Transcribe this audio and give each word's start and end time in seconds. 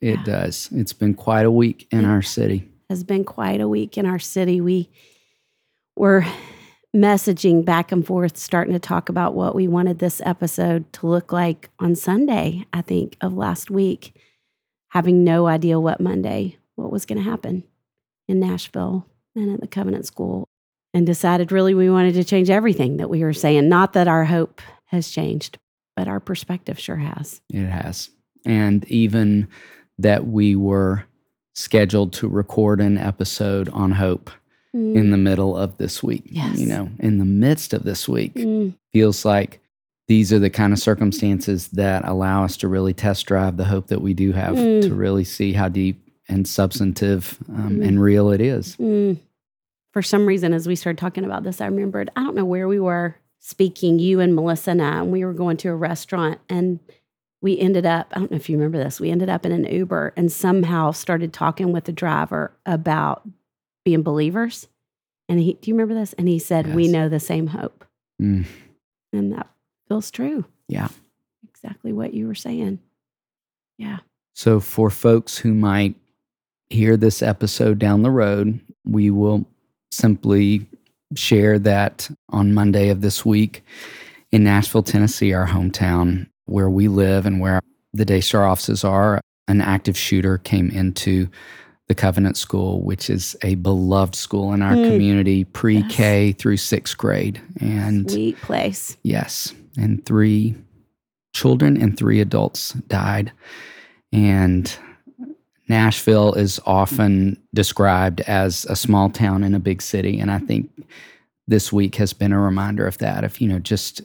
It 0.00 0.18
yeah. 0.18 0.24
does. 0.24 0.68
It's 0.72 0.92
been 0.92 1.14
quite 1.14 1.46
a 1.46 1.50
week 1.50 1.88
in 1.90 2.04
it 2.04 2.08
our 2.08 2.22
city. 2.22 2.68
Has 2.88 3.04
been 3.04 3.24
quite 3.24 3.60
a 3.60 3.68
week 3.68 3.98
in 3.98 4.06
our 4.06 4.18
city. 4.18 4.60
We 4.60 4.90
were 5.96 6.24
messaging 6.94 7.64
back 7.64 7.92
and 7.92 8.06
forth, 8.06 8.36
starting 8.36 8.72
to 8.72 8.78
talk 8.78 9.08
about 9.08 9.34
what 9.34 9.54
we 9.54 9.68
wanted 9.68 9.98
this 9.98 10.20
episode 10.24 10.92
to 10.94 11.06
look 11.06 11.32
like 11.32 11.70
on 11.78 11.94
Sunday, 11.94 12.66
I 12.72 12.82
think, 12.82 13.16
of 13.20 13.34
last 13.34 13.70
week 13.70 14.14
having 14.96 15.24
no 15.24 15.46
idea 15.46 15.78
what 15.78 16.00
Monday, 16.00 16.56
what 16.74 16.90
was 16.90 17.04
going 17.04 17.22
to 17.22 17.30
happen 17.30 17.62
in 18.28 18.40
Nashville 18.40 19.06
and 19.34 19.52
at 19.52 19.60
the 19.60 19.66
Covenant 19.66 20.06
School, 20.06 20.48
and 20.94 21.06
decided 21.06 21.52
really 21.52 21.74
we 21.74 21.90
wanted 21.90 22.14
to 22.14 22.24
change 22.24 22.48
everything 22.48 22.96
that 22.96 23.10
we 23.10 23.22
were 23.22 23.34
saying. 23.34 23.68
Not 23.68 23.92
that 23.92 24.08
our 24.08 24.24
hope 24.24 24.62
has 24.86 25.10
changed, 25.10 25.58
but 25.96 26.08
our 26.08 26.18
perspective 26.18 26.78
sure 26.78 26.96
has. 26.96 27.42
It 27.50 27.66
has. 27.66 28.08
And 28.46 28.86
even 28.86 29.48
that 29.98 30.26
we 30.26 30.56
were 30.56 31.04
scheduled 31.54 32.12
to 32.12 32.28
record 32.28 32.80
an 32.80 32.98
episode 32.98 33.68
on 33.70 33.92
hope 33.92 34.30
mm. 34.74 34.94
in 34.94 35.10
the 35.10 35.16
middle 35.16 35.56
of 35.56 35.78
this 35.78 36.02
week. 36.02 36.24
Yes. 36.26 36.58
You 36.58 36.66
know, 36.66 36.90
in 36.98 37.18
the 37.18 37.24
midst 37.24 37.72
of 37.72 37.84
this 37.84 38.08
week, 38.08 38.34
mm. 38.34 38.74
feels 38.92 39.24
like 39.24 39.60
these 40.08 40.32
are 40.32 40.38
the 40.38 40.50
kind 40.50 40.72
of 40.72 40.78
circumstances 40.78 41.68
that 41.68 42.06
allow 42.06 42.44
us 42.44 42.56
to 42.58 42.68
really 42.68 42.94
test 42.94 43.26
drive 43.26 43.56
the 43.56 43.64
hope 43.64 43.88
that 43.88 44.02
we 44.02 44.14
do 44.14 44.32
have 44.32 44.54
mm. 44.54 44.82
to 44.82 44.94
really 44.94 45.24
see 45.24 45.52
how 45.52 45.68
deep 45.68 46.00
and 46.28 46.46
substantive 46.46 47.38
um, 47.48 47.76
mm. 47.76 47.86
and 47.86 48.00
real 48.00 48.30
it 48.30 48.40
is. 48.40 48.76
Mm. 48.76 49.18
For 49.92 50.02
some 50.02 50.26
reason, 50.26 50.52
as 50.52 50.68
we 50.68 50.76
started 50.76 50.98
talking 50.98 51.24
about 51.24 51.42
this, 51.42 51.60
I 51.60 51.66
remembered 51.66 52.10
I 52.16 52.22
don't 52.22 52.34
know 52.34 52.44
where 52.44 52.68
we 52.68 52.78
were 52.78 53.16
speaking, 53.40 53.98
you 53.98 54.20
and 54.20 54.34
Melissa 54.34 54.72
and 54.72 54.82
I, 54.82 54.98
and 55.00 55.10
we 55.10 55.24
were 55.24 55.32
going 55.32 55.56
to 55.58 55.68
a 55.68 55.74
restaurant 55.74 56.40
and 56.48 56.80
we 57.42 57.58
ended 57.58 57.86
up, 57.86 58.12
I 58.12 58.18
don't 58.18 58.30
know 58.30 58.36
if 58.36 58.48
you 58.48 58.56
remember 58.56 58.82
this, 58.82 59.00
we 59.00 59.10
ended 59.10 59.28
up 59.28 59.44
in 59.44 59.52
an 59.52 59.64
Uber 59.64 60.12
and 60.16 60.32
somehow 60.32 60.90
started 60.90 61.32
talking 61.32 61.72
with 61.72 61.84
the 61.84 61.92
driver 61.92 62.52
about 62.64 63.28
being 63.84 64.02
believers. 64.02 64.68
And 65.28 65.40
he, 65.40 65.54
do 65.54 65.70
you 65.70 65.74
remember 65.74 65.94
this? 65.94 66.12
And 66.14 66.28
he 66.28 66.38
said, 66.38 66.66
yes. 66.66 66.76
We 66.76 66.88
know 66.88 67.08
the 67.08 67.20
same 67.20 67.48
hope. 67.48 67.84
Mm. 68.20 68.46
And 69.12 69.32
that 69.32 69.48
feels 69.88 70.10
true. 70.10 70.44
Yeah. 70.68 70.88
Exactly 71.48 71.92
what 71.92 72.14
you 72.14 72.26
were 72.26 72.34
saying. 72.34 72.80
Yeah. 73.78 73.98
So, 74.34 74.60
for 74.60 74.90
folks 74.90 75.38
who 75.38 75.54
might 75.54 75.94
hear 76.68 76.96
this 76.96 77.22
episode 77.22 77.78
down 77.78 78.02
the 78.02 78.10
road, 78.10 78.60
we 78.84 79.10
will 79.10 79.46
simply 79.90 80.66
share 81.14 81.58
that 81.60 82.10
on 82.28 82.54
Monday 82.54 82.88
of 82.88 83.00
this 83.00 83.24
week 83.24 83.64
in 84.32 84.44
Nashville, 84.44 84.82
Tennessee, 84.82 85.32
our 85.32 85.46
hometown, 85.46 86.28
where 86.46 86.70
we 86.70 86.88
live 86.88 87.26
and 87.26 87.40
where 87.40 87.60
the 87.92 88.04
Daystar 88.04 88.44
offices 88.44 88.84
are, 88.84 89.20
an 89.48 89.60
active 89.60 89.96
shooter 89.96 90.38
came 90.38 90.70
into 90.70 91.28
the 91.88 91.94
Covenant 91.94 92.36
School, 92.36 92.82
which 92.82 93.08
is 93.08 93.36
a 93.42 93.54
beloved 93.56 94.16
school 94.16 94.52
in 94.52 94.60
our 94.60 94.74
mm. 94.74 94.90
community, 94.90 95.44
pre 95.44 95.84
K 95.84 96.26
yes. 96.26 96.36
through 96.36 96.56
sixth 96.56 96.98
grade. 96.98 97.40
And 97.60 98.10
sweet 98.10 98.40
place. 98.40 98.96
Yes 99.04 99.52
and 99.76 100.04
three 100.04 100.54
children 101.34 101.80
and 101.80 101.96
three 101.96 102.20
adults 102.20 102.72
died. 102.72 103.32
And 104.12 104.74
Nashville 105.68 106.34
is 106.34 106.60
often 106.64 107.40
described 107.54 108.20
as 108.22 108.64
a 108.66 108.76
small 108.76 109.10
town 109.10 109.44
in 109.44 109.54
a 109.54 109.60
big 109.60 109.82
city. 109.82 110.18
And 110.18 110.30
I 110.30 110.38
think 110.38 110.70
this 111.46 111.72
week 111.72 111.96
has 111.96 112.12
been 112.12 112.32
a 112.32 112.40
reminder 112.40 112.86
of 112.86 112.98
that, 112.98 113.24
of, 113.24 113.40
you 113.40 113.48
know, 113.48 113.58
just 113.58 114.02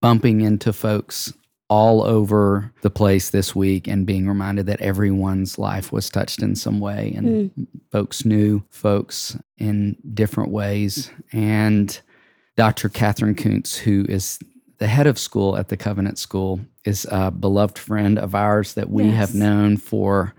bumping 0.00 0.40
into 0.40 0.72
folks 0.72 1.32
all 1.68 2.02
over 2.02 2.72
the 2.82 2.90
place 2.90 3.30
this 3.30 3.54
week 3.54 3.88
and 3.88 4.06
being 4.06 4.28
reminded 4.28 4.66
that 4.66 4.80
everyone's 4.80 5.58
life 5.58 5.90
was 5.90 6.10
touched 6.10 6.42
in 6.42 6.54
some 6.54 6.78
way 6.78 7.12
and 7.16 7.26
mm. 7.26 7.66
folks 7.90 8.24
knew 8.24 8.62
folks 8.70 9.36
in 9.56 9.96
different 10.12 10.50
ways. 10.50 11.10
And 11.32 11.98
Dr. 12.56 12.88
Catherine 12.88 13.34
Koonce, 13.34 13.78
who 13.78 14.04
is 14.08 14.38
the 14.78 14.86
head 14.86 15.06
of 15.06 15.18
school 15.18 15.56
at 15.56 15.68
the 15.68 15.76
Covenant 15.76 16.18
School 16.18 16.60
is 16.84 17.06
a 17.10 17.30
beloved 17.30 17.78
friend 17.78 18.18
of 18.18 18.34
ours 18.34 18.74
that 18.74 18.90
we 18.90 19.04
yes. 19.04 19.14
have 19.14 19.34
known 19.34 19.76
for 19.76 20.34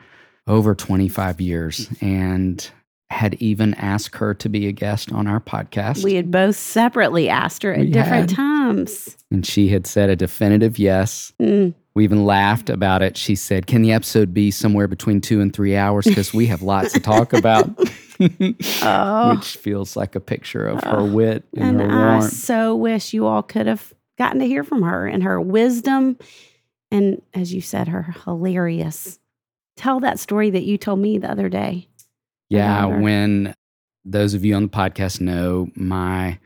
over 0.47 0.75
25 0.75 1.41
years 1.41 1.89
and 2.01 2.69
had 3.09 3.35
even 3.35 3.73
asked 3.75 4.15
her 4.15 4.33
to 4.33 4.49
be 4.49 4.67
a 4.67 4.71
guest 4.71 5.11
on 5.11 5.27
our 5.27 5.39
podcast. 5.39 6.03
We 6.03 6.15
had 6.15 6.31
both 6.31 6.55
separately 6.55 7.29
asked 7.29 7.63
her 7.63 7.73
at 7.73 7.81
we 7.81 7.91
different 7.91 8.31
had. 8.31 8.37
times. 8.37 9.17
And 9.31 9.45
she 9.45 9.67
had 9.67 9.85
said 9.85 10.09
a 10.09 10.15
definitive 10.15 10.79
yes. 10.79 11.31
Mm. 11.39 11.73
We 11.93 12.03
even 12.03 12.25
laughed 12.25 12.69
about 12.69 13.01
it. 13.01 13.15
She 13.15 13.35
said, 13.35 13.67
Can 13.67 13.83
the 13.83 13.93
episode 13.93 14.33
be 14.33 14.51
somewhere 14.51 14.87
between 14.87 15.21
two 15.21 15.39
and 15.39 15.53
three 15.53 15.75
hours? 15.75 16.05
Because 16.05 16.33
we 16.33 16.47
have 16.47 16.61
lots 16.61 16.93
to 16.93 16.99
talk 16.99 17.31
about. 17.31 17.69
oh. 18.81 19.35
Which 19.35 19.57
feels 19.57 19.95
like 19.95 20.15
a 20.15 20.19
picture 20.19 20.65
of 20.67 20.81
oh. 20.85 20.89
her 20.89 21.03
wit 21.03 21.43
and, 21.55 21.81
and 21.81 21.91
her 21.91 21.97
warmth. 21.97 22.25
I 22.25 22.27
so 22.27 22.75
wish 22.75 23.13
you 23.13 23.25
all 23.27 23.43
could 23.43 23.67
have 23.67 23.93
gotten 24.17 24.39
to 24.39 24.47
hear 24.47 24.63
from 24.63 24.83
her 24.83 25.05
and 25.05 25.23
her 25.23 25.39
wisdom 25.39 26.17
and, 26.91 27.21
as 27.33 27.53
you 27.53 27.61
said, 27.61 27.87
her 27.89 28.15
hilarious 28.23 29.19
tell 29.75 29.99
that 29.99 30.19
story 30.19 30.49
that 30.51 30.63
you 30.63 30.77
told 30.77 30.99
me 30.99 31.17
the 31.17 31.29
other 31.29 31.49
day. 31.49 31.87
Yeah, 32.49 32.85
when 32.85 33.55
those 34.03 34.33
of 34.33 34.45
you 34.45 34.55
on 34.55 34.63
the 34.63 34.69
podcast 34.69 35.19
know 35.19 35.67
my 35.75 36.39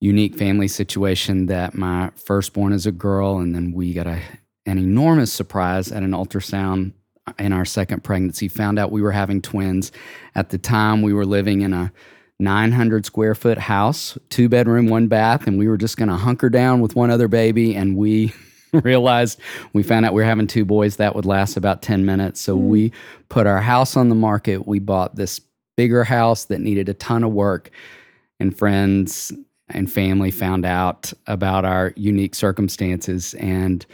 unique 0.00 0.36
family 0.36 0.68
situation 0.68 1.46
that 1.46 1.74
my 1.74 2.10
firstborn 2.16 2.72
is 2.72 2.86
a 2.86 2.92
girl, 2.92 3.38
and 3.38 3.54
then 3.54 3.72
we 3.72 3.92
got 3.92 4.06
a, 4.06 4.20
an 4.66 4.78
enormous 4.78 5.32
surprise 5.32 5.90
at 5.90 6.02
an 6.02 6.12
ultrasound 6.12 6.92
in 7.38 7.52
our 7.52 7.64
second 7.64 8.04
pregnancy. 8.04 8.48
Found 8.48 8.78
out 8.78 8.92
we 8.92 9.02
were 9.02 9.12
having 9.12 9.40
twins. 9.40 9.92
At 10.34 10.50
the 10.50 10.58
time, 10.58 11.02
we 11.02 11.12
were 11.12 11.26
living 11.26 11.62
in 11.62 11.72
a 11.72 11.92
900 12.38 13.06
square 13.06 13.34
foot 13.34 13.58
house, 13.58 14.18
two 14.28 14.48
bedroom, 14.48 14.88
one 14.88 15.08
bath, 15.08 15.46
and 15.46 15.58
we 15.58 15.68
were 15.68 15.78
just 15.78 15.96
going 15.96 16.08
to 16.08 16.16
hunker 16.16 16.50
down 16.50 16.80
with 16.80 16.94
one 16.94 17.10
other 17.10 17.28
baby. 17.28 17.74
And 17.74 17.96
we 17.96 18.34
realized 18.84 19.40
we 19.72 19.82
found 19.82 20.04
out 20.04 20.14
we 20.14 20.22
were 20.22 20.28
having 20.28 20.46
two 20.46 20.64
boys 20.64 20.96
that 20.96 21.14
would 21.14 21.26
last 21.26 21.56
about 21.56 21.82
10 21.82 22.04
minutes. 22.04 22.40
So 22.40 22.56
hmm. 22.56 22.68
we 22.68 22.92
put 23.28 23.46
our 23.46 23.60
house 23.60 23.96
on 23.96 24.08
the 24.08 24.14
market. 24.14 24.66
We 24.66 24.78
bought 24.78 25.16
this 25.16 25.40
bigger 25.76 26.04
house 26.04 26.44
that 26.46 26.60
needed 26.60 26.88
a 26.88 26.94
ton 26.94 27.24
of 27.24 27.32
work, 27.32 27.70
and 28.40 28.56
friends 28.56 29.32
and 29.68 29.90
family 29.90 30.30
found 30.30 30.66
out 30.66 31.12
about 31.26 31.64
our 31.64 31.92
unique 31.96 32.34
circumstances. 32.34 33.34
And 33.34 33.84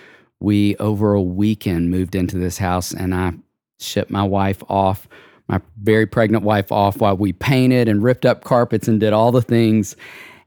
we, 0.41 0.77
over 0.77 1.15
a 1.15 1.23
weekend, 1.23 1.91
moved 1.91 2.15
into 2.15 2.39
this 2.39 2.59
house, 2.59 2.93
and 2.93 3.15
I 3.15 3.35
shipped 3.79 4.11
my 4.11 4.23
wife 4.23 4.63
off, 4.69 5.09
my 5.49 5.61
very 5.81 6.07
pregnant 6.07 6.45
wife 6.45 6.73
off, 6.73 6.99
while 6.99 7.17
we 7.17 7.33
painted 7.33 7.89
and 7.89 8.03
ripped 8.03 8.27
up 8.27 8.45
carpets 8.45 8.89
and 8.89 9.01
did 9.01 9.13
all 9.13 9.33
the 9.33 9.43
things. 9.43 9.97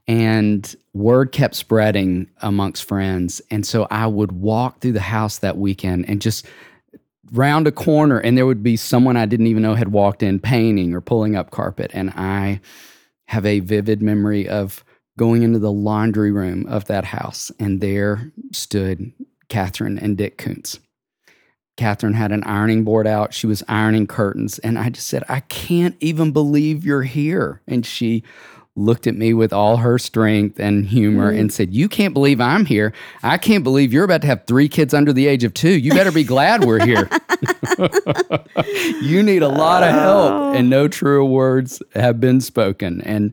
And 0.06 0.74
word 0.94 1.32
kept 1.32 1.54
spreading 1.56 2.30
amongst 2.40 2.84
friends. 2.84 3.42
And 3.50 3.66
so 3.66 3.86
I 3.90 4.06
would 4.06 4.32
walk 4.32 4.80
through 4.80 4.92
the 4.92 5.00
house 5.00 5.38
that 5.38 5.58
weekend 5.58 6.08
and 6.08 6.22
just 6.22 6.46
round 7.32 7.66
a 7.66 7.72
corner, 7.72 8.18
and 8.18 8.38
there 8.38 8.46
would 8.46 8.62
be 8.62 8.76
someone 8.76 9.16
I 9.16 9.26
didn't 9.26 9.48
even 9.48 9.62
know 9.62 9.74
had 9.74 9.92
walked 9.92 10.22
in 10.22 10.38
painting 10.38 10.94
or 10.94 11.00
pulling 11.00 11.36
up 11.36 11.50
carpet. 11.50 11.90
And 11.92 12.10
I 12.10 12.60
have 13.26 13.44
a 13.44 13.60
vivid 13.60 14.02
memory 14.02 14.48
of 14.48 14.84
going 15.18 15.42
into 15.42 15.58
the 15.58 15.72
laundry 15.72 16.30
room 16.30 16.66
of 16.66 16.84
that 16.86 17.04
house, 17.04 17.50
and 17.58 17.80
there 17.80 18.32
stood 18.52 19.12
Catherine 19.48 19.98
and 19.98 20.16
Dick 20.16 20.38
Koonce. 20.38 20.78
Catherine 21.76 22.14
had 22.14 22.30
an 22.30 22.44
ironing 22.44 22.84
board 22.84 23.06
out. 23.06 23.34
She 23.34 23.48
was 23.48 23.64
ironing 23.68 24.06
curtains. 24.06 24.60
And 24.60 24.78
I 24.78 24.90
just 24.90 25.08
said, 25.08 25.24
I 25.28 25.40
can't 25.40 25.96
even 25.98 26.30
believe 26.30 26.84
you're 26.84 27.02
here. 27.02 27.62
And 27.66 27.84
she 27.84 28.22
looked 28.76 29.06
at 29.06 29.14
me 29.14 29.32
with 29.32 29.52
all 29.52 29.76
her 29.76 29.98
strength 29.98 30.58
and 30.58 30.84
humor 30.84 31.30
and 31.30 31.52
said, 31.52 31.72
You 31.72 31.88
can't 31.88 32.12
believe 32.12 32.40
I'm 32.40 32.64
here. 32.64 32.92
I 33.22 33.38
can't 33.38 33.62
believe 33.62 33.92
you're 33.92 34.04
about 34.04 34.22
to 34.22 34.26
have 34.26 34.44
three 34.46 34.68
kids 34.68 34.92
under 34.92 35.12
the 35.12 35.26
age 35.26 35.44
of 35.44 35.54
two. 35.54 35.78
You 35.78 35.92
better 35.92 36.12
be 36.12 36.24
glad 36.24 36.64
we're 36.64 36.84
here. 36.84 37.08
you 39.00 39.22
need 39.22 39.42
a 39.42 39.48
lot 39.48 39.82
of 39.82 39.90
help. 39.90 40.32
Oh. 40.32 40.52
And 40.52 40.68
no 40.68 40.88
truer 40.88 41.24
words 41.24 41.82
have 41.94 42.20
been 42.20 42.40
spoken. 42.40 43.00
And 43.02 43.32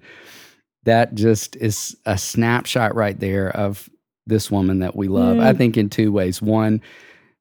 that 0.84 1.16
just 1.16 1.56
is 1.56 1.96
a 2.06 2.18
snapshot 2.18 2.96
right 2.96 3.20
there 3.20 3.50
of 3.50 3.90
this 4.28 4.52
woman 4.52 4.80
that 4.80 4.96
we 4.96 5.08
love. 5.08 5.40
I 5.40 5.54
mm. 5.54 5.58
think 5.58 5.78
in 5.78 5.90
two 5.90 6.12
ways. 6.12 6.42
One, 6.42 6.82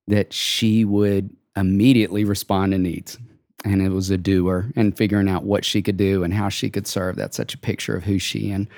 that 0.07 0.33
she 0.33 0.85
would 0.85 1.31
immediately 1.57 2.25
respond 2.25 2.73
to 2.73 2.79
needs. 2.79 3.19
And 3.65 3.83
it 3.83 3.91
was 3.91 4.11
a 4.11 4.17
doer 4.17 4.71
and 4.75 4.97
figuring 4.97 5.29
out 5.29 5.45
what 5.45 5.65
she 5.65 5.83
could 5.83 5.97
do 5.97 6.23
and 6.23 6.33
how 6.33 6.49
she 6.49 6.71
could 6.71 6.87
serve. 6.87 7.17
That's 7.17 7.37
such 7.37 7.55
a 7.55 7.59
picture 7.59 7.95
of 7.95 8.05
who 8.05 8.19
she 8.19 8.51
and 8.51 8.69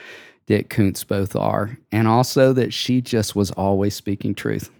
Dick 0.47 0.71
Koonce 0.71 1.07
both 1.07 1.37
are. 1.37 1.79
And 1.93 2.09
also 2.09 2.53
that 2.53 2.73
she 2.75 3.01
just 3.01 3.37
was 3.37 3.51
always 3.53 3.95
speaking 3.95 4.35
truth. 4.35 4.71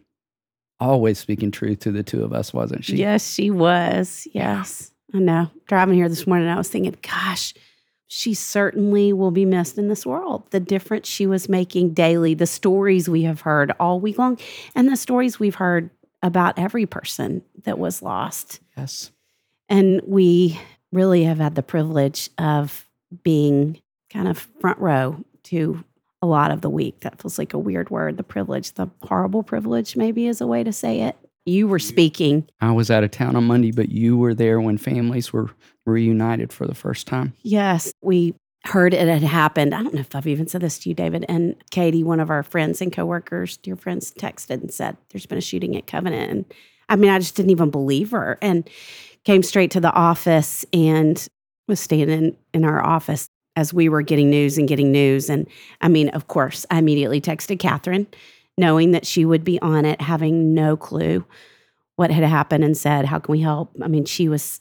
Always 0.81 1.19
speaking 1.19 1.53
truth 1.53 1.79
to 1.81 1.93
the 1.93 2.03
two 2.03 2.25
of 2.25 2.33
us, 2.33 2.53
wasn't 2.53 2.85
she? 2.85 2.97
yes, 2.97 3.33
she 3.33 3.51
was. 3.51 4.27
Yes. 4.33 4.91
I 5.15 5.19
know. 5.19 5.51
Driving 5.67 5.95
here 5.95 6.09
this 6.09 6.27
morning, 6.27 6.49
I 6.49 6.57
was 6.57 6.69
thinking, 6.69 6.97
gosh, 7.03 7.55
she 8.09 8.35
certainly 8.35 9.13
will 9.13 9.31
be 9.31 9.45
missed 9.45 9.79
in 9.79 9.89
this 9.89 10.05
world. 10.05 10.43
The 10.51 10.61
difference 10.61 11.09
she 11.09 11.27
was 11.27 11.49
making 11.49 11.95
daily, 11.95 12.35
the 12.35 12.47
stories 12.47 13.09
we 13.09 13.23
have 13.23 13.43
heard 13.43 13.73
all 13.79 14.01
week 14.01 14.19
long, 14.19 14.39
and 14.75 14.89
the 14.89 14.97
stories 14.97 15.39
we've 15.39 15.55
heard 15.55 15.91
about 16.23 16.59
every 16.59 16.87
person 16.87 17.43
that 17.65 17.79
was 17.79 18.03
lost. 18.03 18.61
Yes. 18.77 19.11
And 19.73 20.03
we 20.07 20.61
really 20.93 21.25
have 21.25 21.39
had 21.39 21.55
the 21.55 21.63
privilege 21.63 22.29
of 22.37 22.87
being 23.25 23.81
kind 24.13 24.29
of 24.29 24.47
front 24.61 24.79
row 24.79 25.25
to 25.45 25.83
a 26.21 26.27
lot 26.27 26.51
of 26.51 26.61
the 26.61 26.69
week. 26.69 27.01
That 27.01 27.23
feels 27.23 27.39
like 27.39 27.55
a 27.55 27.59
weird 27.59 27.89
word. 27.89 28.19
The 28.19 28.23
privilege, 28.23 28.73
the 28.75 28.89
horrible 29.03 29.43
privilege, 29.43 29.97
maybe 29.97 30.27
is 30.27 30.43
a 30.43 30.47
way 30.47 30.63
to 30.63 30.75
say 30.75 31.01
it. 31.01 31.17
You 31.47 31.69
were 31.69 31.79
speaking. 31.79 32.47
I 32.61 32.71
was 32.73 32.91
out 32.91 33.03
of 33.03 33.13
town 33.13 33.35
on 33.35 33.45
Monday, 33.45 33.73
but 33.73 33.89
you 33.89 34.19
were 34.19 34.35
there 34.35 34.61
when 34.61 34.77
families 34.77 35.33
were 35.33 35.49
reunited 35.87 36.53
for 36.53 36.67
the 36.67 36.75
first 36.75 37.07
time. 37.07 37.33
Yes, 37.43 37.95
we 38.03 38.35
heard 38.67 38.93
it 38.93 39.09
had 39.09 39.23
happened. 39.23 39.75
I 39.75 39.83
don't 39.83 39.95
know 39.95 40.01
if 40.01 40.15
I've 40.15 40.27
even 40.27 40.49
said 40.49 40.61
this 40.61 40.79
to 40.81 40.91
you, 40.91 40.95
David. 40.95 41.25
And 41.31 41.57
Katie, 41.71 42.05
one 42.05 42.21
of 42.21 42.29
our 42.29 42.43
friends 42.43 42.83
and 42.83 42.93
coworkers, 42.93 43.57
dear 43.57 43.77
friends, 43.77 44.13
texted 44.13 44.61
and 44.61 44.73
said, 44.73 44.99
There's 45.09 45.27
been 45.27 45.39
a 45.39 45.41
shooting 45.41 45.75
at 45.77 45.87
Covenant. 45.87 46.31
And 46.31 46.45
I 46.91 46.97
mean, 46.97 47.11
I 47.11 47.19
just 47.19 47.37
didn't 47.37 47.51
even 47.51 47.71
believe 47.71 48.11
her 48.11 48.39
and 48.43 48.69
came 49.25 49.43
straight 49.43 49.71
to 49.73 49.81
the 49.81 49.93
office 49.93 50.65
and 50.73 51.27
was 51.69 51.81
standing 51.81 52.37
in 52.53 52.65
our 52.65 52.85
office 52.85 53.29
as 53.57 53.73
we 53.73 53.89
were 53.89 54.03
getting 54.03 54.31
news 54.31 54.59
and 54.59 54.69
getting 54.69 54.91
news. 54.91 55.29
And 55.29 55.47
I 55.81 55.89
mean, 55.89 56.09
of 56.11 56.29
course, 56.29 56.67
I 56.71 56.79
immediately 56.79 57.21
texted 57.21 57.59
Catherine, 57.59 58.07
knowing 58.57 58.93
that 58.93 59.07
she 59.07 59.25
would 59.25 59.45
be 59.45 59.61
on 59.61 59.85
it, 59.85 60.01
having 60.01 60.55
no 60.55 60.77
clue 60.77 61.25
what 61.97 62.11
had 62.11 62.25
happened, 62.25 62.65
and 62.65 62.77
said, 62.77 63.05
How 63.05 63.19
can 63.19 63.33
we 63.33 63.41
help? 63.41 63.77
I 63.83 63.89
mean, 63.89 64.05
she 64.05 64.29
was 64.29 64.61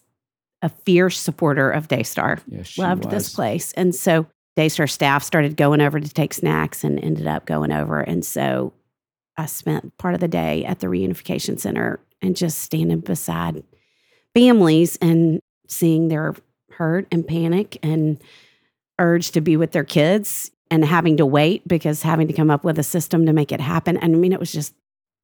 a 0.62 0.70
fierce 0.70 1.20
supporter 1.20 1.72
of 1.72 1.88
Daystar 1.88 2.40
Yes, 2.48 2.68
she 2.68 2.82
loved 2.82 3.10
this 3.10 3.34
place. 3.34 3.72
And 3.74 3.96
so 3.96 4.28
Daystar 4.56 4.88
staff 4.88 5.24
started 5.24 5.58
going 5.58 5.82
over 5.82 6.00
to 6.00 6.10
take 6.10 6.34
snacks 6.34 6.84
and 6.84 7.04
ended 7.04 7.26
up 7.26 7.46
going 7.46 7.72
over. 7.72 8.02
And 8.02 8.24
so 8.24 8.74
I 9.38 9.46
spent 9.46 9.98
part 9.98 10.14
of 10.14 10.20
the 10.20 10.28
day 10.28 10.66
at 10.66 10.80
the 10.80 10.88
reunification 10.88 11.60
center 11.60 12.00
and 12.22 12.36
just 12.36 12.60
standing 12.60 13.00
beside 13.00 13.64
families 14.36 14.98
and 15.02 15.40
seeing 15.68 16.08
their 16.08 16.36
hurt 16.72 17.08
and 17.12 17.28
panic 17.28 17.78
and 17.84 18.22
urge 19.00 19.32
to 19.32 19.42
be 19.42 19.58
with 19.58 19.72
their 19.72 19.84
kids 19.84 20.52
and 20.70 20.86
having 20.86 21.18
to 21.18 21.26
wait 21.26 21.68
because 21.68 22.02
having 22.02 22.28
to 22.28 22.34
come 22.34 22.50
up 22.50 22.64
with 22.64 22.80
a 22.80 22.84
system 22.84 23.26
to 23.26 23.34
make 23.34 23.52
it 23.52 23.60
happen. 23.60 23.98
And 23.98 24.16
I 24.16 24.18
mean, 24.18 24.32
it 24.32 24.40
was 24.40 24.52
just 24.52 24.74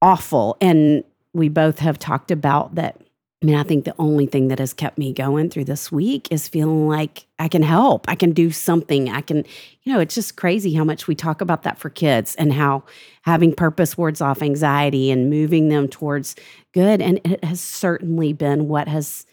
awful. 0.02 0.56
And 0.60 1.04
we 1.32 1.48
both 1.48 1.78
have 1.78 1.98
talked 1.98 2.30
about 2.30 2.74
that 2.74 3.00
I 3.40 3.46
mean, 3.46 3.54
I 3.54 3.62
think 3.62 3.84
the 3.84 3.94
only 4.00 4.26
thing 4.26 4.48
that 4.48 4.58
has 4.58 4.72
kept 4.72 4.98
me 4.98 5.12
going 5.12 5.48
through 5.48 5.66
this 5.66 5.92
week 5.92 6.26
is 6.32 6.48
feeling 6.48 6.88
like 6.88 7.26
I 7.38 7.46
can 7.46 7.62
help. 7.62 8.04
I 8.08 8.16
can 8.16 8.32
do 8.32 8.50
something. 8.50 9.10
I 9.10 9.20
can, 9.20 9.44
you 9.84 9.92
know, 9.92 10.00
it's 10.00 10.16
just 10.16 10.36
crazy 10.36 10.74
how 10.74 10.82
much 10.82 11.06
we 11.06 11.14
talk 11.14 11.40
about 11.40 11.62
that 11.62 11.78
for 11.78 11.88
kids 11.88 12.34
and 12.34 12.52
how 12.52 12.82
having 13.22 13.54
purpose 13.54 13.96
wards 13.96 14.20
off 14.20 14.42
anxiety 14.42 15.12
and 15.12 15.30
moving 15.30 15.68
them 15.68 15.86
towards 15.86 16.34
good. 16.74 17.00
And 17.00 17.20
it 17.24 17.44
has 17.44 17.60
certainly 17.60 18.32
been 18.32 18.66
what 18.66 18.88
has 18.88 19.24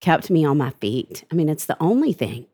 kept 0.00 0.30
me 0.30 0.44
on 0.44 0.58
my 0.58 0.70
feet. 0.80 1.24
I 1.30 1.36
mean, 1.36 1.48
it's 1.48 1.66
the 1.66 1.80
only 1.80 2.12
thing. 2.12 2.46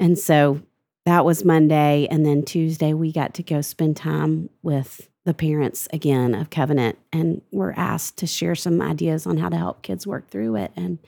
And 0.00 0.18
so 0.18 0.62
that 1.04 1.26
was 1.26 1.44
Monday. 1.44 2.08
And 2.10 2.24
then 2.24 2.42
Tuesday, 2.42 2.94
we 2.94 3.12
got 3.12 3.34
to 3.34 3.42
go 3.42 3.60
spend 3.60 3.98
time 3.98 4.48
with 4.62 5.10
the 5.26 5.34
parents 5.34 5.88
again 5.92 6.34
of 6.34 6.50
Covenant 6.50 6.96
and 7.12 7.42
were 7.50 7.74
asked 7.76 8.16
to 8.18 8.28
share 8.28 8.54
some 8.54 8.80
ideas 8.80 9.26
on 9.26 9.38
how 9.38 9.48
to 9.48 9.56
help 9.56 9.82
kids 9.82 10.06
work 10.06 10.30
through 10.30 10.54
it. 10.54 10.70
And 10.76 11.00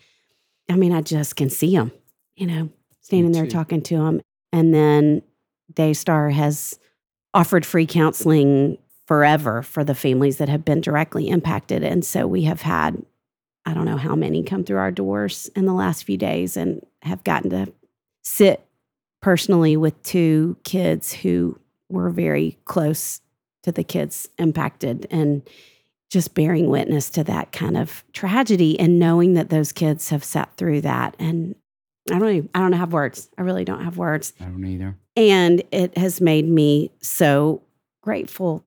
I 0.69 0.75
mean, 0.75 0.93
I 0.93 1.03
just 1.03 1.37
can 1.37 1.49
see 1.49 1.77
them, 1.77 1.93
you 2.35 2.49
know, 2.49 2.69
standing 3.01 3.31
there 3.31 3.47
talking 3.47 3.81
to 3.83 3.97
them. 3.97 4.21
And 4.53 4.75
then 4.75 5.23
Daystar 5.73 6.31
has 6.31 6.81
offered 7.33 7.65
free 7.65 7.87
counseling 7.87 8.79
forever 9.07 9.63
for 9.63 9.85
the 9.85 9.95
families 9.95 10.39
that 10.39 10.49
have 10.49 10.65
been 10.65 10.81
directly 10.81 11.29
impacted. 11.29 11.85
And 11.85 12.05
so 12.05 12.27
we 12.27 12.43
have 12.43 12.63
had, 12.63 13.01
I 13.65 13.73
don't 13.73 13.85
know 13.85 13.97
how 13.97 14.17
many 14.17 14.43
come 14.43 14.65
through 14.65 14.79
our 14.79 14.91
doors 14.91 15.49
in 15.55 15.65
the 15.65 15.73
last 15.73 16.03
few 16.03 16.17
days 16.17 16.57
and 16.57 16.85
have 17.03 17.23
gotten 17.23 17.51
to 17.51 17.73
sit 18.25 18.67
personally 19.23 19.77
with 19.77 20.03
two 20.03 20.57
kids 20.65 21.13
who 21.13 21.57
were 21.89 22.11
very 22.11 22.59
close 22.65 23.21
to 23.69 23.73
the 23.73 23.85
kids 23.85 24.29
impacted 24.39 25.07
and 25.11 25.43
just 26.11 26.35
bearing 26.35 26.71
witness 26.71 27.11
to 27.11 27.25
that 27.25 27.53
kind 27.53 27.77
of 27.77 28.03
tragedy 28.15 28.81
and 28.81 28.99
knowing 28.99 29.35
that 29.35 29.51
those 29.51 29.73
kids 29.73 30.09
have 30.09 30.25
sat 30.25 30.57
through 30.57 30.81
that 30.81 31.15
and 31.19 31.55
I 32.11 32.19
don't 32.19 32.31
even, 32.31 32.49
I 32.55 32.61
don't 32.61 32.73
have 32.73 32.95
words. 32.95 33.29
I 33.37 33.43
really 33.43 33.67
don't 33.67 33.85
have 33.85 33.99
words. 33.99 34.33
I 34.41 34.45
don't 34.45 34.65
either. 34.65 34.97
And 35.15 35.63
it 35.71 35.99
has 35.99 36.23
made 36.23 36.49
me 36.49 36.91
so 37.03 37.61
grateful. 38.03 38.65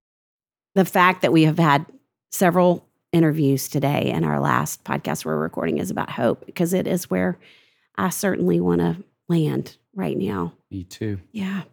The 0.76 0.86
fact 0.86 1.24
that 1.24 1.34
we 1.34 1.46
have 1.46 1.58
had 1.58 1.88
several 2.32 2.86
interviews 3.12 3.68
today 3.68 4.12
and 4.14 4.24
our 4.24 4.40
last 4.40 4.84
podcast 4.84 5.26
we're 5.26 5.38
recording 5.38 5.80
is 5.80 5.90
about 5.90 6.12
hope 6.12 6.46
because 6.46 6.74
it 6.74 6.86
is 6.86 7.10
where 7.10 7.40
I 7.96 8.10
certainly 8.10 8.60
want 8.60 8.82
to 8.82 8.98
land 9.28 9.78
right 9.96 10.18
now. 10.18 10.54
Me 10.70 10.84
too. 10.84 11.20
Yeah. 11.32 11.64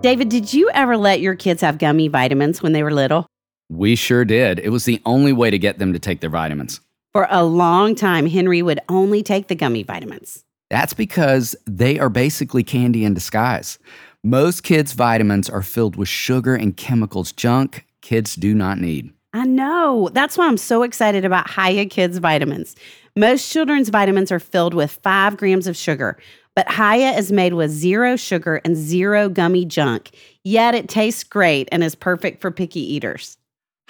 David, 0.00 0.30
did 0.30 0.54
you 0.54 0.70
ever 0.72 0.96
let 0.96 1.20
your 1.20 1.34
kids 1.34 1.60
have 1.60 1.76
gummy 1.76 2.08
vitamins 2.08 2.62
when 2.62 2.72
they 2.72 2.82
were 2.82 2.90
little? 2.90 3.26
We 3.68 3.96
sure 3.96 4.24
did. 4.24 4.58
It 4.58 4.70
was 4.70 4.86
the 4.86 5.02
only 5.04 5.34
way 5.34 5.50
to 5.50 5.58
get 5.58 5.78
them 5.78 5.92
to 5.92 5.98
take 5.98 6.20
their 6.20 6.30
vitamins. 6.30 6.80
For 7.12 7.26
a 7.28 7.44
long 7.44 7.94
time, 7.94 8.26
Henry 8.26 8.62
would 8.62 8.80
only 8.88 9.22
take 9.22 9.48
the 9.48 9.54
gummy 9.54 9.82
vitamins. 9.82 10.42
That's 10.70 10.94
because 10.94 11.54
they 11.66 11.98
are 11.98 12.08
basically 12.08 12.64
candy 12.64 13.04
in 13.04 13.12
disguise. 13.12 13.78
Most 14.24 14.62
kids' 14.62 14.94
vitamins 14.94 15.50
are 15.50 15.62
filled 15.62 15.96
with 15.96 16.08
sugar 16.08 16.54
and 16.54 16.74
chemicals, 16.74 17.30
junk 17.32 17.84
kids 18.00 18.36
do 18.36 18.54
not 18.54 18.78
need. 18.78 19.12
I 19.34 19.44
know. 19.44 20.08
That's 20.12 20.38
why 20.38 20.46
I'm 20.46 20.56
so 20.56 20.82
excited 20.82 21.24
about 21.26 21.50
Hiya 21.50 21.86
Kids 21.86 22.18
vitamins. 22.18 22.74
Most 23.16 23.52
children's 23.52 23.88
vitamins 23.90 24.32
are 24.32 24.40
filled 24.40 24.72
with 24.72 24.98
five 25.02 25.36
grams 25.36 25.66
of 25.66 25.76
sugar, 25.76 26.16
but 26.54 26.70
Hiya 26.72 27.12
is 27.12 27.32
made 27.32 27.54
with 27.54 27.70
zero 27.70 28.16
sugar 28.16 28.60
and 28.64 28.76
zero 28.76 29.28
gummy 29.28 29.64
junk, 29.64 30.10
yet 30.44 30.74
it 30.74 30.88
tastes 30.88 31.24
great 31.24 31.68
and 31.70 31.82
is 31.84 31.94
perfect 31.94 32.40
for 32.40 32.50
picky 32.50 32.80
eaters. 32.80 33.36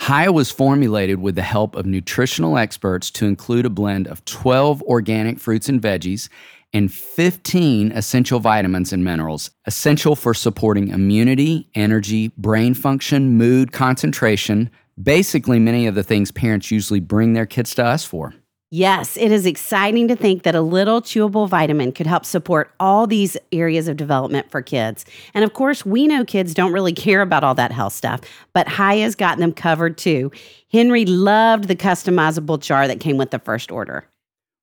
Hiya 0.06 0.32
was 0.32 0.50
formulated 0.50 1.20
with 1.20 1.34
the 1.34 1.42
help 1.42 1.76
of 1.76 1.84
nutritional 1.84 2.56
experts 2.56 3.10
to 3.12 3.26
include 3.26 3.66
a 3.66 3.70
blend 3.70 4.08
of 4.08 4.24
12 4.24 4.82
organic 4.82 5.38
fruits 5.38 5.68
and 5.68 5.80
veggies 5.80 6.28
and 6.72 6.92
15 6.92 7.92
essential 7.92 8.40
vitamins 8.40 8.92
and 8.92 9.04
minerals, 9.04 9.50
essential 9.66 10.16
for 10.16 10.32
supporting 10.32 10.88
immunity, 10.88 11.68
energy, 11.74 12.28
brain 12.38 12.74
function, 12.74 13.36
mood, 13.36 13.72
concentration, 13.72 14.70
basically 15.00 15.58
many 15.58 15.86
of 15.86 15.94
the 15.94 16.02
things 16.02 16.30
parents 16.30 16.70
usually 16.70 17.00
bring 17.00 17.32
their 17.32 17.46
kids 17.46 17.74
to 17.74 17.84
us 17.84 18.04
for. 18.04 18.34
Yes, 18.72 19.16
it 19.16 19.32
is 19.32 19.46
exciting 19.46 20.06
to 20.06 20.14
think 20.14 20.44
that 20.44 20.54
a 20.54 20.60
little 20.60 21.02
chewable 21.02 21.48
vitamin 21.48 21.90
could 21.90 22.06
help 22.06 22.24
support 22.24 22.70
all 22.78 23.08
these 23.08 23.36
areas 23.50 23.88
of 23.88 23.96
development 23.96 24.48
for 24.48 24.62
kids. 24.62 25.04
And 25.34 25.42
of 25.42 25.54
course, 25.54 25.84
we 25.84 26.06
know 26.06 26.24
kids 26.24 26.54
don't 26.54 26.72
really 26.72 26.92
care 27.06 27.20
about 27.20 27.42
all 27.42 27.56
that 27.56 27.72
health 27.72 27.94
stuff, 27.94 28.20
but 28.52 28.68
Hiya's 28.68 29.16
got 29.16 29.38
them 29.38 29.52
covered 29.52 29.98
too. 29.98 30.30
Henry 30.70 31.04
loved 31.04 31.64
the 31.64 31.74
customizable 31.74 32.60
jar 32.60 32.86
that 32.86 33.00
came 33.00 33.16
with 33.16 33.32
the 33.32 33.40
first 33.40 33.72
order. 33.72 34.06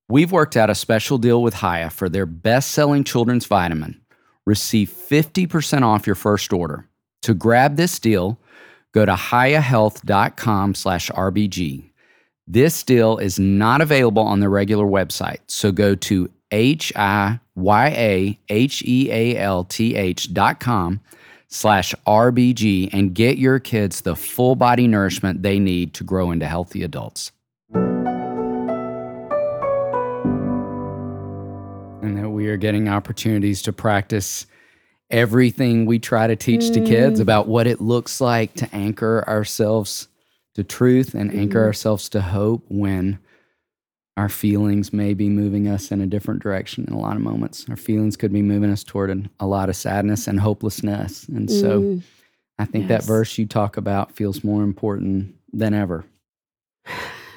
We've 0.07 0.31
worked 0.31 0.55
out 0.55 0.69
a 0.69 0.75
special 0.75 1.17
deal 1.17 1.43
with 1.43 1.55
Hiya 1.55 1.89
for 1.89 2.07
their 2.07 2.25
best 2.25 2.71
selling 2.71 3.03
children's 3.03 3.45
vitamin. 3.45 3.99
Receive 4.45 4.89
50% 4.89 5.81
off 5.81 6.07
your 6.07 6.15
first 6.15 6.53
order. 6.53 6.87
To 7.23 7.33
grab 7.33 7.75
this 7.75 7.99
deal, 7.99 8.39
go 8.93 9.05
to 9.05 9.15
hiyahealth.com 9.15 10.75
slash 10.75 11.11
RBG. 11.11 11.89
This 12.49 12.81
deal 12.81 13.17
is 13.17 13.37
not 13.37 13.81
available 13.81 14.23
on 14.23 14.39
the 14.39 14.47
regular 14.47 14.85
website, 14.85 15.39
so 15.47 15.73
go 15.73 15.95
to 15.95 16.29
H-I-Y-A-H-E-A-L-T-H 16.51 17.03
dot 20.33 20.59
com 20.61 21.01
slash 21.49 21.93
RBG 22.07 22.89
and 22.93 23.13
get 23.13 23.37
your 23.37 23.59
kids 23.59 23.99
the 23.99 24.15
full 24.15 24.55
body 24.55 24.87
nourishment 24.87 25.43
they 25.43 25.59
need 25.59 25.93
to 25.95 26.05
grow 26.05 26.31
into 26.31 26.47
healthy 26.47 26.83
adults. 26.83 27.33
And 32.01 32.17
that 32.17 32.29
we 32.29 32.47
are 32.47 32.55
getting 32.55 32.87
opportunities 32.87 33.61
to 33.63 33.73
practice 33.73 34.45
everything 35.09 35.85
we 35.85 35.99
try 35.99 36.27
to 36.27 36.37
teach 36.37 36.71
to 36.71 36.79
kids 36.79 37.19
mm. 37.19 37.23
about 37.23 37.49
what 37.49 37.67
it 37.67 37.81
looks 37.81 38.21
like 38.21 38.53
to 38.53 38.73
anchor 38.73 39.25
ourselves 39.27 40.07
to 40.57 40.63
truth 40.63 41.13
and 41.13 41.31
anchor 41.31 41.59
mm-hmm. 41.59 41.67
ourselves 41.67 42.09
to 42.09 42.19
hope 42.19 42.65
when 42.67 43.19
our 44.17 44.27
feelings 44.27 44.91
may 44.91 45.13
be 45.13 45.29
moving 45.29 45.67
us 45.67 45.91
in 45.91 46.01
a 46.01 46.07
different 46.07 46.41
direction 46.41 46.83
in 46.87 46.93
a 46.93 46.99
lot 46.99 47.15
of 47.15 47.21
moments. 47.21 47.67
Our 47.69 47.75
feelings 47.75 48.17
could 48.17 48.33
be 48.33 48.41
moving 48.41 48.71
us 48.71 48.83
toward 48.83 49.11
an, 49.11 49.29
a 49.39 49.45
lot 49.45 49.69
of 49.69 49.75
sadness 49.75 50.27
and 50.27 50.39
hopelessness. 50.39 51.27
And 51.27 51.49
so 51.49 51.81
mm. 51.81 52.01
I 52.57 52.65
think 52.65 52.87
that 52.87 53.03
verse 53.03 53.37
you 53.37 53.45
talk 53.45 53.77
about 53.77 54.13
feels 54.13 54.43
more 54.43 54.63
important 54.63 55.35
than 55.53 55.75
ever. 55.75 56.05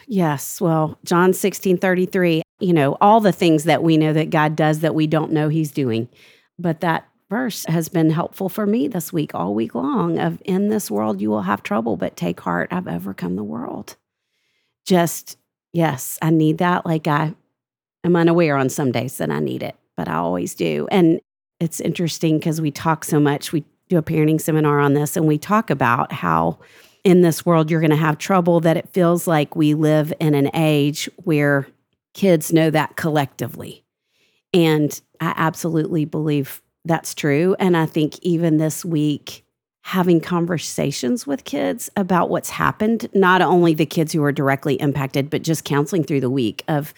Yes. 0.07 0.59
Well, 0.59 0.99
John 1.05 1.35
16 1.35 1.77
33, 1.77 2.43
you 2.59 2.73
know, 2.73 2.97
all 3.03 3.21
the 3.21 3.33
things 3.33 3.65
that 3.65 3.83
we 3.83 3.99
know 3.99 4.15
that 4.15 4.31
God 4.31 4.57
does 4.57 4.81
that 4.81 4.95
we 4.95 5.07
don't 5.07 5.31
know 5.31 5.51
He's 5.51 5.71
doing. 5.71 6.09
But 6.59 6.81
that 6.81 7.07
verse 7.31 7.65
has 7.67 7.89
been 7.89 8.11
helpful 8.11 8.49
for 8.49 8.67
me 8.67 8.89
this 8.89 9.13
week, 9.13 9.35
all 9.35 9.55
week 9.55 9.75
long 9.75 10.19
of 10.19 10.43
in 10.45 10.69
this 10.69 10.91
world 10.91 11.21
you 11.21 11.31
will 11.31 11.43
have 11.43 11.63
trouble, 11.63 11.97
but 11.97 12.17
take 12.17 12.41
heart, 12.41 12.69
I've 12.73 12.89
overcome 12.89 13.37
the 13.37 13.45
world. 13.45 13.97
Just, 14.85 15.39
yes, 15.73 16.19
I 16.21 16.31
need 16.31 16.59
that. 16.59 16.85
Like 16.85 17.07
I 17.07 17.35
am 18.03 18.17
unaware 18.17 18.57
on 18.57 18.69
some 18.69 18.91
days 18.91 19.19
that 19.19 19.31
I 19.31 19.39
need 19.39 19.63
it, 19.63 19.77
but 19.97 20.09
I 20.09 20.15
always 20.15 20.57
do. 20.57 20.89
And 20.91 21.21
it's 21.61 21.81
interesting 21.81 22.39
because 22.39 22.61
we 22.61 22.73
talk 22.73 23.05
so 23.05 23.21
much. 23.21 23.53
We 23.53 23.65
do 23.89 23.97
a 23.97 24.03
parenting 24.03 24.41
seminar 24.41 24.81
on 24.81 24.95
this 24.95 25.17
and 25.17 25.29
we 25.29 25.39
talk 25.39 25.71
about 25.71 26.13
how 26.13 26.59
in 27.05 27.21
this 27.21 27.47
world 27.47 27.71
you're 27.71 27.81
going 27.81 27.91
to 27.91 27.97
have 27.97 28.19
trouble 28.19 28.61
that 28.61 28.77
it 28.77 28.89
feels 28.89 29.27
like 29.27 29.55
we 29.55 29.75
live 29.75 30.13
in 30.19 30.35
an 30.35 30.51
age 30.53 31.09
where 31.17 31.69
kids 32.13 32.53
know 32.53 32.71
that 32.71 32.97
collectively. 32.97 33.85
And 34.53 35.01
I 35.21 35.33
absolutely 35.37 36.05
believe 36.05 36.61
that's 36.85 37.15
true. 37.15 37.55
And 37.59 37.77
I 37.77 37.87
think 37.87 38.19
even 38.23 38.57
this 38.57 38.85
week, 38.85 39.45
having 39.83 40.21
conversations 40.21 41.27
with 41.27 41.45
kids 41.45 41.91
about 41.97 42.29
what's 42.31 42.51
happened, 42.51 43.09
not 43.15 43.41
only 43.43 43.75
the 43.75 43.87
kids 43.87 44.13
who 44.13 44.23
are 44.23 44.33
directly 44.33 44.75
impacted, 44.75 45.31
but 45.31 45.43
just 45.43 45.65
counseling 45.65 46.05
through 46.05 46.21
the 46.21 46.31
week 46.31 46.63
of 46.69 46.93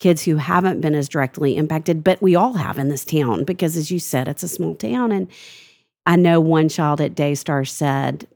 kids 0.00 0.24
who 0.24 0.36
haven't 0.36 0.80
been 0.80 0.94
as 0.94 1.08
directly 1.08 1.56
impacted, 1.56 2.02
but 2.02 2.20
we 2.20 2.34
all 2.34 2.54
have 2.54 2.78
in 2.78 2.88
this 2.88 3.04
town 3.04 3.44
because, 3.44 3.76
as 3.76 3.90
you 3.90 3.98
said, 3.98 4.28
it's 4.28 4.42
a 4.42 4.48
small 4.48 4.74
town. 4.74 5.12
And 5.12 5.28
I 6.06 6.16
know 6.16 6.40
one 6.40 6.68
child 6.68 7.00
at 7.00 7.14
Daystar 7.14 7.64
said, 7.64 8.26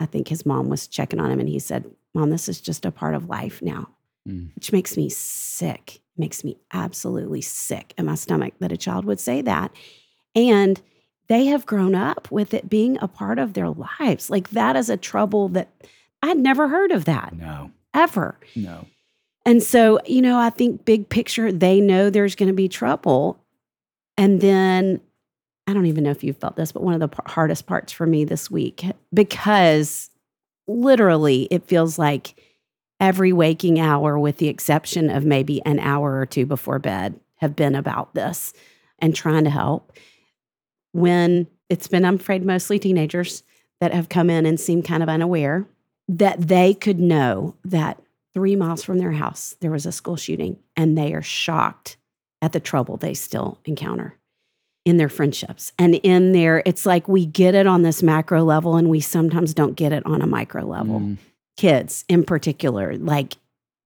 I 0.00 0.06
think 0.06 0.26
his 0.28 0.44
mom 0.44 0.68
was 0.68 0.88
checking 0.88 1.20
on 1.20 1.30
him 1.30 1.38
and 1.38 1.48
he 1.48 1.58
said, 1.60 1.84
Mom, 2.14 2.30
this 2.30 2.48
is 2.48 2.60
just 2.60 2.84
a 2.84 2.90
part 2.90 3.14
of 3.14 3.28
life 3.28 3.62
now, 3.62 3.88
Mm. 4.26 4.54
which 4.54 4.72
makes 4.72 4.96
me 4.96 5.10
sick, 5.10 6.00
makes 6.16 6.42
me 6.44 6.56
absolutely 6.72 7.42
sick 7.42 7.92
in 7.98 8.06
my 8.06 8.14
stomach 8.14 8.54
that 8.60 8.72
a 8.72 8.76
child 8.76 9.04
would 9.04 9.20
say 9.20 9.42
that. 9.42 9.70
And 10.34 10.80
they 11.28 11.46
have 11.46 11.64
grown 11.66 11.94
up 11.94 12.30
with 12.30 12.52
it 12.54 12.68
being 12.68 12.98
a 13.00 13.08
part 13.08 13.38
of 13.38 13.54
their 13.54 13.68
lives. 13.70 14.28
Like 14.30 14.50
that 14.50 14.76
is 14.76 14.90
a 14.90 14.96
trouble 14.96 15.48
that 15.50 15.68
I'd 16.22 16.38
never 16.38 16.68
heard 16.68 16.90
of 16.90 17.04
that 17.06 17.34
No, 17.36 17.70
ever. 17.92 18.38
no. 18.54 18.86
And 19.46 19.62
so, 19.62 20.00
you 20.06 20.22
know, 20.22 20.38
I 20.38 20.48
think 20.50 20.84
big 20.86 21.08
picture, 21.10 21.52
they 21.52 21.80
know 21.80 22.08
there's 22.08 22.34
going 22.34 22.48
to 22.48 22.54
be 22.54 22.68
trouble. 22.68 23.38
And 24.16 24.40
then 24.40 25.00
I 25.66 25.74
don't 25.74 25.86
even 25.86 26.04
know 26.04 26.10
if 26.10 26.24
you 26.24 26.32
felt 26.32 26.56
this, 26.56 26.72
but 26.72 26.82
one 26.82 26.94
of 26.94 27.00
the 27.00 27.08
par- 27.08 27.26
hardest 27.32 27.66
parts 27.66 27.92
for 27.92 28.06
me 28.06 28.24
this 28.24 28.50
week, 28.50 28.84
because 29.12 30.10
literally 30.66 31.46
it 31.50 31.64
feels 31.66 31.98
like 31.98 32.40
every 33.00 33.32
waking 33.32 33.78
hour, 33.80 34.18
with 34.18 34.38
the 34.38 34.48
exception 34.48 35.10
of 35.10 35.24
maybe 35.26 35.60
an 35.66 35.78
hour 35.78 36.18
or 36.18 36.26
two 36.26 36.46
before 36.46 36.78
bed, 36.78 37.18
have 37.36 37.54
been 37.54 37.74
about 37.74 38.14
this 38.14 38.52
and 38.98 39.14
trying 39.14 39.44
to 39.44 39.50
help. 39.50 39.92
When 40.94 41.48
it's 41.68 41.88
been, 41.88 42.04
I'm 42.04 42.14
afraid, 42.14 42.44
mostly 42.44 42.78
teenagers 42.78 43.42
that 43.80 43.92
have 43.92 44.08
come 44.08 44.30
in 44.30 44.46
and 44.46 44.58
seem 44.58 44.82
kind 44.82 45.02
of 45.02 45.08
unaware 45.08 45.66
that 46.08 46.40
they 46.40 46.72
could 46.72 47.00
know 47.00 47.56
that 47.64 48.00
three 48.32 48.56
miles 48.56 48.82
from 48.82 48.98
their 48.98 49.12
house 49.12 49.56
there 49.60 49.70
was 49.70 49.86
a 49.86 49.92
school 49.92 50.16
shooting 50.16 50.58
and 50.76 50.96
they 50.96 51.12
are 51.14 51.22
shocked 51.22 51.96
at 52.42 52.52
the 52.52 52.60
trouble 52.60 52.96
they 52.96 53.14
still 53.14 53.58
encounter 53.64 54.16
in 54.84 54.98
their 54.98 55.08
friendships. 55.08 55.72
And 55.78 55.96
in 55.96 56.32
their 56.32 56.62
it's 56.64 56.86
like 56.86 57.08
we 57.08 57.26
get 57.26 57.54
it 57.54 57.66
on 57.66 57.82
this 57.82 58.02
macro 58.02 58.44
level 58.44 58.76
and 58.76 58.88
we 58.88 59.00
sometimes 59.00 59.52
don't 59.52 59.74
get 59.74 59.92
it 59.92 60.04
on 60.06 60.22
a 60.22 60.26
micro 60.26 60.64
level. 60.64 61.00
Mm. 61.00 61.18
kids 61.56 62.04
in 62.08 62.24
particular 62.24 62.96
like 62.96 63.36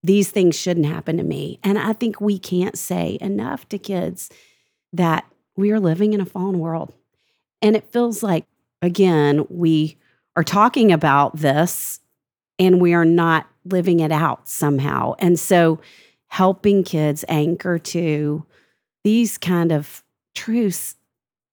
these 0.02 0.30
things 0.30 0.58
shouldn't 0.58 0.86
happen 0.86 1.16
to 1.16 1.24
me. 1.24 1.58
And 1.62 1.78
i 1.78 1.92
think 1.92 2.20
we 2.20 2.38
can't 2.38 2.76
say 2.76 3.16
enough 3.20 3.68
to 3.70 3.78
kids 3.78 4.30
that 4.92 5.24
we 5.56 5.70
are 5.70 5.80
living 5.80 6.12
in 6.12 6.20
a 6.20 6.26
fallen 6.26 6.58
world 6.58 6.92
and 7.62 7.76
it 7.76 7.90
feels 7.90 8.22
like 8.22 8.44
again 8.82 9.46
we 9.48 9.96
are 10.36 10.44
talking 10.44 10.92
about 10.92 11.36
this 11.36 12.00
and 12.58 12.80
we 12.80 12.94
are 12.94 13.04
not 13.04 13.48
living 13.64 14.00
it 14.00 14.12
out 14.12 14.48
somehow. 14.48 15.14
And 15.18 15.38
so 15.38 15.80
helping 16.28 16.84
kids 16.84 17.24
anchor 17.28 17.78
to 17.78 18.44
these 19.04 19.38
kind 19.38 19.72
of 19.72 20.02
truths 20.34 20.96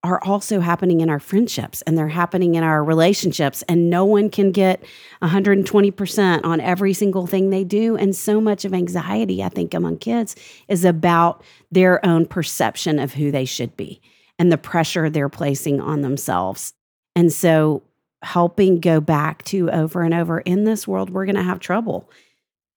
are 0.04 0.24
also 0.24 0.60
happening 0.60 1.02
in 1.02 1.10
our 1.10 1.20
friendships 1.20 1.82
and 1.84 1.98
they're 1.98 2.08
happening 2.08 2.54
in 2.54 2.64
our 2.64 2.84
relationships. 2.84 3.64
And 3.68 3.90
no 3.90 4.06
one 4.06 4.30
can 4.30 4.52
get 4.52 4.84
120% 5.24 6.46
on 6.46 6.62
every 6.62 6.94
single 6.94 7.26
thing 7.26 7.50
they 7.50 7.64
do. 7.64 7.98
And 7.98 8.16
so 8.16 8.40
much 8.40 8.66
of 8.66 8.74
anxiety 8.74 9.44
i 9.44 9.50
think 9.50 9.74
among 9.74 9.98
kids 9.98 10.36
is 10.68 10.86
about 10.86 11.44
their 11.72 12.06
own 12.06 12.28
perception 12.28 13.00
of 13.00 13.14
who 13.14 13.32
they 13.32 13.46
should 13.46 13.76
be 13.76 14.00
and 14.38 14.52
the 14.52 14.58
pressure 14.58 15.10
they're 15.10 15.30
placing 15.30 15.80
on 15.80 16.02
themselves 16.02 16.74
and 17.16 17.32
so 17.32 17.84
helping 18.22 18.80
go 18.80 19.00
back 19.00 19.44
to 19.44 19.70
over 19.72 20.02
and 20.02 20.14
over 20.14 20.40
in 20.40 20.64
this 20.64 20.88
world 20.88 21.10
we're 21.10 21.26
going 21.26 21.36
to 21.36 21.44
have 21.44 21.60
trouble 21.60 22.10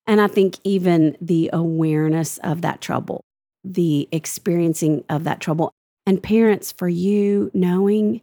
and 0.07 0.21
i 0.21 0.27
think 0.27 0.57
even 0.65 1.17
the 1.21 1.51
awareness 1.53 2.39
of 2.39 2.63
that 2.63 2.81
trouble 2.81 3.25
the 3.65 4.09
experiencing 4.13 5.05
of 5.09 5.25
that 5.25 5.41
trouble 5.41 5.73
and 6.07 6.23
parents 6.23 6.73
for 6.73 6.89
you 6.89 7.51
knowing 7.55 8.21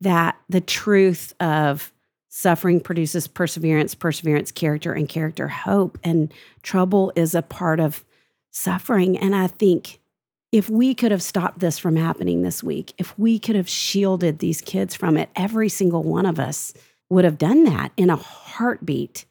that 0.00 0.36
the 0.48 0.60
truth 0.60 1.34
of 1.40 1.92
suffering 2.28 2.80
produces 2.80 3.26
perseverance, 3.26 3.94
perseverance, 3.94 4.52
character, 4.52 4.92
and 4.92 5.08
character, 5.08 5.48
hope. 5.48 5.98
And 6.04 6.32
trouble 6.62 7.12
is 7.16 7.34
a 7.34 7.42
part 7.42 7.80
of 7.80 8.04
suffering. 8.50 9.18
And 9.18 9.34
I 9.34 9.46
think 9.46 10.00
if 10.50 10.70
we 10.70 10.94
could 10.94 11.10
have 11.10 11.22
stopped 11.22 11.58
this 11.58 11.78
from 11.78 11.96
happening 11.96 12.42
this 12.42 12.62
week, 12.62 12.94
if 12.98 13.18
we 13.18 13.38
could 13.38 13.56
have 13.56 13.68
shielded 13.68 14.38
these 14.38 14.60
kids 14.60 14.94
from 14.94 15.16
it, 15.16 15.28
every 15.36 15.68
single 15.68 16.02
one 16.02 16.26
of 16.26 16.40
us 16.40 16.72
would 17.10 17.24
have 17.24 17.38
done 17.38 17.64
that 17.64 17.92
in 17.96 18.10
a 18.10 18.16
heartbeat. 18.16 19.26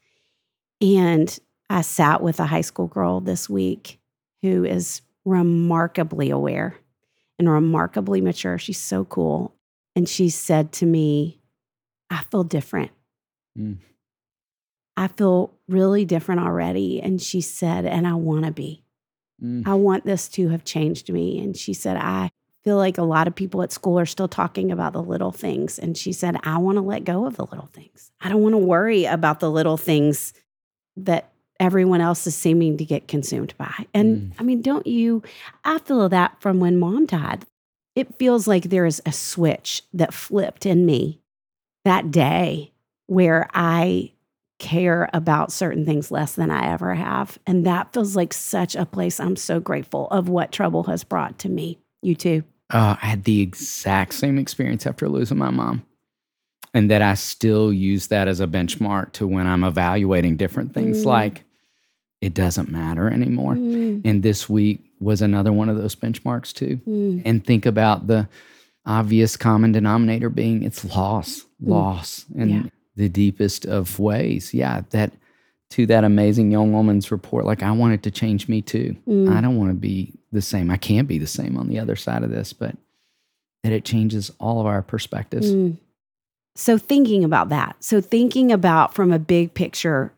And 0.80 1.36
I 1.68 1.82
sat 1.82 2.22
with 2.22 2.38
a 2.40 2.46
high 2.46 2.60
school 2.60 2.86
girl 2.86 3.20
this 3.20 3.48
week 3.48 3.98
who 4.42 4.64
is 4.64 5.02
remarkably 5.24 6.30
aware 6.30 6.76
and 7.38 7.48
remarkably 7.48 8.20
mature. 8.20 8.58
She's 8.58 8.78
so 8.78 9.04
cool. 9.04 9.54
And 9.96 10.08
she 10.08 10.30
said 10.30 10.72
to 10.74 10.86
me, 10.86 11.40
I 12.10 12.22
feel 12.30 12.44
different. 12.44 12.92
Mm. 13.58 13.78
I 14.96 15.08
feel 15.08 15.54
really 15.68 16.04
different 16.04 16.40
already. 16.40 17.00
And 17.00 17.20
she 17.20 17.40
said, 17.40 17.84
and 17.84 18.06
I 18.06 18.14
want 18.14 18.44
to 18.44 18.52
be. 18.52 18.84
Mm. 19.42 19.66
I 19.66 19.74
want 19.74 20.04
this 20.04 20.28
to 20.30 20.48
have 20.48 20.64
changed 20.64 21.12
me. 21.12 21.38
And 21.38 21.56
she 21.56 21.72
said, 21.74 21.96
I 21.96 22.30
feel 22.64 22.76
like 22.76 22.98
a 22.98 23.02
lot 23.02 23.26
of 23.26 23.34
people 23.34 23.62
at 23.62 23.72
school 23.72 23.98
are 23.98 24.06
still 24.06 24.28
talking 24.28 24.70
about 24.70 24.92
the 24.92 25.02
little 25.02 25.32
things. 25.32 25.78
And 25.78 25.96
she 25.96 26.12
said, 26.12 26.36
I 26.42 26.58
want 26.58 26.76
to 26.76 26.82
let 26.82 27.04
go 27.04 27.26
of 27.26 27.36
the 27.36 27.46
little 27.46 27.70
things. 27.72 28.10
I 28.20 28.28
don't 28.28 28.42
want 28.42 28.54
to 28.54 28.58
worry 28.58 29.04
about 29.04 29.40
the 29.40 29.50
little 29.50 29.76
things 29.76 30.32
that 30.96 31.32
everyone 31.60 32.00
else 32.00 32.26
is 32.26 32.36
seeming 32.36 32.76
to 32.76 32.84
get 32.84 33.08
consumed 33.08 33.54
by. 33.58 33.86
And 33.94 34.32
mm. 34.32 34.32
I 34.38 34.42
mean, 34.42 34.62
don't 34.62 34.86
you? 34.86 35.22
I 35.64 35.78
feel 35.78 36.08
that 36.08 36.40
from 36.40 36.60
when 36.60 36.78
mom 36.78 37.06
died. 37.06 37.44
It 37.94 38.16
feels 38.16 38.46
like 38.46 38.64
there 38.64 38.86
is 38.86 39.02
a 39.04 39.12
switch 39.12 39.82
that 39.92 40.14
flipped 40.14 40.66
in 40.66 40.86
me 40.86 41.20
that 41.84 42.10
day 42.10 42.72
where 43.06 43.48
I 43.52 44.12
care 44.58 45.08
about 45.12 45.52
certain 45.52 45.84
things 45.84 46.10
less 46.10 46.34
than 46.34 46.50
I 46.50 46.72
ever 46.72 46.94
have. 46.94 47.38
And 47.46 47.64
that 47.66 47.92
feels 47.92 48.16
like 48.16 48.34
such 48.34 48.74
a 48.74 48.84
place 48.84 49.20
I'm 49.20 49.36
so 49.36 49.60
grateful 49.60 50.08
of 50.08 50.28
what 50.28 50.52
trouble 50.52 50.84
has 50.84 51.04
brought 51.04 51.38
to 51.40 51.48
me. 51.48 51.78
You 52.02 52.14
too. 52.14 52.42
Uh, 52.70 52.96
I 53.00 53.06
had 53.06 53.24
the 53.24 53.40
exact 53.40 54.14
same 54.14 54.38
experience 54.38 54.86
after 54.86 55.08
losing 55.08 55.38
my 55.38 55.50
mom. 55.50 55.84
And 56.74 56.90
that 56.90 57.00
I 57.00 57.14
still 57.14 57.72
use 57.72 58.08
that 58.08 58.28
as 58.28 58.40
a 58.40 58.46
benchmark 58.46 59.12
to 59.12 59.26
when 59.26 59.46
I'm 59.46 59.64
evaluating 59.64 60.36
different 60.36 60.74
things 60.74 61.02
mm. 61.02 61.06
like 61.06 61.44
it 62.20 62.34
doesn't 62.34 62.70
matter 62.70 63.08
anymore. 63.08 63.54
Mm. 63.54 64.02
And 64.04 64.22
this 64.22 64.50
week 64.50 64.84
was 65.00 65.22
another 65.22 65.52
one 65.52 65.70
of 65.70 65.78
those 65.78 65.96
benchmarks 65.96 66.52
too. 66.52 66.78
Mm. 66.86 67.22
And 67.24 67.44
think 67.44 67.64
about 67.64 68.06
the 68.06 68.28
obvious 68.84 69.36
common 69.36 69.72
denominator 69.72 70.28
being 70.28 70.62
it's 70.62 70.84
loss, 70.84 71.40
mm. 71.40 71.68
loss. 71.68 72.26
And 72.36 72.50
yeah 72.50 72.70
the 72.98 73.08
deepest 73.08 73.64
of 73.64 73.98
ways. 73.98 74.52
Yeah, 74.52 74.82
that 74.90 75.12
to 75.70 75.86
that 75.86 76.04
amazing 76.04 76.50
young 76.50 76.72
woman's 76.72 77.10
report, 77.10 77.44
like 77.44 77.62
I 77.62 77.70
want 77.70 77.94
it 77.94 78.02
to 78.02 78.10
change 78.10 78.48
me 78.48 78.60
too. 78.60 78.96
Mm. 79.06 79.34
I 79.34 79.40
don't 79.40 79.56
want 79.56 79.70
to 79.70 79.74
be 79.74 80.12
the 80.32 80.42
same. 80.42 80.70
I 80.70 80.76
can't 80.76 81.08
be 81.08 81.18
the 81.18 81.26
same 81.26 81.56
on 81.56 81.68
the 81.68 81.78
other 81.78 81.96
side 81.96 82.22
of 82.22 82.30
this, 82.30 82.52
but 82.52 82.76
that 83.62 83.72
it 83.72 83.84
changes 83.84 84.30
all 84.38 84.60
of 84.60 84.66
our 84.66 84.82
perspectives. 84.82 85.52
Mm. 85.52 85.78
So 86.56 86.78
thinking 86.78 87.22
about 87.22 87.50
that, 87.50 87.76
so 87.80 88.00
thinking 88.00 88.50
about 88.50 88.94
from 88.94 89.12
a 89.12 89.18
big 89.18 89.54
picture, 89.54 90.12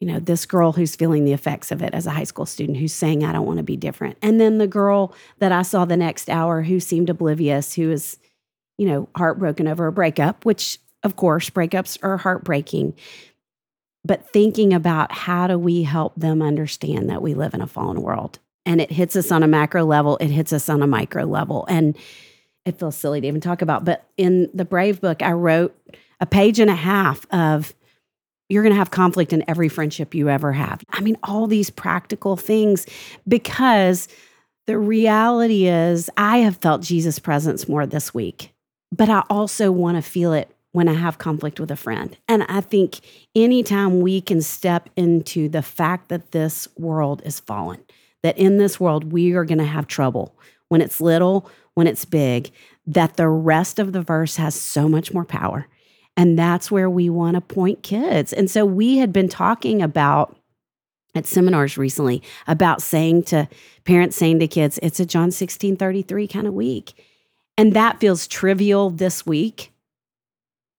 you 0.00 0.06
know, 0.06 0.20
this 0.20 0.46
girl 0.46 0.72
who's 0.72 0.94
feeling 0.96 1.24
the 1.24 1.32
effects 1.32 1.72
of 1.72 1.82
it 1.82 1.94
as 1.94 2.06
a 2.06 2.10
high 2.10 2.24
school 2.24 2.46
student 2.46 2.78
who's 2.78 2.92
saying, 2.92 3.24
I 3.24 3.32
don't 3.32 3.46
want 3.46 3.56
to 3.56 3.64
be 3.64 3.76
different. 3.76 4.16
And 4.22 4.40
then 4.40 4.58
the 4.58 4.66
girl 4.66 5.14
that 5.38 5.50
I 5.50 5.62
saw 5.62 5.84
the 5.84 5.96
next 5.96 6.30
hour 6.30 6.62
who 6.62 6.78
seemed 6.78 7.10
oblivious, 7.10 7.74
who 7.74 7.90
is, 7.90 8.18
you 8.78 8.86
know, 8.86 9.08
heartbroken 9.16 9.66
over 9.66 9.86
a 9.86 9.92
breakup, 9.92 10.44
which 10.44 10.78
of 11.02 11.16
course, 11.16 11.50
breakups 11.50 11.98
are 12.02 12.16
heartbreaking. 12.16 12.94
But 14.04 14.30
thinking 14.30 14.72
about 14.72 15.12
how 15.12 15.46
do 15.46 15.58
we 15.58 15.82
help 15.82 16.14
them 16.16 16.40
understand 16.40 17.10
that 17.10 17.22
we 17.22 17.34
live 17.34 17.54
in 17.54 17.60
a 17.60 17.66
fallen 17.66 18.00
world? 18.02 18.38
And 18.64 18.80
it 18.80 18.90
hits 18.90 19.16
us 19.16 19.30
on 19.30 19.42
a 19.42 19.48
macro 19.48 19.84
level, 19.84 20.16
it 20.18 20.28
hits 20.28 20.52
us 20.52 20.68
on 20.68 20.82
a 20.82 20.86
micro 20.86 21.24
level. 21.24 21.66
And 21.68 21.96
it 22.64 22.78
feels 22.78 22.96
silly 22.96 23.20
to 23.20 23.26
even 23.26 23.40
talk 23.40 23.62
about. 23.62 23.84
But 23.84 24.04
in 24.16 24.50
the 24.52 24.64
Brave 24.64 25.00
book, 25.00 25.22
I 25.22 25.32
wrote 25.32 25.76
a 26.20 26.26
page 26.26 26.58
and 26.58 26.70
a 26.70 26.74
half 26.74 27.26
of 27.32 27.74
you're 28.48 28.62
going 28.62 28.72
to 28.72 28.78
have 28.78 28.90
conflict 28.90 29.32
in 29.32 29.44
every 29.48 29.68
friendship 29.68 30.14
you 30.14 30.28
ever 30.28 30.52
have. 30.52 30.82
I 30.90 31.00
mean, 31.00 31.16
all 31.22 31.46
these 31.46 31.70
practical 31.70 32.36
things 32.36 32.84
because 33.26 34.08
the 34.66 34.76
reality 34.76 35.66
is 35.66 36.10
I 36.16 36.38
have 36.38 36.56
felt 36.56 36.82
Jesus' 36.82 37.18
presence 37.18 37.68
more 37.68 37.86
this 37.86 38.12
week, 38.12 38.52
but 38.92 39.08
I 39.08 39.22
also 39.30 39.72
want 39.72 39.96
to 39.96 40.02
feel 40.02 40.32
it 40.32 40.54
when 40.72 40.88
I 40.88 40.94
have 40.94 41.18
conflict 41.18 41.58
with 41.58 41.70
a 41.70 41.76
friend. 41.76 42.16
And 42.28 42.44
I 42.44 42.60
think 42.60 43.00
anytime 43.34 44.00
we 44.00 44.20
can 44.20 44.40
step 44.40 44.88
into 44.96 45.48
the 45.48 45.62
fact 45.62 46.08
that 46.08 46.32
this 46.32 46.68
world 46.76 47.22
is 47.24 47.40
fallen, 47.40 47.80
that 48.22 48.38
in 48.38 48.58
this 48.58 48.78
world 48.78 49.12
we 49.12 49.32
are 49.32 49.44
going 49.44 49.58
to 49.58 49.64
have 49.64 49.86
trouble 49.86 50.36
when 50.68 50.80
it's 50.80 51.00
little, 51.00 51.50
when 51.74 51.86
it's 51.86 52.04
big, 52.04 52.50
that 52.86 53.16
the 53.16 53.28
rest 53.28 53.78
of 53.78 53.92
the 53.92 54.02
verse 54.02 54.36
has 54.36 54.54
so 54.54 54.88
much 54.88 55.12
more 55.12 55.24
power. 55.24 55.66
And 56.16 56.38
that's 56.38 56.70
where 56.70 56.90
we 56.90 57.08
want 57.08 57.34
to 57.34 57.40
point 57.40 57.82
kids. 57.82 58.32
And 58.32 58.50
so 58.50 58.64
we 58.64 58.98
had 58.98 59.12
been 59.12 59.28
talking 59.28 59.82
about 59.82 60.36
at 61.14 61.26
seminars 61.26 61.76
recently 61.76 62.22
about 62.46 62.82
saying 62.82 63.24
to 63.24 63.48
parents 63.84 64.16
saying 64.16 64.38
to 64.38 64.46
kids, 64.46 64.78
it's 64.82 65.00
a 65.00 65.06
John 65.06 65.30
16 65.30 65.76
33 65.76 66.28
kind 66.28 66.46
of 66.46 66.54
week. 66.54 66.92
And 67.58 67.74
that 67.74 67.98
feels 67.98 68.28
trivial 68.28 68.90
this 68.90 69.26
week 69.26 69.72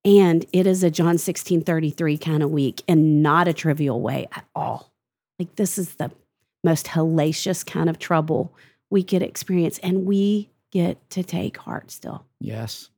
and 0.03 0.45
it 0.51 0.65
is 0.65 0.83
a 0.83 0.91
John 0.91 1.17
16 1.17 1.63
33 1.63 2.17
kind 2.17 2.43
of 2.43 2.51
week 2.51 2.81
and 2.87 3.21
not 3.21 3.47
a 3.47 3.53
trivial 3.53 4.01
way 4.01 4.27
at 4.31 4.45
all. 4.55 4.91
Like, 5.37 5.55
this 5.55 5.77
is 5.77 5.95
the 5.95 6.11
most 6.63 6.87
hellacious 6.87 7.65
kind 7.65 7.89
of 7.89 7.99
trouble 7.99 8.53
we 8.89 9.03
could 9.03 9.21
experience. 9.21 9.79
And 9.79 10.05
we 10.05 10.49
get 10.71 11.09
to 11.11 11.23
take 11.23 11.57
heart 11.57 11.91
still. 11.91 12.25
Yes. 12.39 12.89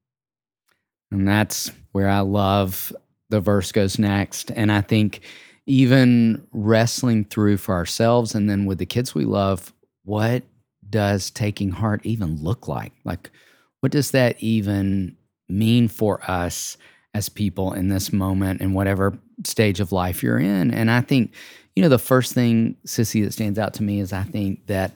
And 1.12 1.28
that's 1.28 1.72
where 1.92 2.10
I 2.10 2.20
love 2.20 2.94
the 3.30 3.40
verse 3.40 3.72
goes 3.72 4.00
next. 4.00 4.52
And 4.52 4.72
I 4.72 4.82
think 4.82 5.22
even 5.66 6.46
wrestling 6.52 7.26
through 7.26 7.58
for 7.58 7.76
ourselves 7.76 8.36
and 8.36 8.50
then 8.50 8.66
with 8.66 8.78
the 8.78 8.86
kids 8.86 9.16
we 9.16 9.26
love, 9.26 9.74
what 10.04 10.44
does 10.90 11.32
taking 11.32 11.72
heart 11.72 12.02
even 12.04 12.42
look 12.42 12.68
like? 12.68 12.94
Like, 13.04 13.32
what 13.80 13.92
does 13.92 14.12
that 14.12 14.42
even 14.42 15.18
mean 15.50 15.88
for 15.88 16.20
us 16.30 16.78
as 17.14 17.30
people 17.30 17.74
in 17.74 17.90
this 17.90 18.12
moment 18.12 18.62
in 18.62 18.74
whatever 18.74 19.18
stage 19.46 19.80
of 19.80 19.92
life 19.92 20.24
you're 20.24 20.40
in. 20.40 20.72
And 20.72 20.90
I 20.90 21.02
think, 21.02 21.34
you 21.76 21.84
know, 21.84 21.90
the 21.90 22.00
first 22.00 22.34
thing, 22.34 22.76
Sissy, 22.86 23.24
that 23.24 23.34
stands 23.34 23.60
out 23.60 23.76
to 23.76 23.84
me 23.84 24.00
is 24.00 24.14
I 24.14 24.24
think 24.24 24.68
that 24.68 24.94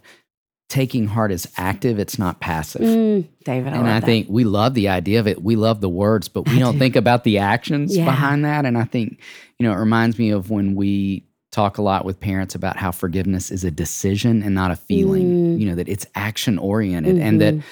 taking 0.69 1.07
heart 1.07 1.31
is 1.31 1.47
active, 1.57 1.99
it's 1.99 2.19
not 2.19 2.39
passive. 2.39 2.81
Mm, 2.81 3.27
David, 3.45 3.73
I 3.73 3.77
and 3.77 3.87
I 3.87 3.99
that. 3.99 4.05
think 4.05 4.27
we 4.29 4.43
love 4.43 4.73
the 4.73 4.89
idea 4.89 5.19
of 5.19 5.27
it. 5.27 5.41
We 5.41 5.55
love 5.55 5.79
the 5.79 5.89
words, 5.89 6.27
but 6.27 6.47
we 6.47 6.57
I 6.57 6.59
don't 6.59 6.73
do. 6.73 6.79
think 6.79 6.95
about 6.95 7.23
the 7.23 7.37
actions 7.37 7.95
yeah. 7.95 8.05
behind 8.05 8.43
that. 8.45 8.65
And 8.65 8.77
I 8.77 8.83
think, 8.83 9.21
you 9.59 9.65
know, 9.65 9.71
it 9.71 9.77
reminds 9.77 10.19
me 10.19 10.31
of 10.31 10.49
when 10.49 10.75
we 10.75 11.23
talk 11.51 11.77
a 11.77 11.81
lot 11.81 12.03
with 12.03 12.19
parents 12.19 12.55
about 12.55 12.77
how 12.77 12.91
forgiveness 12.91 13.49
is 13.49 13.63
a 13.63 13.71
decision 13.71 14.43
and 14.43 14.53
not 14.53 14.71
a 14.71 14.75
feeling, 14.75 15.55
mm. 15.55 15.59
you 15.59 15.67
know, 15.67 15.75
that 15.75 15.87
it's 15.87 16.05
action 16.15 16.57
oriented 16.57 17.15
mm-hmm. 17.15 17.25
and 17.25 17.41
that 17.41 17.53
mm-hmm 17.53 17.67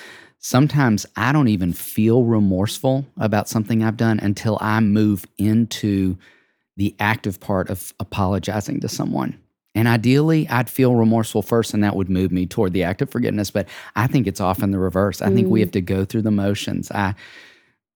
sometimes 0.45 1.08
I 1.15 1.31
don't 1.31 1.47
even 1.47 1.73
feel 1.73 2.23
remorseful 2.23 3.08
about 3.17 3.49
something 3.49 3.84
I've 3.84 3.97
done 3.97 4.19
until 4.19 4.60
I 4.62 4.79
move 4.79 5.25
into 5.39 6.19
the 6.77 6.95
active 6.99 7.39
part 7.39 7.71
of 7.71 7.95
apologizing 7.99 8.79
to 8.81 8.88
someone. 8.88 9.39
And 9.73 9.88
ideally, 9.88 10.47
I'd 10.47 10.69
feel 10.69 10.93
remorseful 10.93 11.41
first, 11.41 11.73
and 11.73 11.84
that 11.84 11.95
would 11.95 12.12
move 12.12 12.31
me 12.31 12.45
toward 12.45 12.73
the 12.73 12.84
act 12.84 13.01
of 13.01 13.10
forgiveness. 13.10 13.49
But 13.49 13.67
I 13.95 14.05
think 14.05 14.27
it's 14.27 14.39
often 14.39 14.69
the 14.69 14.77
reverse. 14.77 15.19
I 15.19 15.29
mm. 15.29 15.34
think 15.34 15.49
we 15.49 15.62
mm. 15.62 15.63
have 15.63 15.71
to 15.71 15.81
go 15.81 16.05
through 16.05 16.21
the 16.21 16.29
motions. 16.29 16.91
I 16.91 17.15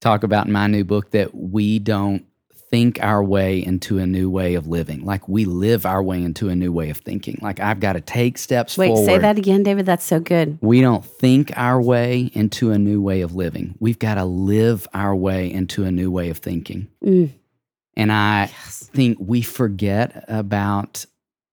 talk 0.02 0.24
about 0.24 0.48
in 0.48 0.52
my 0.52 0.66
new 0.66 0.84
book 0.84 1.12
that 1.12 1.36
we 1.36 1.78
don't 1.78 2.26
think 2.70 3.02
our 3.02 3.24
way 3.24 3.64
into 3.64 3.98
a 3.98 4.06
new 4.06 4.30
way 4.30 4.56
of 4.56 4.68
living. 4.68 5.04
Like 5.04 5.28
we 5.28 5.46
live 5.46 5.86
our 5.86 6.02
way 6.04 6.24
into 6.24 6.50
a 6.50 6.56
new 6.56 6.72
way 6.72 6.90
of 6.90 6.98
thinking. 6.98 7.40
Like 7.42 7.60
I've 7.60 7.80
got 7.80 7.94
to 7.94 8.02
take 8.02 8.38
steps 8.38 8.78
Wait, 8.78 8.88
forward. 8.88 9.06
say 9.06 9.18
that 9.18 9.38
again, 9.38 9.64
David. 9.64 9.86
That's 9.86 10.06
so 10.06 10.20
good. 10.20 10.58
We 10.62 10.82
don't 10.82 11.04
think 11.04 11.52
our 11.56 11.82
way 11.82 12.32
into 12.34 12.72
a 12.72 12.78
new 12.78 13.02
way 13.02 13.22
of 13.22 13.36
living. 13.36 13.76
We've 13.80 14.00
got 14.00 14.16
to 14.16 14.26
live 14.26 14.88
our 14.94 15.16
way 15.16 15.52
into 15.52 15.84
a 15.84 15.92
new 15.92 16.12
way 16.12 16.30
of 16.30 16.38
thinking. 16.38 16.88
Mm. 17.04 17.32
And 17.96 18.12
I 18.12 18.42
yes. 18.42 18.90
think 18.94 19.18
we 19.20 19.42
forget 19.42 20.26
about 20.28 21.06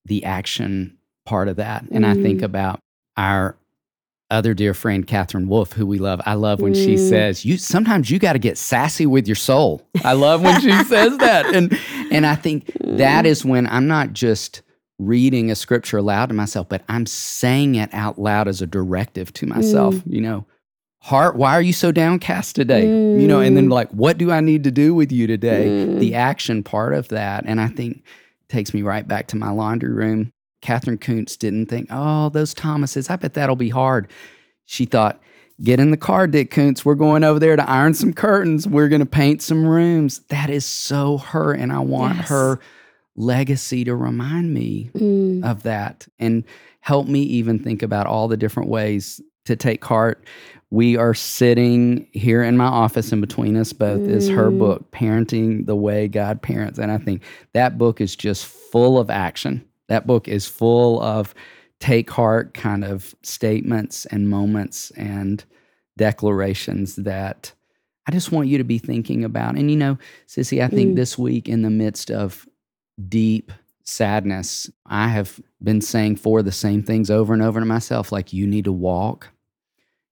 the 0.05 0.25
action 0.25 0.99
part 1.25 1.49
of 1.49 1.57
that. 1.57 1.85
And 1.91 2.05
mm. 2.05 2.09
I 2.09 2.15
think 2.15 2.41
mm. 2.41 2.45
about 2.45 2.81
our 3.17 3.57
other 4.31 4.55
dear 4.55 4.75
friend 4.75 5.07
Catherine 5.07 5.49
Wolf, 5.49 5.73
who 5.73 5.87
we 5.87 5.99
love. 5.99 6.21
I 6.27 6.35
love 6.35 6.61
when 6.61 6.75
mm. 6.75 6.85
she 6.85 6.97
says, 6.97 7.45
"You 7.45 7.59
sometimes 7.59 8.11
you 8.11 8.19
got 8.19 8.35
to 8.35 8.39
get 8.39 8.59
sassy 8.59 9.07
with 9.07 9.27
your 9.27 9.37
soul." 9.37 9.87
I 10.05 10.15
love 10.15 10.43
when 10.43 10.61
she 10.61 10.73
says 10.85 11.19
that, 11.19 11.47
and 11.55 11.79
and 12.11 12.27
I 12.27 12.35
think 12.35 12.67
mm. 12.67 12.99
that 12.99 13.27
is 13.27 13.45
when 13.45 13.67
I'm 13.67 13.87
not 13.87 14.12
just 14.12 14.62
reading 14.99 15.51
a 15.51 15.55
scripture 15.55 15.99
aloud 15.99 16.27
to 16.27 16.35
myself, 16.35 16.69
but 16.69 16.83
I'm 16.89 17.07
saying 17.07 17.75
it 17.75 17.91
out 17.93 18.19
loud 18.19 18.49
as 18.49 18.62
a 18.62 18.67
directive 18.67 19.33
to 19.35 19.47
myself. 19.47 19.95
Mm. 19.95 20.03
You 20.07 20.21
know, 20.23 20.47
Heart, 21.03 21.37
why 21.37 21.53
are 21.53 21.62
you 21.62 21.73
so 21.73 21.93
downcast 21.93 22.57
today? 22.57 22.85
You 22.85 23.29
know, 23.29 23.41
and 23.41 23.57
then 23.57 23.69
Mm. 23.69 23.73
like, 23.73 23.91
what 23.91 24.19
do 24.19 24.33
I 24.33 24.41
need 24.41 24.65
to 24.65 24.73
do 24.73 24.93
with 24.93 25.12
you 25.12 25.29
today? 25.29 25.67
Mm. 25.69 26.01
The 26.01 26.15
action 26.15 26.65
part 26.65 26.95
of 26.95 27.09
that. 27.09 27.45
And 27.47 27.61
I 27.61 27.69
think 27.69 28.03
takes 28.49 28.75
me 28.75 28.83
right 28.83 29.07
back 29.07 29.29
to 29.29 29.37
my 29.37 29.51
laundry 29.51 29.93
room. 29.93 30.33
Catherine 30.62 30.99
Koonce 30.99 31.38
didn't 31.38 31.66
think, 31.66 31.88
oh, 31.90 32.29
those 32.31 32.55
Thomases, 32.55 33.11
I 33.11 33.16
bet 33.16 33.35
that'll 33.35 33.57
be 33.57 33.69
hard. 33.69 34.09
She 34.64 34.85
thought, 34.85 35.21
get 35.62 35.79
in 35.81 35.90
the 35.90 35.97
car, 35.97 36.27
Dick 36.27 36.51
Koonce. 36.51 36.85
We're 36.85 36.95
going 36.95 37.25
over 37.25 37.38
there 37.38 37.57
to 37.57 37.71
iron 37.71 37.95
some 37.95 38.12
curtains. 38.12 38.66
We're 38.66 38.88
going 38.88 39.01
to 39.01 39.07
paint 39.07 39.42
some 39.42 39.66
rooms. 39.66 40.21
That 40.29 40.51
is 40.51 40.64
so 40.66 41.19
her. 41.19 41.53
And 41.53 41.73
I 41.73 41.79
want 41.81 42.16
Yes. 42.16 42.29
her 42.29 42.61
legacy 43.16 43.85
to 43.85 43.95
remind 43.95 44.53
me 44.53 44.90
Mm. 44.95 45.45
of 45.45 45.62
that 45.62 46.07
and 46.19 46.45
help 46.81 47.07
me 47.09 47.21
even 47.23 47.59
think 47.59 47.83
about 47.83 48.07
all 48.07 48.29
the 48.29 48.37
different 48.37 48.69
ways 48.69 49.21
to 49.47 49.57
take 49.57 49.85
heart. 49.85 50.25
We 50.71 50.97
are 50.97 51.14
sitting 51.14 52.09
here 52.12 52.42
in 52.42 52.57
my 52.57 52.66
office, 52.66 53.12
and 53.12 53.21
between 53.21 53.57
us 53.57 53.73
both 53.73 54.01
is 54.09 54.29
her 54.29 54.51
Mm. 54.51 54.59
book, 54.59 54.90
Parenting 54.90 55.64
the 55.66 55.77
Way 55.77 56.09
God 56.09 56.42
Parents. 56.42 56.79
And 56.79 56.90
I 56.90 56.99
think 56.99 57.23
that 57.55 57.79
book 57.79 58.01
is 58.01 58.16
just 58.16 58.45
full 58.47 58.99
of 58.99 59.09
action. 59.09 59.62
That 59.88 60.07
book 60.07 60.29
is 60.29 60.46
full 60.46 61.01
of 61.01 61.35
take 61.81 62.11
heart 62.11 62.55
kind 62.55 62.85
of 62.85 63.14
statements 63.22 64.07
and 64.07 64.29
moments 64.29 64.90
and 64.92 65.44
declarations 65.96 66.96
that 66.96 67.53
I 68.09 68.12
just 68.12 68.31
want 68.31 68.49
you 68.49 68.59
to 68.59 68.64
be 68.64 68.79
thinking 68.79 69.25
about. 69.25 69.57
And 69.57 69.70
you 69.70 69.77
know, 69.77 69.99
Sissy, 70.29 70.62
I 70.62 70.68
think 70.68 70.92
Mm. 70.92 70.96
this 70.96 71.18
week 71.18 71.49
in 71.49 71.62
the 71.62 71.70
midst 71.70 72.11
of 72.11 72.46
deep 73.09 73.53
sadness, 73.83 74.70
I 74.87 75.09
have 75.09 75.40
been 75.62 75.81
saying 75.81 76.16
for 76.16 76.42
the 76.42 76.53
same 76.53 76.83
things 76.83 77.11
over 77.11 77.33
and 77.35 77.42
over 77.42 77.61
to 77.61 77.66
myself 77.66 78.12
like, 78.12 78.33
you 78.33 78.46
need 78.46 78.64
to 78.64 78.72
walk, 78.72 79.29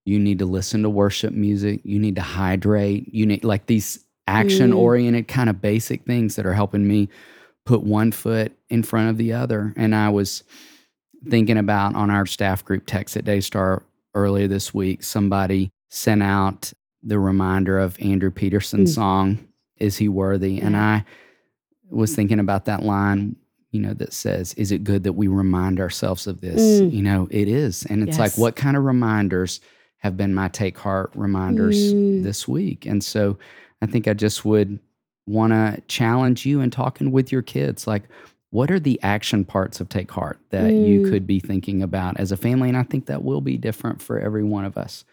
you 0.05 0.19
need 0.19 0.39
to 0.41 0.45
listen 0.47 0.83
to 0.83 0.91
worship 0.91 1.33
music, 1.33 1.81
you 1.85 1.99
need 1.99 2.17
to 2.17 2.23
hydrate, 2.23 3.13
you 3.15 3.27
need 3.27 3.45
like 3.45 3.67
these 3.67 4.05
action 4.27 4.73
oriented 4.73 5.29
kind 5.29 5.49
of 5.51 5.61
basic 5.61 6.05
things 6.05 6.37
that 6.37 6.47
are 6.47 6.55
helping 6.55 6.87
me 6.89 7.09
put 7.65 7.83
one 7.83 8.13
foot 8.13 8.53
in 8.69 8.83
front 8.83 9.11
of 9.11 9.17
the 9.17 9.33
other. 9.33 9.73
And 9.77 9.95
I 9.95 10.09
was 10.11 10.43
thinking 11.29 11.57
about 11.57 11.95
on 11.95 12.11
our 12.11 12.27
staff 12.27 12.65
group 12.65 12.85
text 12.87 13.17
at 13.17 13.25
Daystar 13.25 13.83
earlier 14.15 14.47
this 14.47 14.75
week, 14.75 15.03
somebody 15.03 15.71
sent 15.89 16.23
out 16.23 16.73
the 17.03 17.19
reminder 17.19 17.79
of 17.79 17.97
Andrew 18.01 18.31
Peterson's 18.31 18.93
Mm. 18.93 18.95
song, 18.95 19.39
Is 19.79 19.97
He 19.99 20.09
Worthy? 20.09 20.61
And 20.61 20.77
I 20.77 21.05
was 21.91 22.15
thinking 22.15 22.39
about 22.39 22.65
that 22.67 22.83
line, 22.83 23.37
you 23.71 23.81
know, 23.81 23.95
that 23.95 24.13
says, 24.13 24.55
Is 24.55 24.71
it 24.73 24.85
good 24.85 25.05
that 25.05 25.13
we 25.15 25.27
remind 25.29 25.81
ourselves 25.81 26.27
of 26.27 26.41
this? 26.41 26.61
Mm. 26.81 26.93
You 26.93 27.03
know, 27.03 27.29
it 27.31 27.49
is. 27.49 27.85
And 27.87 28.07
it's 28.07 28.19
like, 28.19 28.37
what 28.39 28.57
kind 28.57 28.77
of 28.77 28.85
reminders 28.85 29.61
have 29.99 30.17
been 30.17 30.35
my 30.35 30.49
take 30.49 30.77
heart 30.79 31.11
reminders 31.15 31.93
Mm. 31.95 32.23
this 32.23 32.47
week? 32.47 32.87
And 32.87 33.03
so 33.03 33.39
I 33.83 33.87
think 33.87 34.07
I 34.09 34.15
just 34.15 34.45
would 34.45 34.79
want 35.27 35.53
to 35.53 35.81
challenge 35.89 36.45
you 36.47 36.61
in 36.61 36.71
talking 36.71 37.11
with 37.13 37.33
your 37.33 37.43
kids. 37.43 37.87
Like, 37.87 38.03
what 38.51 38.71
are 38.71 38.79
the 38.79 39.01
action 39.03 39.45
parts 39.45 39.81
of 39.81 39.89
Take 39.89 40.11
Heart 40.11 40.39
that 40.51 40.73
you 40.73 41.01
Mm. 41.01 41.11
could 41.11 41.27
be 41.27 41.41
thinking 41.41 41.83
about 41.83 42.19
as 42.21 42.31
a 42.31 42.37
family? 42.37 42.69
And 42.69 42.77
I 42.79 42.83
think 42.85 43.07
that 43.07 43.25
will 43.25 43.41
be 43.41 43.57
different 43.57 44.01
for 44.01 44.19
every 44.19 44.45
one 44.45 44.65
of 44.65 44.77
us. 44.79 45.05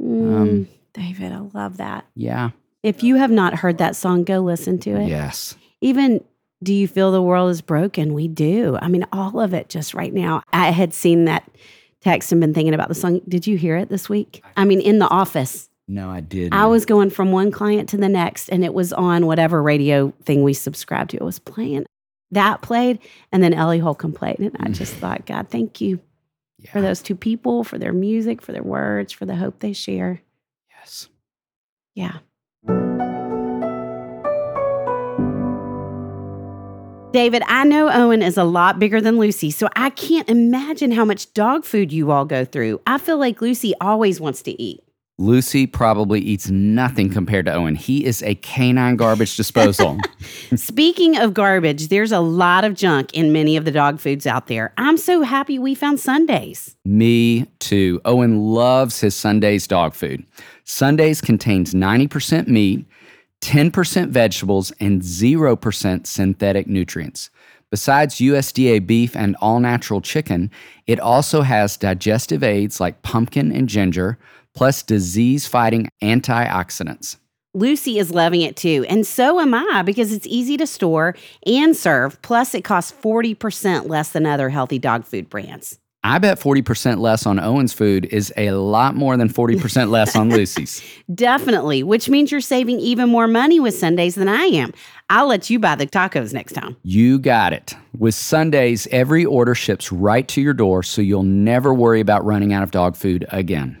Mm. 0.00 0.34
Um, 0.34 0.68
David, 0.92 1.32
I 1.32 1.38
love 1.54 1.76
that. 1.78 2.04
Yeah. 2.14 2.50
If 2.82 3.02
you 3.02 3.16
have 3.16 3.30
not 3.30 3.54
heard 3.54 3.78
that 3.78 3.96
song, 3.96 4.24
go 4.24 4.40
listen 4.40 4.78
to 4.80 4.90
it. 4.96 5.08
Yes. 5.08 5.56
Even 5.80 6.22
do 6.62 6.74
you 6.74 6.86
feel 6.88 7.10
the 7.10 7.22
world 7.22 7.50
is 7.50 7.62
broken? 7.62 8.12
We 8.12 8.28
do. 8.28 8.76
I 8.82 8.88
mean, 8.88 9.06
all 9.12 9.40
of 9.40 9.54
it 9.54 9.68
just 9.70 9.94
right 9.94 10.12
now. 10.12 10.42
I 10.52 10.70
had 10.70 10.92
seen 10.92 11.24
that 11.24 11.48
text 12.02 12.32
and 12.32 12.40
been 12.40 12.52
thinking 12.52 12.74
about 12.74 12.88
the 12.88 12.94
song. 12.94 13.20
Did 13.28 13.46
you 13.46 13.56
hear 13.56 13.76
it 13.76 13.88
this 13.88 14.08
week? 14.10 14.42
I 14.58 14.64
mean, 14.66 14.80
in 14.80 14.98
the 14.98 15.08
office. 15.08 15.69
No, 15.90 16.08
I 16.08 16.20
did. 16.20 16.54
I 16.54 16.66
was 16.66 16.86
going 16.86 17.10
from 17.10 17.32
one 17.32 17.50
client 17.50 17.88
to 17.88 17.96
the 17.96 18.08
next, 18.08 18.48
and 18.48 18.64
it 18.64 18.72
was 18.72 18.92
on 18.92 19.26
whatever 19.26 19.60
radio 19.60 20.12
thing 20.22 20.44
we 20.44 20.54
subscribed 20.54 21.10
to. 21.10 21.16
It 21.16 21.24
was 21.24 21.40
playing. 21.40 21.84
That 22.30 22.62
played, 22.62 23.00
and 23.32 23.42
then 23.42 23.52
Ellie 23.52 23.80
Holcomb 23.80 24.12
played. 24.12 24.38
And 24.38 24.56
I 24.60 24.68
just 24.68 24.94
thought, 25.00 25.26
God, 25.26 25.48
thank 25.48 25.80
you 25.80 25.98
for 26.70 26.80
those 26.80 27.02
two 27.02 27.16
people, 27.16 27.64
for 27.64 27.76
their 27.76 27.92
music, 27.92 28.40
for 28.40 28.52
their 28.52 28.62
words, 28.62 29.12
for 29.12 29.26
the 29.26 29.34
hope 29.34 29.58
they 29.58 29.72
share. 29.72 30.22
Yes. 30.78 31.08
Yeah. 31.96 32.18
David, 37.12 37.42
I 37.48 37.64
know 37.64 37.90
Owen 37.90 38.22
is 38.22 38.36
a 38.36 38.44
lot 38.44 38.78
bigger 38.78 39.00
than 39.00 39.18
Lucy, 39.18 39.50
so 39.50 39.68
I 39.74 39.90
can't 39.90 40.30
imagine 40.30 40.92
how 40.92 41.04
much 41.04 41.34
dog 41.34 41.64
food 41.64 41.92
you 41.92 42.12
all 42.12 42.24
go 42.24 42.44
through. 42.44 42.80
I 42.86 42.98
feel 42.98 43.18
like 43.18 43.42
Lucy 43.42 43.74
always 43.80 44.20
wants 44.20 44.42
to 44.42 44.62
eat. 44.62 44.84
Lucy 45.20 45.66
probably 45.66 46.18
eats 46.18 46.48
nothing 46.48 47.10
compared 47.10 47.44
to 47.44 47.52
Owen. 47.52 47.74
He 47.74 48.06
is 48.06 48.22
a 48.22 48.36
canine 48.36 48.96
garbage 48.96 49.36
disposal. 49.36 49.98
Speaking 50.56 51.18
of 51.18 51.34
garbage, 51.34 51.88
there's 51.88 52.10
a 52.10 52.20
lot 52.20 52.64
of 52.64 52.72
junk 52.72 53.12
in 53.12 53.30
many 53.30 53.58
of 53.58 53.66
the 53.66 53.70
dog 53.70 54.00
foods 54.00 54.26
out 54.26 54.46
there. 54.46 54.72
I'm 54.78 54.96
so 54.96 55.20
happy 55.20 55.58
we 55.58 55.74
found 55.74 56.00
Sundays. 56.00 56.74
Me 56.86 57.44
too. 57.58 58.00
Owen 58.06 58.38
loves 58.38 59.00
his 59.00 59.14
Sundays 59.14 59.66
dog 59.66 59.92
food. 59.92 60.24
Sundays 60.64 61.20
contains 61.20 61.74
90% 61.74 62.48
meat, 62.48 62.86
10% 63.42 64.08
vegetables, 64.08 64.72
and 64.80 65.02
0% 65.02 66.06
synthetic 66.06 66.66
nutrients. 66.66 67.28
Besides 67.70 68.16
USDA 68.16 68.84
beef 68.84 69.14
and 69.14 69.36
all 69.40 69.60
natural 69.60 70.00
chicken, 70.00 70.50
it 70.86 70.98
also 70.98 71.42
has 71.42 71.76
digestive 71.76 72.42
aids 72.42 72.80
like 72.80 73.02
pumpkin 73.02 73.52
and 73.52 73.68
ginger, 73.68 74.18
plus 74.60 74.82
disease 74.82 75.46
fighting 75.46 75.88
antioxidants. 76.02 77.16
Lucy 77.54 77.98
is 77.98 78.10
loving 78.10 78.42
it 78.42 78.56
too, 78.56 78.84
and 78.90 79.06
so 79.06 79.40
am 79.40 79.54
I 79.54 79.80
because 79.80 80.12
it's 80.12 80.26
easy 80.26 80.58
to 80.58 80.66
store 80.66 81.16
and 81.46 81.74
serve. 81.74 82.20
Plus, 82.20 82.54
it 82.54 82.62
costs 82.62 82.92
40% 83.02 83.88
less 83.88 84.10
than 84.10 84.26
other 84.26 84.50
healthy 84.50 84.78
dog 84.78 85.06
food 85.06 85.30
brands. 85.30 85.78
I 86.04 86.18
bet 86.18 86.38
40% 86.38 86.98
less 86.98 87.24
on 87.24 87.40
Owen's 87.40 87.72
food 87.72 88.04
is 88.10 88.34
a 88.36 88.50
lot 88.50 88.94
more 88.94 89.16
than 89.16 89.30
40% 89.30 89.88
less 89.88 90.14
on 90.14 90.28
Lucy's. 90.36 90.82
Definitely, 91.14 91.82
which 91.82 92.10
means 92.10 92.30
you're 92.30 92.42
saving 92.42 92.80
even 92.80 93.08
more 93.08 93.28
money 93.28 93.60
with 93.60 93.74
Sundays 93.74 94.14
than 94.14 94.28
I 94.28 94.42
am. 94.42 94.74
I'll 95.08 95.28
let 95.28 95.48
you 95.48 95.58
buy 95.58 95.74
the 95.76 95.86
tacos 95.86 96.34
next 96.34 96.52
time. 96.52 96.76
You 96.82 97.18
got 97.18 97.54
it. 97.54 97.74
With 97.96 98.14
Sundays, 98.14 98.86
every 98.90 99.24
order 99.24 99.54
ships 99.54 99.90
right 99.90 100.28
to 100.28 100.42
your 100.42 100.54
door, 100.54 100.82
so 100.82 101.00
you'll 101.00 101.22
never 101.22 101.72
worry 101.72 102.00
about 102.00 102.26
running 102.26 102.52
out 102.52 102.62
of 102.62 102.70
dog 102.70 102.94
food 102.94 103.24
again. 103.30 103.78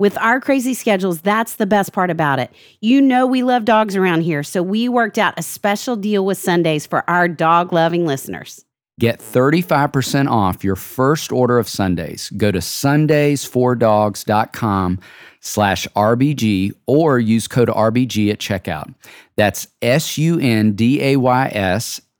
With 0.00 0.16
our 0.16 0.40
crazy 0.40 0.72
schedules, 0.72 1.20
that's 1.20 1.56
the 1.56 1.66
best 1.66 1.92
part 1.92 2.08
about 2.08 2.38
it. 2.38 2.50
You 2.80 3.02
know, 3.02 3.26
we 3.26 3.42
love 3.42 3.66
dogs 3.66 3.94
around 3.94 4.22
here, 4.22 4.42
so 4.42 4.62
we 4.62 4.88
worked 4.88 5.18
out 5.18 5.34
a 5.36 5.42
special 5.42 5.94
deal 5.94 6.24
with 6.24 6.38
Sundays 6.38 6.86
for 6.86 7.04
our 7.08 7.28
dog 7.28 7.70
loving 7.70 8.06
listeners. 8.06 8.64
Get 8.98 9.18
35% 9.18 10.30
off 10.30 10.64
your 10.64 10.76
first 10.76 11.32
order 11.32 11.58
of 11.58 11.68
Sundays. 11.68 12.30
Go 12.30 12.50
to 12.50 12.60
sundaysfordogs.com 12.60 15.00
slash 15.40 15.86
RBG 15.88 16.72
or 16.86 17.18
use 17.18 17.46
code 17.46 17.68
RBG 17.68 18.30
at 18.30 18.38
checkout. 18.38 18.94
That's 19.36 19.68
S-U-N-D-A-Y-S 19.82 20.40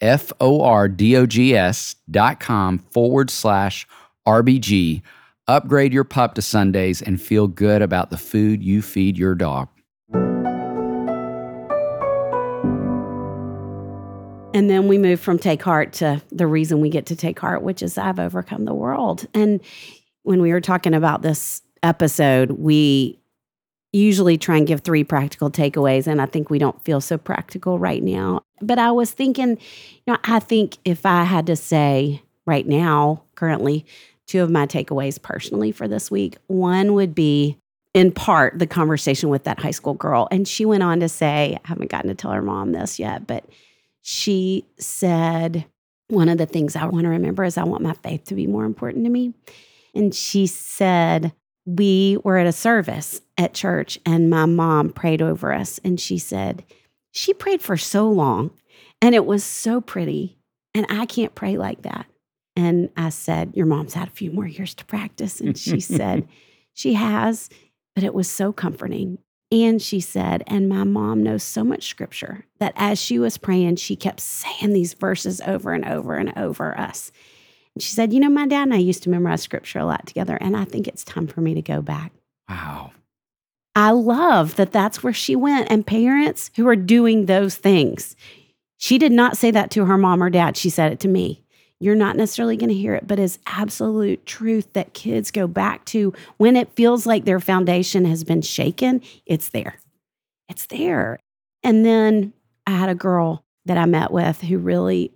F-O-R-D-O-G-S 0.02 1.96
dot 2.10 2.40
com 2.40 2.78
forward 2.78 3.30
slash 3.30 3.86
RBG. 4.26 5.02
Upgrade 5.50 5.92
your 5.92 6.04
pup 6.04 6.34
to 6.34 6.42
Sundays 6.42 7.02
and 7.02 7.20
feel 7.20 7.48
good 7.48 7.82
about 7.82 8.10
the 8.10 8.16
food 8.16 8.62
you 8.62 8.80
feed 8.80 9.18
your 9.18 9.34
dog. 9.34 9.68
And 14.54 14.70
then 14.70 14.86
we 14.86 14.96
move 14.96 15.18
from 15.18 15.40
take 15.40 15.60
heart 15.60 15.92
to 15.94 16.22
the 16.30 16.46
reason 16.46 16.80
we 16.80 16.88
get 16.88 17.06
to 17.06 17.16
take 17.16 17.40
heart, 17.40 17.62
which 17.62 17.82
is 17.82 17.98
I've 17.98 18.20
overcome 18.20 18.64
the 18.64 18.74
world. 18.74 19.26
And 19.34 19.60
when 20.22 20.40
we 20.40 20.52
were 20.52 20.60
talking 20.60 20.94
about 20.94 21.22
this 21.22 21.62
episode, 21.82 22.52
we 22.52 23.18
usually 23.92 24.38
try 24.38 24.56
and 24.56 24.68
give 24.68 24.82
three 24.82 25.02
practical 25.02 25.50
takeaways. 25.50 26.06
And 26.06 26.22
I 26.22 26.26
think 26.26 26.48
we 26.48 26.60
don't 26.60 26.80
feel 26.84 27.00
so 27.00 27.18
practical 27.18 27.76
right 27.76 28.04
now. 28.04 28.42
But 28.62 28.78
I 28.78 28.92
was 28.92 29.10
thinking, 29.10 29.58
you 29.58 30.12
know, 30.12 30.18
I 30.22 30.38
think 30.38 30.76
if 30.84 31.04
I 31.04 31.24
had 31.24 31.46
to 31.46 31.56
say 31.56 32.22
right 32.46 32.68
now, 32.68 33.24
currently, 33.34 33.84
two 34.30 34.44
of 34.44 34.50
my 34.50 34.64
takeaways 34.64 35.20
personally 35.20 35.72
for 35.72 35.88
this 35.88 36.08
week, 36.08 36.36
one 36.46 36.94
would 36.94 37.14
be 37.16 37.58
in 37.94 38.12
part 38.12 38.56
the 38.56 38.66
conversation 38.66 39.28
with 39.28 39.42
that 39.42 39.58
high 39.58 39.72
school 39.72 39.94
girl. 39.94 40.28
And 40.30 40.46
she 40.46 40.64
went 40.64 40.84
on 40.84 41.00
to 41.00 41.08
say, 41.08 41.58
I 41.64 41.68
haven't 41.68 41.90
gotten 41.90 42.08
to 42.08 42.14
tell 42.14 42.30
her 42.30 42.40
mom 42.40 42.70
this 42.70 43.00
yet, 43.00 43.26
but 43.26 43.44
she 44.02 44.64
said, 44.78 45.64
one 46.06 46.28
of 46.28 46.38
the 46.38 46.46
things 46.46 46.76
I 46.76 46.84
want 46.84 47.04
to 47.04 47.10
remember 47.10 47.42
is 47.42 47.58
I 47.58 47.64
want 47.64 47.82
my 47.82 47.92
faith 47.92 48.24
to 48.26 48.36
be 48.36 48.46
more 48.46 48.64
important 48.64 49.04
to 49.04 49.10
me. 49.10 49.34
And 49.96 50.14
she 50.14 50.46
said, 50.46 51.32
we 51.66 52.16
were 52.22 52.38
at 52.38 52.46
a 52.46 52.52
service 52.52 53.20
at 53.36 53.52
church 53.52 53.98
and 54.06 54.30
my 54.30 54.46
mom 54.46 54.90
prayed 54.90 55.22
over 55.22 55.52
us. 55.52 55.80
And 55.82 56.00
she 56.00 56.18
said, 56.18 56.64
she 57.10 57.34
prayed 57.34 57.60
for 57.62 57.76
so 57.76 58.08
long 58.08 58.52
and 59.02 59.12
it 59.12 59.26
was 59.26 59.42
so 59.42 59.80
pretty. 59.80 60.38
And 60.72 60.86
I 60.88 61.06
can't 61.06 61.34
pray 61.34 61.56
like 61.56 61.82
that. 61.82 62.06
And 62.56 62.90
I 62.96 63.10
said, 63.10 63.52
Your 63.54 63.66
mom's 63.66 63.94
had 63.94 64.08
a 64.08 64.12
few 64.12 64.30
more 64.30 64.46
years 64.46 64.74
to 64.74 64.84
practice. 64.84 65.40
And 65.40 65.56
she 65.56 65.80
said, 65.80 66.26
She 66.74 66.94
has, 66.94 67.48
but 67.94 68.04
it 68.04 68.14
was 68.14 68.28
so 68.28 68.52
comforting. 68.52 69.18
And 69.52 69.82
she 69.82 69.98
said, 69.98 70.44
and 70.46 70.68
my 70.68 70.84
mom 70.84 71.24
knows 71.24 71.42
so 71.42 71.64
much 71.64 71.88
scripture 71.88 72.46
that 72.60 72.72
as 72.76 73.00
she 73.00 73.18
was 73.18 73.36
praying, 73.36 73.76
she 73.76 73.96
kept 73.96 74.20
saying 74.20 74.72
these 74.72 74.94
verses 74.94 75.40
over 75.40 75.72
and 75.72 75.84
over 75.84 76.14
and 76.14 76.32
over 76.38 76.78
us. 76.78 77.10
And 77.74 77.82
she 77.82 77.92
said, 77.92 78.12
You 78.12 78.20
know, 78.20 78.28
my 78.28 78.46
dad 78.46 78.62
and 78.62 78.74
I 78.74 78.78
used 78.78 79.02
to 79.04 79.10
memorize 79.10 79.42
scripture 79.42 79.80
a 79.80 79.84
lot 79.84 80.06
together, 80.06 80.36
and 80.40 80.56
I 80.56 80.64
think 80.64 80.86
it's 80.86 81.04
time 81.04 81.26
for 81.26 81.40
me 81.40 81.54
to 81.54 81.62
go 81.62 81.82
back. 81.82 82.12
Wow. 82.48 82.92
I 83.74 83.90
love 83.90 84.56
that 84.56 84.72
that's 84.72 85.02
where 85.02 85.12
she 85.12 85.36
went. 85.36 85.70
And 85.70 85.86
parents 85.86 86.50
who 86.56 86.66
are 86.68 86.76
doing 86.76 87.26
those 87.26 87.56
things, 87.56 88.16
she 88.76 88.98
did 88.98 89.12
not 89.12 89.36
say 89.36 89.50
that 89.52 89.70
to 89.72 89.84
her 89.84 89.96
mom 89.96 90.22
or 90.22 90.30
dad. 90.30 90.56
She 90.56 90.70
said 90.70 90.92
it 90.92 91.00
to 91.00 91.08
me. 91.08 91.44
You're 91.80 91.94
not 91.94 92.14
necessarily 92.16 92.58
going 92.58 92.68
to 92.68 92.74
hear 92.74 92.94
it, 92.94 93.06
but 93.06 93.18
it's 93.18 93.38
absolute 93.46 94.26
truth 94.26 94.70
that 94.74 94.92
kids 94.92 95.30
go 95.30 95.46
back 95.46 95.86
to 95.86 96.12
when 96.36 96.54
it 96.54 96.74
feels 96.76 97.06
like 97.06 97.24
their 97.24 97.40
foundation 97.40 98.04
has 98.04 98.22
been 98.22 98.42
shaken. 98.42 99.00
It's 99.24 99.48
there. 99.48 99.78
It's 100.48 100.66
there. 100.66 101.18
And 101.62 101.84
then 101.84 102.34
I 102.66 102.72
had 102.72 102.90
a 102.90 102.94
girl 102.94 103.44
that 103.64 103.78
I 103.78 103.86
met 103.86 104.10
with 104.10 104.42
who 104.42 104.58
really 104.58 105.10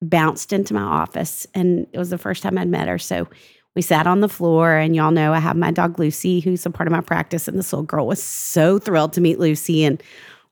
bounced 0.00 0.52
into 0.52 0.74
my 0.74 0.82
office. 0.82 1.46
And 1.54 1.88
it 1.92 1.98
was 1.98 2.10
the 2.10 2.18
first 2.18 2.42
time 2.42 2.56
I'd 2.56 2.68
met 2.68 2.88
her. 2.88 2.98
So 2.98 3.28
we 3.74 3.82
sat 3.82 4.06
on 4.06 4.20
the 4.20 4.28
floor, 4.28 4.74
and 4.76 4.96
y'all 4.96 5.12
know 5.12 5.32
I 5.32 5.38
have 5.38 5.56
my 5.56 5.70
dog 5.70 5.98
Lucy, 5.98 6.40
who's 6.40 6.66
a 6.66 6.70
part 6.70 6.88
of 6.88 6.92
my 6.92 7.00
practice. 7.00 7.48
And 7.48 7.58
this 7.58 7.72
little 7.72 7.84
girl 7.84 8.06
was 8.06 8.22
so 8.22 8.78
thrilled 8.78 9.12
to 9.14 9.20
meet 9.20 9.38
Lucy. 9.38 9.84
And 9.84 10.02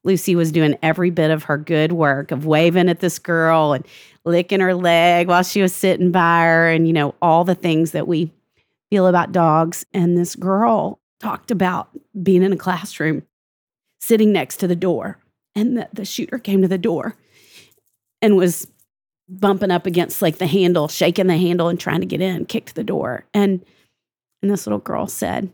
Lucy 0.05 0.37
was 0.37 0.53
doing 0.53 0.79
every 0.83 1.11
bit 1.11 1.31
of 1.31 1.45
her 1.45 1.59
good 1.59 1.93
work 1.93 2.31
of 2.31 2.47
waving 2.47 2.89
at 2.89 3.01
this 3.01 3.19
girl 3.19 3.73
and 3.73 3.85
licking 4.29 4.61
her 4.61 4.75
leg 4.75 5.29
while 5.29 5.43
she 5.43 5.63
was 5.63 5.75
sitting 5.75 6.13
by 6.13 6.43
her, 6.43 6.71
and, 6.71 6.87
you 6.87 6.93
know, 6.93 7.15
all 7.21 7.45
the 7.45 7.55
things 7.55 7.93
that 7.93 8.07
we 8.07 8.33
feel 8.91 9.07
about 9.07 9.33
dogs. 9.33 9.85
And 9.93 10.17
this 10.17 10.37
girl 10.37 11.01
talked 11.21 11.51
about 11.51 11.89
being 12.23 12.43
in 12.43 12.53
a 12.53 12.57
classroom, 12.57 13.25
sitting 14.01 14.33
next 14.33 14.59
to 14.59 14.67
the 14.67 14.77
door. 14.77 15.19
And 15.55 15.77
the, 15.77 15.89
the 15.93 16.05
shooter 16.05 16.39
came 16.39 16.63
to 16.63 16.69
the 16.69 16.79
door 16.79 17.17
and 18.23 18.37
was 18.37 18.69
bumping 19.29 19.71
up 19.71 19.87
against 19.87 20.23
like 20.23 20.39
the 20.39 20.47
handle, 20.47 20.89
shaking 20.89 21.27
the 21.27 21.37
handle 21.37 21.69
and 21.69 21.79
trying 21.79 22.01
to 22.01 22.07
get 22.07 22.21
in, 22.21 22.47
kicked 22.47 22.75
the 22.75 22.85
door. 22.85 23.27
And 23.35 23.65
and 24.41 24.51
this 24.51 24.67
little 24.67 24.79
girl 24.79 25.09
said, 25.09 25.53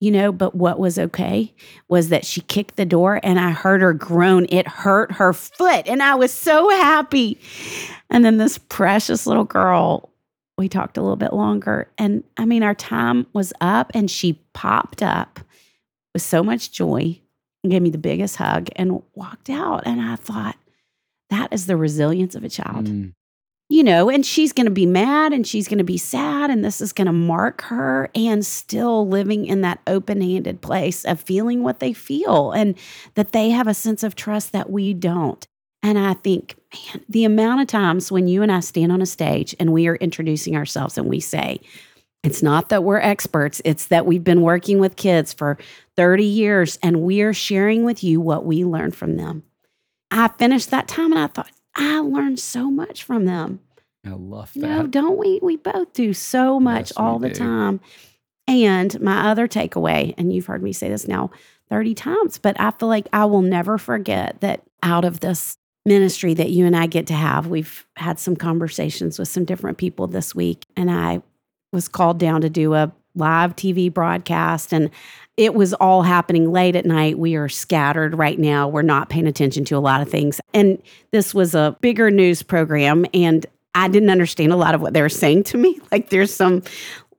you 0.00 0.10
know, 0.10 0.30
but 0.30 0.54
what 0.54 0.78
was 0.78 0.98
okay 0.98 1.52
was 1.88 2.08
that 2.10 2.24
she 2.24 2.40
kicked 2.42 2.76
the 2.76 2.86
door 2.86 3.20
and 3.22 3.40
I 3.40 3.50
heard 3.50 3.80
her 3.80 3.92
groan. 3.92 4.46
It 4.48 4.68
hurt 4.68 5.12
her 5.12 5.32
foot. 5.32 5.88
And 5.88 6.02
I 6.02 6.14
was 6.14 6.32
so 6.32 6.68
happy. 6.70 7.38
And 8.08 8.24
then 8.24 8.36
this 8.36 8.58
precious 8.58 9.26
little 9.26 9.44
girl, 9.44 10.10
we 10.56 10.68
talked 10.68 10.96
a 10.96 11.02
little 11.02 11.16
bit 11.16 11.32
longer. 11.32 11.90
And 11.98 12.22
I 12.36 12.44
mean, 12.44 12.62
our 12.62 12.74
time 12.74 13.26
was 13.32 13.52
up 13.60 13.90
and 13.94 14.10
she 14.10 14.40
popped 14.52 15.02
up 15.02 15.40
with 16.14 16.22
so 16.22 16.44
much 16.44 16.70
joy 16.70 17.20
and 17.64 17.72
gave 17.72 17.82
me 17.82 17.90
the 17.90 17.98
biggest 17.98 18.36
hug 18.36 18.68
and 18.76 19.02
walked 19.14 19.50
out. 19.50 19.82
And 19.84 20.00
I 20.00 20.16
thought, 20.16 20.56
that 21.30 21.52
is 21.52 21.66
the 21.66 21.76
resilience 21.76 22.34
of 22.34 22.44
a 22.44 22.48
child. 22.48 22.86
Mm. 22.86 23.12
You 23.70 23.84
know, 23.84 24.08
and 24.08 24.24
she's 24.24 24.54
going 24.54 24.64
to 24.64 24.72
be 24.72 24.86
mad 24.86 25.34
and 25.34 25.46
she's 25.46 25.68
going 25.68 25.78
to 25.78 25.84
be 25.84 25.98
sad, 25.98 26.48
and 26.48 26.64
this 26.64 26.80
is 26.80 26.94
going 26.94 27.06
to 27.06 27.12
mark 27.12 27.60
her 27.62 28.08
and 28.14 28.44
still 28.44 29.06
living 29.06 29.44
in 29.44 29.60
that 29.60 29.80
open 29.86 30.22
handed 30.22 30.62
place 30.62 31.04
of 31.04 31.20
feeling 31.20 31.62
what 31.62 31.78
they 31.78 31.92
feel 31.92 32.52
and 32.52 32.74
that 33.14 33.32
they 33.32 33.50
have 33.50 33.66
a 33.66 33.74
sense 33.74 34.02
of 34.02 34.14
trust 34.14 34.52
that 34.52 34.70
we 34.70 34.94
don't. 34.94 35.46
And 35.82 35.98
I 35.98 36.14
think, 36.14 36.56
man, 36.72 37.04
the 37.08 37.24
amount 37.24 37.60
of 37.60 37.66
times 37.66 38.10
when 38.10 38.26
you 38.26 38.42
and 38.42 38.50
I 38.50 38.60
stand 38.60 38.90
on 38.90 39.02
a 39.02 39.06
stage 39.06 39.54
and 39.60 39.72
we 39.72 39.86
are 39.86 39.96
introducing 39.96 40.56
ourselves 40.56 40.96
and 40.98 41.06
we 41.06 41.20
say, 41.20 41.60
it's 42.24 42.42
not 42.42 42.70
that 42.70 42.82
we're 42.82 42.98
experts, 42.98 43.62
it's 43.64 43.86
that 43.86 44.06
we've 44.06 44.24
been 44.24 44.42
working 44.42 44.80
with 44.80 44.96
kids 44.96 45.32
for 45.32 45.56
30 45.96 46.24
years 46.24 46.78
and 46.82 47.02
we 47.02 47.20
are 47.20 47.32
sharing 47.32 47.84
with 47.84 48.02
you 48.02 48.20
what 48.20 48.44
we 48.44 48.64
learned 48.64 48.96
from 48.96 49.16
them. 49.16 49.44
I 50.10 50.28
finished 50.28 50.70
that 50.70 50.88
time 50.88 51.12
and 51.12 51.20
I 51.20 51.26
thought, 51.28 51.50
I 51.78 52.00
learned 52.00 52.40
so 52.40 52.70
much 52.70 53.04
from 53.04 53.24
them. 53.24 53.60
I 54.04 54.10
love 54.10 54.52
that. 54.54 54.60
No, 54.60 54.86
don't 54.86 55.18
we? 55.18 55.38
We 55.42 55.56
both 55.56 55.92
do 55.92 56.12
so 56.12 56.58
much 56.58 56.90
Yes, 56.90 56.92
all 56.96 57.18
the 57.18 57.28
do. 57.28 57.34
time. 57.34 57.80
And 58.46 58.98
my 59.00 59.30
other 59.30 59.46
takeaway, 59.46 60.14
and 60.16 60.32
you've 60.32 60.46
heard 60.46 60.62
me 60.62 60.72
say 60.72 60.88
this 60.88 61.06
now 61.06 61.30
30 61.68 61.94
times, 61.94 62.38
but 62.38 62.58
I 62.58 62.70
feel 62.72 62.88
like 62.88 63.06
I 63.12 63.26
will 63.26 63.42
never 63.42 63.76
forget 63.78 64.40
that 64.40 64.62
out 64.82 65.04
of 65.04 65.20
this 65.20 65.58
ministry 65.84 66.34
that 66.34 66.50
you 66.50 66.64
and 66.66 66.74
I 66.76 66.86
get 66.86 67.06
to 67.08 67.14
have, 67.14 67.46
we've 67.46 67.86
had 67.96 68.18
some 68.18 68.36
conversations 68.36 69.18
with 69.18 69.28
some 69.28 69.44
different 69.44 69.78
people 69.78 70.06
this 70.06 70.34
week. 70.34 70.64
And 70.76 70.90
I 70.90 71.22
was 71.72 71.88
called 71.88 72.18
down 72.18 72.40
to 72.40 72.50
do 72.50 72.74
a 72.74 72.92
live 73.18 73.56
TV 73.56 73.92
broadcast. 73.92 74.72
And 74.72 74.90
it 75.36 75.54
was 75.54 75.72
all 75.74 76.02
happening 76.02 76.50
late 76.50 76.74
at 76.74 76.84
night. 76.84 77.18
We 77.18 77.36
are 77.36 77.48
scattered 77.48 78.16
right 78.16 78.38
now. 78.38 78.68
We're 78.68 78.82
not 78.82 79.08
paying 79.08 79.26
attention 79.26 79.64
to 79.66 79.76
a 79.76 79.78
lot 79.78 80.00
of 80.00 80.08
things. 80.08 80.40
And 80.52 80.82
this 81.12 81.32
was 81.32 81.54
a 81.54 81.76
bigger 81.80 82.10
news 82.10 82.42
program. 82.42 83.06
And 83.14 83.46
I 83.74 83.86
didn't 83.88 84.10
understand 84.10 84.52
a 84.52 84.56
lot 84.56 84.74
of 84.74 84.80
what 84.80 84.94
they 84.94 85.02
were 85.02 85.08
saying 85.08 85.44
to 85.44 85.58
me. 85.58 85.78
Like 85.92 86.10
there's 86.10 86.34
some 86.34 86.62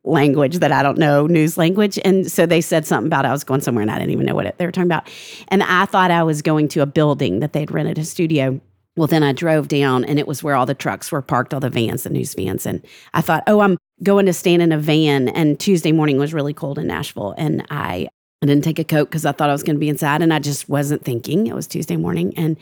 language 0.03 0.59
that 0.59 0.71
I 0.71 0.83
don't 0.83 0.97
know, 0.97 1.27
news 1.27 1.57
language. 1.57 1.97
And 2.03 2.31
so 2.31 2.45
they 2.45 2.61
said 2.61 2.85
something 2.85 3.07
about 3.07 3.25
I 3.25 3.31
was 3.31 3.43
going 3.43 3.61
somewhere 3.61 3.81
and 3.81 3.91
I 3.91 3.97
didn't 3.97 4.11
even 4.11 4.25
know 4.25 4.35
what 4.35 4.45
it, 4.45 4.57
they 4.57 4.65
were 4.65 4.71
talking 4.71 4.87
about. 4.87 5.09
And 5.47 5.63
I 5.63 5.85
thought 5.85 6.11
I 6.11 6.23
was 6.23 6.41
going 6.41 6.67
to 6.69 6.81
a 6.81 6.85
building 6.85 7.39
that 7.39 7.53
they'd 7.53 7.71
rented 7.71 7.97
a 7.97 8.05
studio. 8.05 8.59
Well, 8.95 9.07
then 9.07 9.23
I 9.23 9.31
drove 9.31 9.67
down 9.67 10.05
and 10.05 10.19
it 10.19 10.27
was 10.27 10.43
where 10.43 10.55
all 10.55 10.65
the 10.65 10.73
trucks 10.73 11.11
were 11.11 11.21
parked, 11.21 11.53
all 11.53 11.59
the 11.59 11.69
vans, 11.69 12.03
the 12.03 12.09
news 12.09 12.33
vans. 12.33 12.65
And 12.65 12.85
I 13.13 13.21
thought, 13.21 13.43
oh, 13.47 13.61
I'm 13.61 13.77
going 14.03 14.25
to 14.25 14.33
stand 14.33 14.61
in 14.61 14.71
a 14.71 14.77
van. 14.77 15.29
And 15.29 15.59
Tuesday 15.59 15.91
morning 15.91 16.17
was 16.17 16.33
really 16.33 16.53
cold 16.53 16.79
in 16.79 16.87
Nashville. 16.87 17.33
And 17.37 17.65
I, 17.69 18.07
I 18.41 18.45
didn't 18.45 18.63
take 18.63 18.79
a 18.79 18.83
coat 18.83 19.09
because 19.09 19.25
I 19.25 19.31
thought 19.31 19.49
I 19.49 19.53
was 19.53 19.63
going 19.63 19.75
to 19.75 19.79
be 19.79 19.89
inside 19.89 20.21
and 20.21 20.33
I 20.33 20.39
just 20.39 20.69
wasn't 20.69 21.03
thinking. 21.03 21.47
It 21.47 21.55
was 21.55 21.67
Tuesday 21.67 21.97
morning. 21.97 22.33
And 22.37 22.57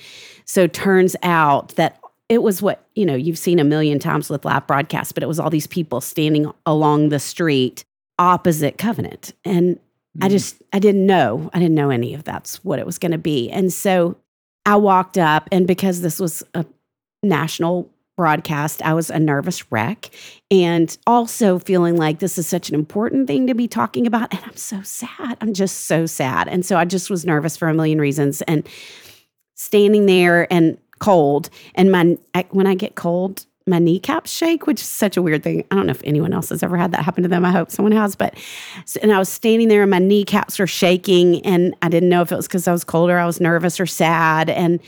so 0.45 0.67
turns 0.67 1.15
out 1.23 1.69
that 1.75 1.99
it 2.29 2.41
was 2.41 2.61
what, 2.61 2.83
you 2.95 3.05
know, 3.05 3.15
you've 3.15 3.37
seen 3.37 3.59
a 3.59 3.63
million 3.63 3.99
times 3.99 4.29
with 4.29 4.43
live 4.43 4.67
broadcasts, 4.67 5.11
but 5.13 5.23
it 5.23 5.27
was 5.27 5.39
all 5.39 5.49
these 5.49 5.67
people 5.67 6.01
standing 6.01 6.51
along 6.65 7.09
the 7.09 7.19
street 7.19 7.85
opposite 8.19 8.77
Covenant. 8.77 9.33
And 9.45 9.79
I 10.19 10.27
Mm. 10.27 10.31
just, 10.31 10.61
I 10.73 10.79
didn't 10.79 11.05
know. 11.05 11.51
I 11.53 11.59
didn't 11.59 11.75
know 11.75 11.91
any 11.91 12.15
of 12.15 12.23
that's 12.23 12.63
what 12.65 12.79
it 12.79 12.85
was 12.87 12.97
going 12.97 13.11
to 13.11 13.19
be. 13.19 13.51
And 13.51 13.71
so 13.71 14.17
I 14.65 14.75
walked 14.75 15.17
up, 15.17 15.47
and 15.51 15.67
because 15.67 16.01
this 16.01 16.19
was 16.19 16.43
a 16.55 16.65
national 17.21 17.89
broadcast, 18.17 18.81
I 18.81 18.93
was 18.93 19.09
a 19.09 19.19
nervous 19.19 19.71
wreck 19.71 20.09
and 20.51 20.97
also 21.07 21.59
feeling 21.59 21.95
like 21.95 22.19
this 22.19 22.37
is 22.37 22.47
such 22.47 22.67
an 22.67 22.75
important 22.75 23.27
thing 23.27 23.47
to 23.47 23.53
be 23.53 23.67
talking 23.67 24.05
about. 24.05 24.33
And 24.33 24.43
I'm 24.43 24.57
so 24.57 24.81
sad. 24.81 25.37
I'm 25.39 25.53
just 25.53 25.85
so 25.85 26.05
sad. 26.05 26.49
And 26.49 26.65
so 26.65 26.77
I 26.77 26.83
just 26.83 27.09
was 27.09 27.25
nervous 27.25 27.55
for 27.55 27.69
a 27.69 27.73
million 27.73 28.01
reasons. 28.01 28.41
And 28.41 28.67
standing 29.55 30.07
there 30.07 30.51
and 30.51 30.77
cold, 30.99 31.49
and 31.75 31.91
my, 31.91 32.17
when 32.49 32.67
I 32.67 32.75
get 32.75 32.95
cold, 32.95 33.45
my 33.67 33.79
kneecaps 33.79 34.31
shake, 34.31 34.65
which 34.65 34.81
is 34.81 34.87
such 34.87 35.17
a 35.17 35.21
weird 35.21 35.43
thing. 35.43 35.65
I 35.69 35.75
don't 35.75 35.85
know 35.85 35.91
if 35.91 36.01
anyone 36.03 36.33
else 36.33 36.49
has 36.49 36.63
ever 36.63 36.77
had 36.77 36.93
that 36.93 37.03
happen 37.03 37.23
to 37.23 37.29
them. 37.29 37.45
I 37.45 37.51
hope 37.51 37.69
someone 37.69 37.91
has, 37.91 38.15
but 38.15 38.33
and 39.01 39.11
I 39.11 39.19
was 39.19 39.29
standing 39.29 39.67
there 39.67 39.81
and 39.81 39.91
my 39.91 39.99
kneecaps 39.99 40.57
were 40.57 40.67
shaking 40.67 41.45
and 41.45 41.75
I 41.81 41.89
didn't 41.89 42.09
know 42.09 42.21
if 42.21 42.31
it 42.31 42.35
was 42.35 42.47
because 42.47 42.67
I 42.67 42.71
was 42.71 42.85
cold 42.85 43.09
or 43.09 43.19
I 43.19 43.25
was 43.25 43.41
nervous 43.41 43.79
or 43.79 43.85
sad 43.85 44.49
and 44.49 44.79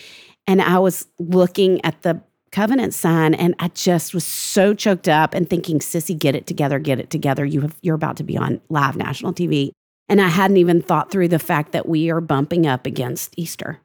and 0.47 0.61
I 0.61 0.79
was 0.79 1.07
looking 1.19 1.83
at 1.85 2.01
the 2.01 2.21
covenant 2.51 2.93
sign 2.93 3.33
and 3.33 3.55
I 3.59 3.69
just 3.69 4.13
was 4.13 4.25
so 4.25 4.73
choked 4.73 5.07
up 5.07 5.33
and 5.33 5.49
thinking, 5.49 5.79
"Sissy, 5.79 6.17
get 6.17 6.35
it 6.35 6.47
together, 6.47 6.79
get 6.79 6.99
it 6.99 7.09
together. 7.09 7.45
You 7.45 7.61
have 7.61 7.75
you're 7.81 7.95
about 7.95 8.17
to 8.17 8.23
be 8.23 8.37
on 8.37 8.61
live 8.69 8.95
national 8.95 9.33
TV." 9.33 9.71
And 10.07 10.19
I 10.19 10.27
hadn't 10.27 10.57
even 10.57 10.81
thought 10.81 11.11
through 11.11 11.27
the 11.27 11.39
fact 11.39 11.71
that 11.71 11.87
we 11.87 12.09
are 12.09 12.21
bumping 12.21 12.65
up 12.65 12.85
against 12.85 13.33
Easter. 13.37 13.79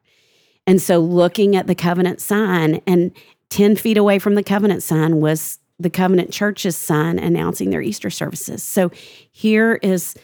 And 0.67 0.81
so 0.81 0.99
looking 0.99 1.55
at 1.55 1.67
the 1.67 1.75
covenant 1.75 2.19
sign 2.19 2.81
and 2.87 3.11
10 3.49 3.75
feet 3.75 3.97
away 3.97 4.17
from 4.17 4.35
the 4.35 4.43
covenant 4.43 4.81
sign 4.81 5.21
was 5.21 5.59
the 5.79 5.89
covenant 5.89 6.31
church's 6.31 6.75
sign 6.75 7.19
announcing 7.19 7.69
their 7.69 7.81
Easter 7.81 8.09
services. 8.09 8.63
So 8.63 8.89
here 9.31 9.79
is 9.83 10.15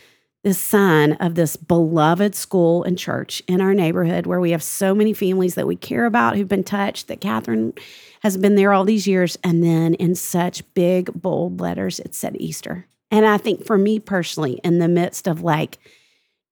this 0.44 0.58
sign 0.58 1.14
of 1.14 1.36
this 1.36 1.56
beloved 1.56 2.34
school 2.34 2.84
and 2.84 2.98
church 2.98 3.44
in 3.48 3.62
our 3.62 3.74
neighborhood 3.74 4.26
where 4.26 4.40
we 4.40 4.52
have 4.52 4.64
so 4.64 4.96
many 4.96 5.14
families 5.14 5.56
that 5.56 5.68
we 5.68 5.76
care 5.76 6.06
about 6.06 6.36
who've 6.36 6.48
been 6.48 6.64
touched, 6.64 7.08
that 7.08 7.22
Catherine 7.22 7.74
has 8.24 8.38
been 8.38 8.56
there 8.56 8.74
all 8.74 8.84
these 8.84 9.08
years. 9.08 9.38
And 9.44 9.64
then 9.64 9.94
in 9.96 10.16
such 10.16 10.64
big, 10.74 11.12
bold 11.14 11.62
letters, 11.62 12.00
it 12.00 12.16
said 12.16 12.36
Easter. 12.40 12.88
And 13.12 13.26
I 13.26 13.38
think 13.38 13.66
for 13.66 13.78
me 13.78 14.00
personally, 14.00 14.60
in 14.64 14.80
the 14.80 14.88
midst 14.88 15.28
of 15.28 15.44
like 15.44 15.78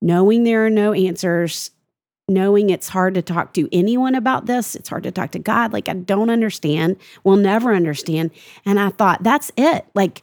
knowing 0.02 0.44
there 0.44 0.66
are 0.66 0.70
no 0.70 0.94
answers, 0.94 1.72
knowing 2.28 2.70
it's 2.70 2.90
hard 2.90 3.16
to 3.16 3.24
talk 3.24 3.54
to 3.56 3.68
anyone 3.72 4.14
about 4.14 4.46
this, 4.46 4.76
it's 4.76 4.90
hard 4.90 5.04
to 5.04 5.12
talk 5.12 5.32
to 5.32 5.40
God. 5.40 5.74
Like, 5.74 5.90
I 5.90 5.94
don't 5.94 6.30
understand, 6.30 6.98
will 7.24 7.38
never 7.38 7.74
understand. 7.74 8.30
And 8.66 8.80
I 8.80 8.90
thought, 8.90 9.24
that's 9.24 9.52
it. 9.58 9.86
Like, 9.96 10.22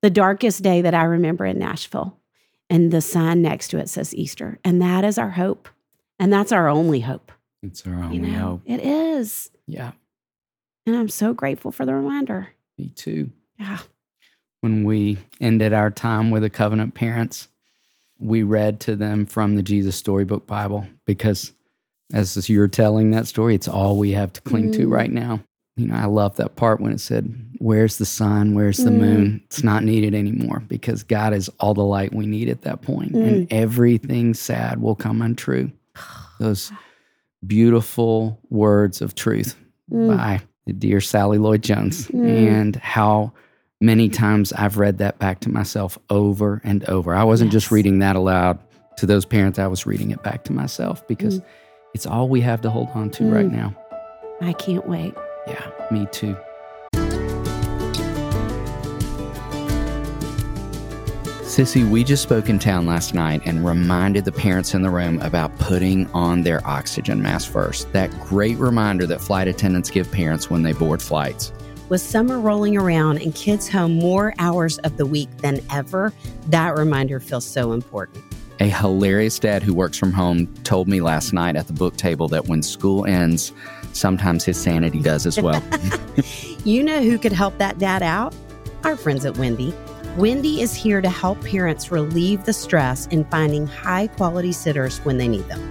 the 0.00 0.10
darkest 0.10 0.62
day 0.62 0.82
that 0.82 0.94
I 0.94 1.02
remember 1.02 1.44
in 1.44 1.58
Nashville. 1.58 2.16
And 2.70 2.90
the 2.90 3.00
sign 3.00 3.40
next 3.42 3.68
to 3.68 3.78
it 3.78 3.88
says 3.88 4.14
Easter. 4.14 4.58
And 4.64 4.80
that 4.82 5.04
is 5.04 5.16
our 5.18 5.30
hope. 5.30 5.68
And 6.18 6.32
that's 6.32 6.52
our 6.52 6.68
only 6.68 7.00
hope. 7.00 7.32
It's 7.62 7.86
our 7.86 7.94
only 7.94 8.16
You 8.16 8.22
know, 8.22 8.38
hope. 8.38 8.62
it 8.66 8.80
is. 8.80 9.50
Yeah, 9.66 9.92
And 10.86 10.96
I'm 10.96 11.08
so 11.08 11.32
grateful 11.34 11.70
for 11.72 11.84
the 11.86 11.94
reminder. 11.94 12.48
me 12.78 12.90
too. 12.94 13.30
Yeah. 13.58 13.78
When 14.60 14.84
we 14.84 15.18
ended 15.40 15.72
our 15.72 15.90
time 15.90 16.30
with 16.30 16.42
the 16.42 16.50
covenant 16.50 16.94
parents, 16.94 17.48
we 18.18 18.42
read 18.42 18.80
to 18.80 18.96
them 18.96 19.26
from 19.26 19.54
the 19.56 19.62
Jesus 19.62 19.96
Storybook 19.96 20.46
Bible 20.46 20.86
because 21.06 21.52
as 22.12 22.48
you're 22.48 22.66
telling 22.68 23.10
that 23.12 23.26
story, 23.26 23.54
it's 23.54 23.68
all 23.68 23.96
we 23.98 24.12
have 24.12 24.32
to 24.32 24.40
cling 24.40 24.72
to 24.72 24.86
Mm. 24.88 24.92
right 24.92 25.10
now. 25.10 25.40
You 25.78 25.86
know, 25.86 25.94
I 25.94 26.04
love 26.06 26.36
that 26.36 26.56
part 26.56 26.80
when 26.80 26.92
it 26.92 27.00
said, 27.00 27.32
Where's 27.60 27.98
the 27.98 28.04
sun? 28.06 28.54
Where's 28.54 28.76
the 28.78 28.90
Mm. 28.90 28.98
moon? 28.98 29.40
It's 29.46 29.64
not 29.64 29.82
needed 29.82 30.14
anymore 30.14 30.62
because 30.68 31.02
God 31.02 31.32
is 31.34 31.48
all 31.58 31.74
the 31.74 31.82
light 31.84 32.14
we 32.14 32.26
need 32.26 32.48
at 32.48 32.62
that 32.62 32.82
point, 32.82 33.12
And 33.14 33.50
everything 33.52 34.34
sad 34.34 34.80
will 34.80 34.94
come 34.94 35.22
untrue. 35.22 35.72
Those 36.38 36.70
beautiful 37.46 38.38
words 38.50 39.00
of 39.00 39.14
truth 39.14 39.56
Mm. 39.90 40.16
by 40.16 40.40
the 40.66 40.72
dear 40.72 41.00
Sally 41.00 41.38
Lloyd 41.38 41.62
Jones. 41.62 42.08
Mm. 42.08 42.28
And 42.48 42.76
how 42.76 43.32
many 43.80 44.08
times 44.08 44.52
I've 44.52 44.76
read 44.76 44.98
that 44.98 45.18
back 45.18 45.40
to 45.40 45.48
myself 45.50 45.98
over 46.10 46.60
and 46.64 46.84
over. 46.90 47.14
I 47.14 47.24
wasn't 47.24 47.52
just 47.52 47.70
reading 47.70 48.00
that 48.00 48.16
aloud 48.16 48.58
to 48.98 49.06
those 49.06 49.24
parents, 49.24 49.58
I 49.60 49.68
was 49.68 49.86
reading 49.86 50.10
it 50.10 50.22
back 50.24 50.42
to 50.44 50.52
myself 50.52 51.06
because 51.06 51.40
it's 51.94 52.04
all 52.06 52.28
we 52.28 52.40
have 52.40 52.60
to 52.62 52.70
hold 52.70 52.88
on 52.94 53.10
to 53.10 53.24
right 53.30 53.46
Mm. 53.48 53.52
now. 53.52 53.76
I 54.40 54.52
can't 54.52 54.86
wait. 54.88 55.14
Yeah, 55.48 55.70
me 55.90 56.06
too. 56.12 56.36
Sissy, 61.42 61.90
we 61.90 62.04
just 62.04 62.22
spoke 62.22 62.50
in 62.50 62.58
town 62.58 62.86
last 62.86 63.14
night 63.14 63.40
and 63.44 63.66
reminded 63.66 64.24
the 64.24 64.30
parents 64.30 64.74
in 64.74 64.82
the 64.82 64.90
room 64.90 65.20
about 65.22 65.58
putting 65.58 66.06
on 66.12 66.42
their 66.42 66.64
oxygen 66.64 67.22
mask 67.22 67.50
first. 67.50 67.90
That 67.92 68.10
great 68.20 68.58
reminder 68.58 69.06
that 69.06 69.20
flight 69.20 69.48
attendants 69.48 69.90
give 69.90 70.12
parents 70.12 70.50
when 70.50 70.62
they 70.62 70.72
board 70.72 71.02
flights. 71.02 71.52
With 71.88 72.02
summer 72.02 72.38
rolling 72.38 72.76
around 72.76 73.22
and 73.22 73.34
kids 73.34 73.66
home 73.66 73.94
more 73.94 74.34
hours 74.38 74.76
of 74.78 74.98
the 74.98 75.06
week 75.06 75.34
than 75.38 75.60
ever, 75.72 76.12
that 76.48 76.76
reminder 76.76 77.18
feels 77.18 77.46
so 77.46 77.72
important. 77.72 78.22
A 78.60 78.68
hilarious 78.68 79.38
dad 79.38 79.62
who 79.62 79.72
works 79.72 79.96
from 79.96 80.12
home 80.12 80.52
told 80.64 80.88
me 80.88 81.00
last 81.00 81.32
night 81.32 81.54
at 81.54 81.68
the 81.68 81.72
book 81.72 81.96
table 81.96 82.26
that 82.28 82.48
when 82.48 82.62
school 82.62 83.06
ends, 83.06 83.52
sometimes 83.92 84.44
his 84.44 84.60
sanity 84.60 85.00
does 85.00 85.26
as 85.26 85.40
well. 85.40 85.62
You 86.64 86.82
know 86.82 87.00
who 87.00 87.18
could 87.18 87.32
help 87.32 87.56
that 87.58 87.78
dad 87.78 88.02
out? 88.02 88.34
Our 88.84 88.96
friends 88.96 89.24
at 89.24 89.34
Wyndy. 89.34 89.72
Wyndy 90.16 90.58
is 90.58 90.74
here 90.74 91.00
to 91.00 91.08
help 91.08 91.42
parents 91.42 91.90
relieve 91.90 92.44
the 92.44 92.52
stress 92.52 93.06
in 93.06 93.24
finding 93.26 93.66
high 93.66 94.08
quality 94.08 94.52
sitters 94.52 94.98
when 94.98 95.16
they 95.16 95.28
need 95.28 95.46
them. 95.48 95.66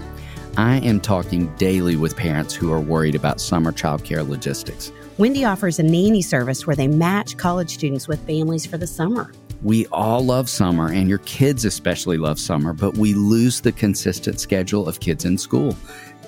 I 0.55 0.77
am 0.77 0.99
talking 0.99 1.53
daily 1.57 1.97
with 1.97 2.15
parents 2.15 2.55
who 2.55 2.71
are 2.71 2.79
worried 2.79 3.13
about 3.13 3.41
summer 3.41 3.71
childcare 3.71 4.27
logistics. 4.27 4.91
Wyndy 5.19 5.47
offers 5.47 5.77
a 5.77 5.83
nanny 5.83 6.21
service 6.21 6.65
where 6.65 6.75
they 6.75 6.87
match 6.87 7.37
college 7.37 7.69
students 7.69 8.07
with 8.07 8.25
families 8.25 8.65
for 8.65 8.77
the 8.77 8.87
summer. 8.87 9.31
We 9.63 9.87
all 9.87 10.23
love 10.23 10.49
summer, 10.49 10.91
and 10.91 11.09
your 11.09 11.17
kids 11.19 11.65
especially 11.65 12.17
love 12.17 12.39
summer, 12.39 12.73
but 12.73 12.95
we 12.95 13.15
lose 13.15 13.59
the 13.59 13.71
consistent 13.71 14.39
schedule 14.39 14.87
of 14.87 14.99
kids 14.99 15.25
in 15.25 15.35
school. 15.37 15.75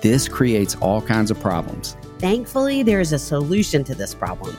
This 0.02 0.28
creates 0.28 0.74
all 0.76 1.00
kinds 1.00 1.30
of 1.30 1.38
problems. 1.38 1.96
Thankfully, 2.18 2.82
there 2.82 3.00
is 3.00 3.12
a 3.12 3.18
solution 3.18 3.84
to 3.84 3.94
this 3.94 4.14
problem. 4.14 4.56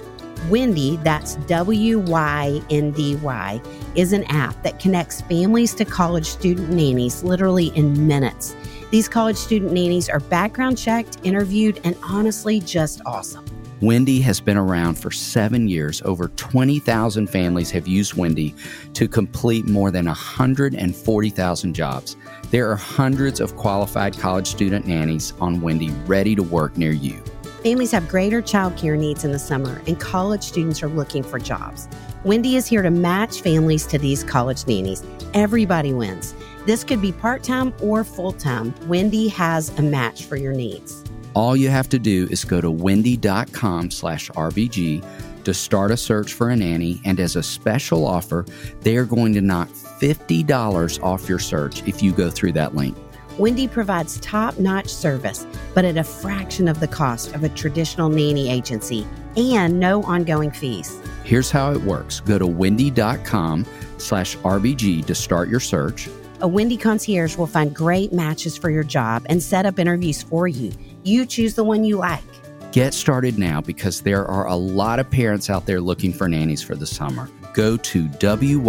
Wyndy, 0.50 1.04
that's 1.04 1.36
W 1.48 2.00
Y 2.00 2.62
N 2.70 2.92
D 2.92 3.16
Y, 3.18 3.62
is 3.96 4.14
an 4.14 4.24
app 4.26 4.64
that 4.64 4.80
connects 4.80 5.22
families 5.22 5.76
to 5.76 5.86
college 5.86 6.26
student 6.26 6.70
nannies 6.70 7.24
literally 7.24 7.68
in 7.76 8.08
minutes. 8.08 8.56
These 8.90 9.10
college 9.10 9.38
student 9.38 9.74
nannies 9.74 10.10
are 10.10 10.20
background 10.20 10.78
checked, 10.78 11.18
interviewed, 11.24 11.82
and 11.84 11.96
honestly 12.04 12.60
just 12.62 13.02
awesome. 13.06 13.46
Wyndy 13.82 14.22
has 14.22 14.39
been 14.39 14.58
around 14.58 15.00
for 15.00 15.10
seven 15.10 15.67
years. 15.67 16.04
Over 16.06 16.28
20,000 16.28 17.26
families 17.26 17.72
have 17.72 17.88
used 17.88 18.13
Wyndy 18.13 18.54
to 18.94 19.08
complete 19.08 19.67
more 19.67 19.89
than 19.89 20.06
140,000 20.06 21.74
jobs. 21.74 22.15
There 22.52 22.70
are 22.70 22.76
hundreds 22.76 23.39
of 23.39 23.56
qualified 23.56 24.15
college 24.20 24.46
student 24.46 24.86
nannies 24.86 25.34
on 25.41 25.62
Wyndy 25.62 25.91
ready 26.08 26.36
to 26.36 26.44
work 26.44 26.78
near 26.78 26.91
you. 26.91 27.24
Families 27.63 27.91
have 27.91 28.08
greater 28.08 28.39
childcare 28.39 29.00
needs 29.00 29.24
in 29.24 29.32
the 29.32 29.39
summer, 29.39 29.82
and 29.88 30.00
college 30.00 30.44
students 30.44 30.84
are 30.84 30.89
looking 30.89 31.24
for 31.24 31.39
jobs. 31.39 31.88
Wyndy 32.24 32.54
is 32.54 32.67
here 32.67 32.84
to 32.84 32.91
match 32.91 33.41
families 33.41 33.88
to 33.88 33.98
these 33.98 34.24
college 34.24 34.67
nannies. 34.67 35.04
Everybody 35.34 35.91
wins. 35.91 36.36
This 36.67 36.84
could 36.84 37.02
be 37.02 37.12
part 37.12 37.41
time 37.41 37.74
or 37.82 38.04
full 38.04 38.32
time. 38.32 38.74
Wyndy 38.88 39.32
has 39.32 39.70
a 39.80 39.82
match 39.82 40.26
for 40.26 40.36
your 40.36 40.54
needs. 40.54 41.04
All 41.34 41.56
you 41.56 41.70
have 41.70 41.88
to 41.89 42.00
do 42.00 42.28
is 42.30 42.44
go 42.44 42.60
to 42.60 42.70
wyndy.com 42.70 43.91
slash 43.91 44.30
RBG 44.32 45.44
to 45.44 45.54
start 45.54 45.91
a 45.91 45.98
search 45.98 46.34
for 46.34 46.50
a 46.50 46.56
nanny. 46.56 47.02
And 47.06 47.20
as 47.20 47.36
a 47.36 47.44
special 47.44 48.06
offer, 48.06 48.46
they 48.82 48.98
are 48.98 49.06
going 49.06 49.34
to 49.34 49.41
knock 49.41 49.70
$50 49.70 51.02
off 51.04 51.30
your 51.30 51.39
search 51.39 51.88
if 51.88 52.04
you 52.04 52.12
go 52.12 52.30
through 52.30 52.52
that 52.54 52.76
link. 52.76 52.98
Wyndy 53.38 53.72
provides 53.72 54.20
top 54.20 54.60
notch 54.60 54.89
service, 54.89 55.48
but 55.74 55.86
at 55.86 55.98
a 55.98 56.04
fraction 56.04 56.67
of 56.67 56.80
the 56.80 56.88
cost 56.88 57.34
of 57.34 57.44
a 57.44 57.50
traditional 57.50 58.10
nanny 58.10 58.50
agency 58.50 59.08
and 59.38 59.80
no 59.80 60.04
ongoing 60.04 60.52
fees. 60.52 61.00
Here's 61.24 61.50
how 61.50 61.72
it 61.72 61.82
works. 61.82 62.20
Go 62.20 62.38
to 62.38 62.46
wyndy.com 62.46 63.65
slash 63.98 64.36
RBG 64.38 65.06
to 65.06 65.15
start 65.15 65.48
your 65.48 65.62
search. 65.62 66.10
A 66.42 66.50
Wyndy 66.50 66.80
concierge 66.80 67.38
will 67.38 67.46
find 67.46 67.76
great 67.76 68.12
matches 68.12 68.58
for 68.58 68.72
your 68.72 68.84
job 68.84 69.24
and 69.28 69.44
set 69.44 69.68
up 69.68 69.78
interviews 69.78 70.24
for 70.24 70.48
you. 70.48 70.72
You 71.04 71.28
choose 71.28 71.54
the 71.54 71.64
one 71.64 71.84
you 71.84 71.98
like. 71.98 72.24
Get 72.72 72.96
started 72.96 73.38
now 73.38 73.62
because 73.62 74.02
there 74.02 74.26
are 74.26 74.48
a 74.48 74.56
lot 74.56 74.98
of 74.98 75.08
parents 75.12 75.52
out 75.52 75.68
there 75.68 75.80
looking 75.80 76.12
for 76.14 76.28
nannies 76.28 76.64
for 76.64 76.76
the 76.76 76.88
summer. 76.88 77.30
Go 77.54 77.78
to 77.78 78.06
wyndy.com 78.06 78.64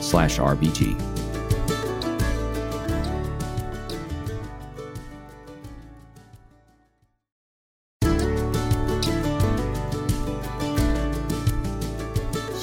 slash 0.00 0.38
RBG. 0.38 1.07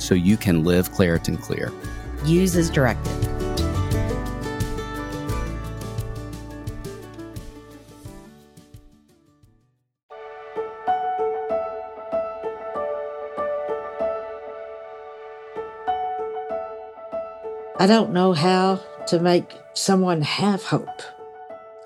so 0.00 0.14
you 0.14 0.36
can 0.36 0.64
live 0.64 0.90
Claritin 0.92 1.40
Clear. 1.40 1.72
Use 2.24 2.56
as 2.56 2.70
directed. 2.70 3.30
I 17.78 17.86
don't 17.86 18.12
know 18.12 18.34
how 18.34 18.80
to 19.06 19.18
make 19.18 19.58
someone 19.72 20.20
have 20.20 20.64
hope. 20.64 21.02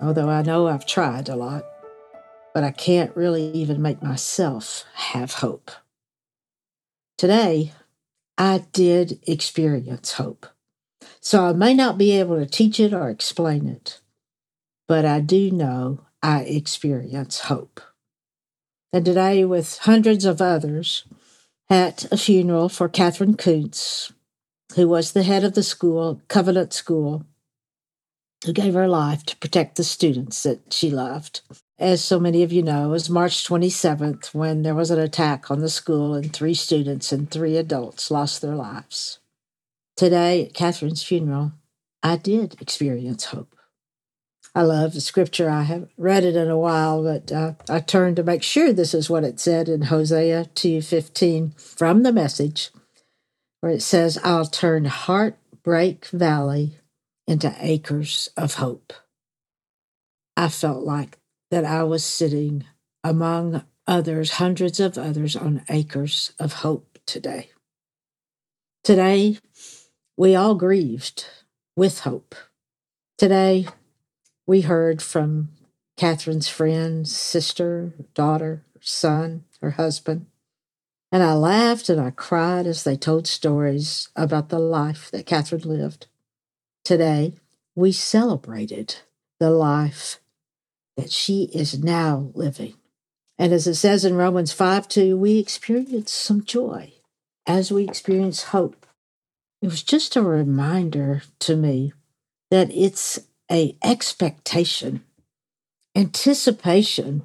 although 0.01 0.29
I 0.29 0.43
know 0.43 0.67
I've 0.67 0.87
tried 0.87 1.29
a 1.29 1.37
lot, 1.37 1.65
but 2.53 2.65
I 2.65 2.73
can't 2.73 3.15
really 3.17 3.51
even 3.53 3.81
make 3.81 4.03
myself 4.03 4.85
have 4.95 5.35
hope. 5.35 5.71
Today, 7.17 7.73
I 8.37 8.65
did 8.73 9.21
experience 9.27 10.13
hope. 10.13 10.47
So 11.21 11.47
I 11.47 11.53
may 11.53 11.75
not 11.75 11.99
be 11.99 12.13
able 12.13 12.39
to 12.39 12.47
teach 12.47 12.81
it 12.81 12.93
or 12.93 13.09
explain 13.09 13.69
it, 13.69 14.01
but 14.89 15.05
I 15.05 15.21
do 15.21 15.51
know 15.51 16.01
I 16.23 16.41
experience 16.41 17.41
hope. 17.41 17.81
And 18.93 19.05
today, 19.05 19.45
with 19.45 19.79
hundreds 19.79 20.25
of 20.25 20.41
others, 20.41 21.05
at 21.71 22.05
a 22.13 22.17
funeral 22.17 22.69
for 22.69 22.89
Katherine 22.89 23.37
Koonce, 23.37 24.13
who 24.77 24.89
was 24.89 25.13
the 25.13 25.23
head 25.23 25.45
of 25.45 25.55
the 25.55 25.63
school, 25.63 26.21
Covenant 26.29 26.73
School, 26.73 27.25
who 28.45 28.53
gave 28.53 28.75
her 28.75 28.89
life 28.89 29.25
to 29.25 29.37
protect 29.37 29.77
the 29.77 29.85
students 29.85 30.43
that 30.43 30.73
she 30.73 30.91
loved. 30.91 31.41
As 31.79 32.05
so 32.05 32.21
many 32.21 32.45
of 32.45 32.53
you 32.53 32.63
know, 32.63 32.87
it 32.87 32.91
was 32.91 33.11
March 33.11 33.47
27th 33.47 34.33
when 34.33 34.63
there 34.63 34.77
was 34.77 34.93
an 34.93 35.01
attack 35.01 35.51
on 35.51 35.59
the 35.59 35.69
school 35.69 36.15
and 36.15 36.33
three 36.33 36.55
students 36.55 37.11
and 37.11 37.29
three 37.29 37.57
adults 37.57 38.13
lost 38.13 38.41
their 38.41 38.55
lives. 38.55 39.19
Today, 39.97 40.47
at 40.47 40.55
Katherine's 40.55 41.03
funeral, 41.03 41.53
I 42.01 42.17
did 42.17 42.61
experience 42.61 43.27
hope. 43.27 43.57
I 44.55 44.63
love 44.63 44.95
the 44.95 45.01
scripture. 45.01 45.51
I 45.51 45.63
haven't 45.63 45.91
read 45.99 46.23
it 46.23 46.37
in 46.37 46.49
a 46.49 46.59
while, 46.59 47.03
but 47.03 47.33
uh, 47.33 47.55
I 47.69 47.81
turned 47.81 48.17
to 48.17 48.23
make 48.23 48.45
sure 48.45 48.73
this 48.73 48.95
is 48.95 49.11
what 49.11 49.25
it 49.25 49.41
said 49.41 49.69
in 49.69 49.83
Hosea 49.83 50.51
2.15 50.55 51.61
from 51.61 52.05
the 52.05 52.13
message, 52.13 52.71
where 53.61 53.73
it 53.73 53.83
says, 53.83 54.17
I'll 54.23 54.47
turn 54.47 54.85
heartbreak 54.85 56.07
valley 56.07 56.79
into 57.27 57.53
acres 57.59 58.29
of 58.37 58.55
hope. 58.55 58.93
I 60.37 60.49
felt 60.49 60.85
like 60.85 61.19
that 61.55 61.65
I 61.65 61.85
was 61.85 62.03
sitting 62.03 62.65
among 63.05 63.63
others, 63.87 64.33
hundreds 64.33 64.81
of 64.81 64.99
others, 64.99 65.37
on 65.37 65.63
acres 65.69 66.33
of 66.37 66.53
hope 66.53 66.99
today. 67.07 67.51
Today, 68.83 69.39
we 70.17 70.35
all 70.35 70.57
grieved 70.57 71.27
with 71.77 72.01
hope. 72.01 72.35
Today, 73.19 73.69
we 74.49 74.63
heard 74.63 75.01
from 75.01 75.51
Katherine's 75.97 76.49
friend, 76.49 77.07
sister, 77.07 77.93
daughter, 78.15 78.65
son, 78.81 79.45
her 79.61 79.71
husband. 79.71 80.27
And 81.13 81.23
I 81.23 81.35
laughed 81.35 81.89
and 81.89 82.01
I 82.01 82.11
cried 82.11 82.67
as 82.67 82.83
they 82.83 82.97
told 82.97 83.29
stories 83.29 84.09
about 84.17 84.49
the 84.49 84.59
life 84.59 85.09
that 85.13 85.25
Catherine 85.25 85.63
lived. 85.63 86.09
Today, 86.85 87.35
we 87.77 87.93
celebrated 87.93 88.97
the 89.39 89.51
life 89.51 90.19
that 90.97 91.11
she 91.11 91.45
is 91.55 91.83
now 91.83 92.31
living. 92.35 92.75
And 93.39 93.53
as 93.53 93.67
it 93.67 93.75
says 93.75 94.05
in 94.05 94.15
Romans 94.15 94.53
5 94.53 94.89
2, 94.89 95.17
we 95.17 95.39
experience 95.39 96.13
some 96.13 96.45
joy 96.45 96.93
as 97.47 97.73
we 97.73 97.85
experience 97.85 98.45
hope. 98.45 98.87
It 99.61 99.67
was 99.67 99.83
just 99.83 100.17
a 100.17 100.23
reminder 100.23 101.23
to 101.41 101.57
me 101.57 101.93
that 102.51 102.71
it's 102.71 103.19
a 103.51 103.77
expectation, 103.83 105.05
anticipation, 105.97 107.23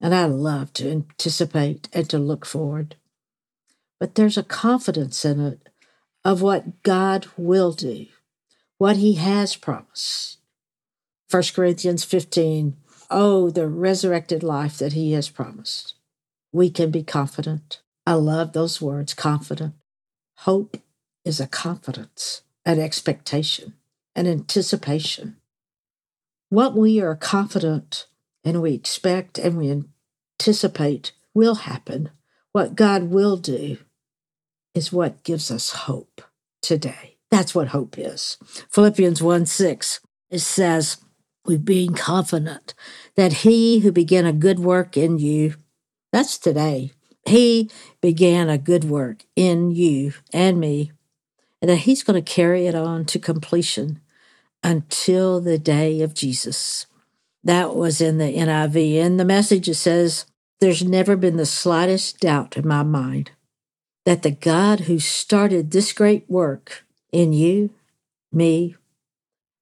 and 0.00 0.14
I 0.14 0.24
love 0.24 0.72
to 0.74 0.90
anticipate 0.90 1.88
and 1.92 2.08
to 2.08 2.18
look 2.18 2.46
forward. 2.46 2.96
But 3.98 4.14
there's 4.14 4.38
a 4.38 4.42
confidence 4.42 5.24
in 5.24 5.40
it 5.40 5.68
of 6.24 6.40
what 6.40 6.82
God 6.82 7.26
will 7.36 7.72
do, 7.72 8.06
what 8.78 8.96
He 8.96 9.14
has 9.14 9.56
promised. 9.56 10.39
1 11.30 11.42
Corinthians 11.54 12.04
15, 12.04 12.76
oh, 13.10 13.50
the 13.50 13.68
resurrected 13.68 14.42
life 14.42 14.78
that 14.78 14.94
He 14.94 15.12
has 15.12 15.28
promised. 15.28 15.94
We 16.52 16.70
can 16.70 16.90
be 16.90 17.02
confident. 17.02 17.80
I 18.06 18.14
love 18.14 18.52
those 18.52 18.80
words, 18.80 19.14
confident. 19.14 19.74
Hope 20.38 20.78
is 21.24 21.38
a 21.38 21.46
confidence, 21.46 22.42
an 22.64 22.80
expectation 22.80 23.74
an 24.14 24.26
anticipation. 24.26 25.36
What 26.48 26.74
we 26.74 27.00
are 27.00 27.14
confident 27.14 28.06
and 28.44 28.60
we 28.60 28.74
expect 28.74 29.38
and 29.38 29.56
we 29.56 29.84
anticipate 30.40 31.12
will 31.34 31.56
happen, 31.56 32.10
what 32.52 32.74
God 32.74 33.04
will 33.04 33.36
do, 33.36 33.78
is 34.74 34.92
what 34.92 35.22
gives 35.22 35.50
us 35.50 35.70
hope 35.70 36.22
today. 36.60 37.16
That's 37.30 37.54
what 37.54 37.68
hope 37.68 37.98
is. 37.98 38.36
Philippians 38.70 39.22
1 39.22 39.46
6, 39.46 40.00
it 40.30 40.40
says, 40.40 40.98
We 41.50 41.56
being 41.56 41.94
confident 41.94 42.74
that 43.16 43.42
he 43.42 43.80
who 43.80 43.90
began 43.90 44.24
a 44.24 44.32
good 44.32 44.60
work 44.60 44.96
in 44.96 45.18
you, 45.18 45.56
that's 46.12 46.38
today, 46.38 46.92
he 47.26 47.68
began 48.00 48.48
a 48.48 48.56
good 48.56 48.84
work 48.84 49.24
in 49.34 49.72
you 49.72 50.12
and 50.32 50.60
me, 50.60 50.92
and 51.60 51.68
that 51.68 51.78
he's 51.78 52.04
going 52.04 52.22
to 52.22 52.32
carry 52.32 52.68
it 52.68 52.76
on 52.76 53.04
to 53.06 53.18
completion 53.18 54.00
until 54.62 55.40
the 55.40 55.58
day 55.58 56.02
of 56.02 56.14
Jesus. 56.14 56.86
That 57.42 57.74
was 57.74 58.00
in 58.00 58.18
the 58.18 58.32
NIV. 58.32 58.94
In 58.94 59.16
the 59.16 59.24
message, 59.24 59.68
it 59.68 59.74
says, 59.74 60.26
There's 60.60 60.84
never 60.84 61.16
been 61.16 61.36
the 61.36 61.46
slightest 61.46 62.20
doubt 62.20 62.56
in 62.56 62.68
my 62.68 62.84
mind 62.84 63.32
that 64.04 64.22
the 64.22 64.30
God 64.30 64.82
who 64.82 65.00
started 65.00 65.72
this 65.72 65.92
great 65.92 66.30
work 66.30 66.84
in 67.10 67.32
you, 67.32 67.70
me, 68.32 68.76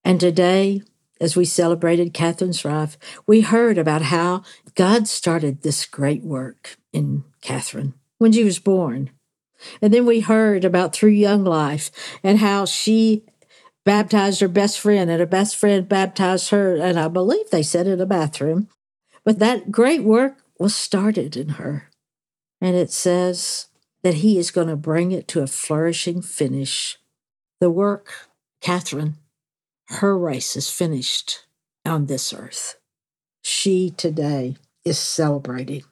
and 0.05 0.21
today, 0.21 0.83
as 1.21 1.37
we 1.37 1.45
celebrated 1.45 2.15
Katherine's 2.15 2.65
life, 2.65 2.99
we 3.27 3.41
heard 3.41 3.79
about 3.79 4.03
how 4.03 4.43
God 4.75 5.09
started 5.09 5.63
this 5.63 5.85
great 5.85 6.23
work 6.23 6.77
in 6.93 7.25
Katherine 7.41 7.95
when 8.19 8.33
she 8.33 8.45
was 8.45 8.59
born. 8.59 9.11
And 9.83 9.93
then 9.93 10.07
we 10.07 10.21
heard 10.21 10.65
about 10.65 10.93
through 10.93 11.11
Young 11.11 11.45
Life 11.45 11.91
and 12.23 12.39
how 12.39 12.65
she 12.65 13.25
baptized 13.85 14.41
her 14.41 14.49
best 14.49 14.79
friend, 14.79 15.11
and 15.11 15.19
her 15.19 15.27
best 15.27 15.57
friend 15.57 15.89
baptized 15.89 16.51
her, 16.51 16.77
and 16.77 17.01
I 17.01 17.09
believe 17.09 17.49
they 17.49 17.63
said 17.63 17.87
in 17.87 18.01
a 18.01 18.07
bathroom. 18.07 18.69
But 19.25 19.39
that 19.39 19.73
great 19.73 20.03
work 20.03 20.37
was 20.59 20.77
started 20.77 21.37
in 21.37 21.51
her. 21.51 21.89
And 22.61 22.77
it 22.77 22.91
says 22.91 23.69
that 24.03 24.15
he 24.15 24.39
is 24.39 24.51
going 24.51 24.69
to 24.69 24.77
bring 24.77 25.13
it 25.13 25.27
to 25.29 25.43
a 25.43 25.47
flourishing 25.47 26.21
finish. 26.21 26.99
The 27.61 27.71
work, 27.71 28.29
Catherine, 28.61 29.17
her 29.89 30.17
race 30.17 30.57
is 30.57 30.71
finished 30.71 31.47
on 31.87 32.07
this 32.07 32.33
earth. 32.33 32.79
She 33.43 33.91
today 33.91 34.57
is 34.85 34.99
celebrating, 34.99 35.85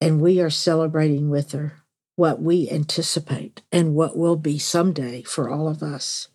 and 0.00 0.20
we 0.20 0.40
are 0.40 0.50
celebrating 0.50 1.30
with 1.30 1.52
her 1.52 1.78
what 2.16 2.42
we 2.42 2.68
anticipate 2.68 3.62
and 3.72 3.94
what 3.94 4.16
will 4.16 4.36
be 4.36 4.58
someday 4.58 5.22
for 5.22 5.48
all 5.48 5.68
of 5.68 5.82
us. 5.82 6.28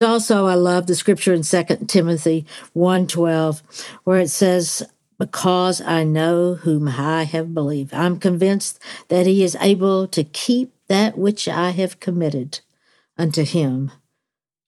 Also, 0.00 0.46
I 0.46 0.54
love 0.54 0.86
the 0.86 0.94
scripture 0.94 1.34
in 1.34 1.42
2 1.42 1.88
Timothy 1.88 2.46
1:12 2.74 3.62
where 4.04 4.20
it 4.20 4.30
says, 4.30 4.82
"Because 5.18 5.80
I 5.80 6.04
know 6.04 6.54
whom 6.54 6.88
I 6.88 7.24
have 7.24 7.54
believed, 7.54 7.92
I'm 7.92 8.18
convinced 8.18 8.78
that 9.08 9.26
he 9.26 9.42
is 9.42 9.56
able 9.60 10.06
to 10.08 10.24
keep 10.24 10.72
that 10.88 11.18
which 11.18 11.48
I 11.48 11.70
have 11.70 12.00
committed 12.00 12.60
unto 13.18 13.42
him 13.42 13.90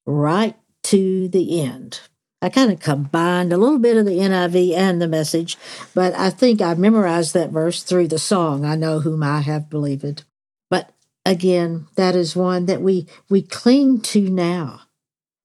right 0.06 0.56
to 0.90 1.28
the 1.28 1.60
end." 1.60 2.00
I 2.40 2.48
kind 2.50 2.70
of 2.70 2.78
combined 2.78 3.52
a 3.52 3.56
little 3.56 3.80
bit 3.80 3.96
of 3.96 4.06
the 4.06 4.20
NIV 4.20 4.72
and 4.74 5.02
the 5.02 5.08
message, 5.08 5.56
but 5.92 6.14
I 6.14 6.30
think 6.30 6.62
I 6.62 6.74
memorized 6.74 7.34
that 7.34 7.50
verse 7.50 7.82
through 7.82 8.08
the 8.08 8.18
song, 8.18 8.64
I 8.64 8.76
know 8.76 9.00
whom 9.00 9.24
I 9.24 9.40
have 9.40 9.68
believed. 9.68 10.22
But 10.70 10.90
again, 11.24 11.88
that 11.96 12.14
is 12.14 12.36
one 12.36 12.66
that 12.66 12.80
we 12.80 13.06
we 13.28 13.42
cling 13.42 14.00
to 14.02 14.28
now 14.30 14.82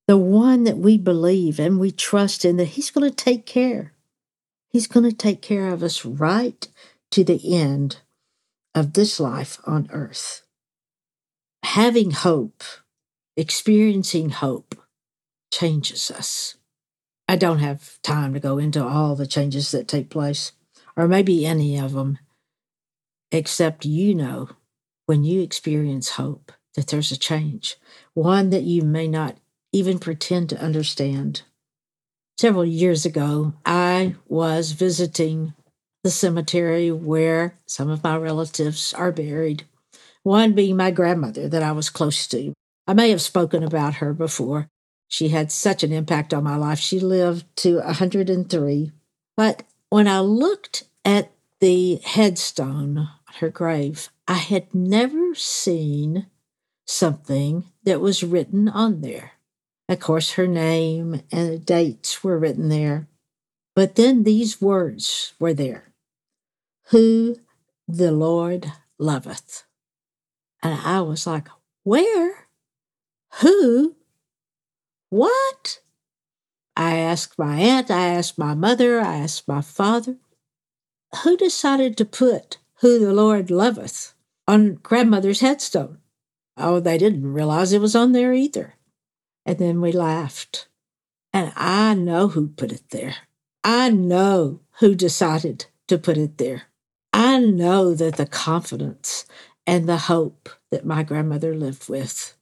the 0.07 0.17
one 0.17 0.63
that 0.65 0.77
we 0.77 0.97
believe 0.97 1.59
and 1.59 1.79
we 1.79 1.91
trust 1.91 2.43
in, 2.43 2.57
that 2.57 2.69
He's 2.69 2.91
going 2.91 3.09
to 3.09 3.15
take 3.15 3.45
care. 3.45 3.93
He's 4.69 4.87
going 4.87 5.09
to 5.09 5.15
take 5.15 5.41
care 5.41 5.69
of 5.69 5.83
us 5.83 6.03
right 6.03 6.67
to 7.11 7.23
the 7.23 7.55
end 7.55 7.97
of 8.75 8.93
this 8.93 9.19
life 9.19 9.59
on 9.65 9.87
earth. 9.91 10.41
Having 11.63 12.11
hope, 12.11 12.63
experiencing 13.37 14.31
hope, 14.31 14.75
changes 15.53 16.09
us. 16.09 16.55
I 17.27 17.35
don't 17.35 17.59
have 17.59 18.01
time 18.01 18.33
to 18.33 18.39
go 18.39 18.57
into 18.57 18.83
all 18.83 19.15
the 19.15 19.27
changes 19.27 19.69
that 19.71 19.87
take 19.87 20.09
place, 20.09 20.51
or 20.97 21.07
maybe 21.07 21.45
any 21.45 21.77
of 21.77 21.93
them, 21.93 22.17
except 23.31 23.85
you 23.85 24.15
know 24.15 24.49
when 25.05 25.23
you 25.23 25.41
experience 25.41 26.09
hope 26.09 26.51
that 26.75 26.87
there's 26.87 27.11
a 27.11 27.17
change, 27.17 27.75
one 28.15 28.49
that 28.49 28.63
you 28.63 28.81
may 28.81 29.07
not 29.07 29.37
even 29.71 29.99
pretend 29.99 30.49
to 30.49 30.61
understand. 30.61 31.43
Several 32.39 32.65
years 32.65 33.05
ago, 33.05 33.53
I 33.63 34.15
was 34.27 34.71
visiting 34.71 35.53
the 36.03 36.09
cemetery 36.09 36.91
where 36.91 37.59
some 37.67 37.89
of 37.89 38.03
my 38.03 38.17
relatives 38.17 38.91
are 38.93 39.11
buried, 39.11 39.65
one 40.23 40.53
being 40.53 40.77
my 40.77 40.89
grandmother 40.89 41.47
that 41.47 41.63
I 41.63 41.73
was 41.73 41.91
close 41.91 42.27
to. 42.29 42.53
I 42.87 42.93
may 42.93 43.11
have 43.11 43.21
spoken 43.21 43.63
about 43.63 43.95
her 43.95 44.13
before. 44.13 44.67
She 45.13 45.29
had 45.29 45.51
such 45.51 45.83
an 45.83 45.93
impact 45.93 46.33
on 46.33 46.43
my 46.43 46.55
life. 46.55 46.79
She 46.79 46.99
lived 46.99 47.45
to 47.57 47.75
103. 47.75 48.91
But 49.37 49.61
when 49.89 50.07
I 50.07 50.21
looked 50.21 50.85
at 51.05 51.31
the 51.59 51.97
headstone 52.03 52.97
on 52.97 53.09
her 53.35 53.49
grave, 53.49 54.09
I 54.27 54.33
had 54.33 54.73
never 54.73 55.35
seen 55.35 56.25
something 56.87 57.65
that 57.83 58.01
was 58.01 58.23
written 58.23 58.67
on 58.67 59.01
there. 59.01 59.33
Of 59.87 59.99
course, 59.99 60.31
her 60.31 60.47
name 60.47 61.21
and 61.31 61.63
dates 61.63 62.23
were 62.23 62.39
written 62.39 62.69
there. 62.69 63.07
But 63.75 63.93
then 63.93 64.23
these 64.23 64.59
words 64.59 65.35
were 65.39 65.53
there 65.53 65.93
Who 66.85 67.35
the 67.87 68.11
Lord 68.11 68.71
loveth. 68.97 69.63
And 70.63 70.73
I 70.83 71.01
was 71.01 71.27
like, 71.27 71.49
Where? 71.83 72.47
Who? 73.41 73.95
What? 75.13 75.79
I 76.75 76.97
asked 76.97 77.37
my 77.37 77.59
aunt, 77.59 77.91
I 77.91 78.07
asked 78.07 78.39
my 78.39 78.55
mother, 78.55 78.99
I 78.99 79.17
asked 79.17 79.47
my 79.47 79.61
father. 79.61 80.17
Who 81.21 81.37
decided 81.37 81.97
to 81.97 82.05
put 82.05 82.57
Who 82.79 82.97
the 82.97 83.13
Lord 83.13 83.51
loveth 83.51 84.15
on 84.47 84.79
grandmother's 84.81 85.41
headstone? 85.41 85.99
Oh, 86.57 86.79
they 86.79 86.97
didn't 86.97 87.31
realize 87.31 87.73
it 87.73 87.79
was 87.79 87.95
on 87.95 88.13
there 88.13 88.33
either. 88.33 88.73
And 89.45 89.59
then 89.59 89.81
we 89.81 89.91
laughed. 89.91 90.67
And 91.31 91.53
I 91.55 91.93
know 91.93 92.29
who 92.29 92.47
put 92.47 92.71
it 92.71 92.89
there. 92.89 93.17
I 93.63 93.91
know 93.91 94.61
who 94.79 94.95
decided 94.95 95.67
to 95.89 95.99
put 95.99 96.17
it 96.17 96.39
there. 96.39 96.63
I 97.13 97.37
know 97.39 97.93
that 97.93 98.15
the 98.15 98.25
confidence 98.25 99.27
and 99.67 99.87
the 99.87 100.09
hope 100.09 100.49
that 100.71 100.87
my 100.87 101.03
grandmother 101.03 101.53
lived 101.53 101.87
with. 101.87 102.35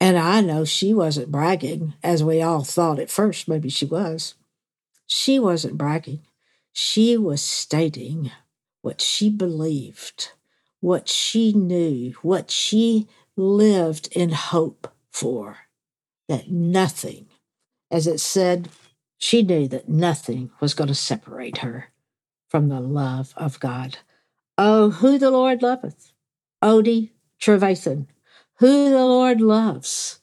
And 0.00 0.16
I 0.16 0.40
know 0.40 0.64
she 0.64 0.94
wasn't 0.94 1.32
bragging, 1.32 1.94
as 2.02 2.22
we 2.22 2.40
all 2.40 2.62
thought 2.62 3.00
at 3.00 3.10
first, 3.10 3.48
maybe 3.48 3.68
she 3.68 3.84
was. 3.84 4.34
She 5.06 5.38
wasn't 5.38 5.78
bragging. 5.78 6.20
She 6.72 7.16
was 7.16 7.42
stating 7.42 8.30
what 8.82 9.00
she 9.00 9.28
believed, 9.28 10.32
what 10.80 11.08
she 11.08 11.52
knew, 11.52 12.12
what 12.22 12.50
she 12.50 13.08
lived 13.36 14.08
in 14.12 14.30
hope 14.30 14.88
for 15.10 15.58
that 16.28 16.50
nothing, 16.50 17.26
as 17.90 18.06
it 18.06 18.20
said, 18.20 18.68
she 19.16 19.42
knew 19.42 19.66
that 19.68 19.88
nothing 19.88 20.50
was 20.60 20.74
going 20.74 20.88
to 20.88 20.94
separate 20.94 21.58
her 21.58 21.86
from 22.48 22.68
the 22.68 22.80
love 22.80 23.32
of 23.36 23.58
God. 23.58 23.98
Oh, 24.56 24.90
who 24.90 25.18
the 25.18 25.30
Lord 25.30 25.62
loveth. 25.62 26.12
Odie 26.62 27.10
Trevathan. 27.40 28.06
Who 28.60 28.90
the 28.90 29.04
Lord 29.04 29.40
loves. 29.40 30.18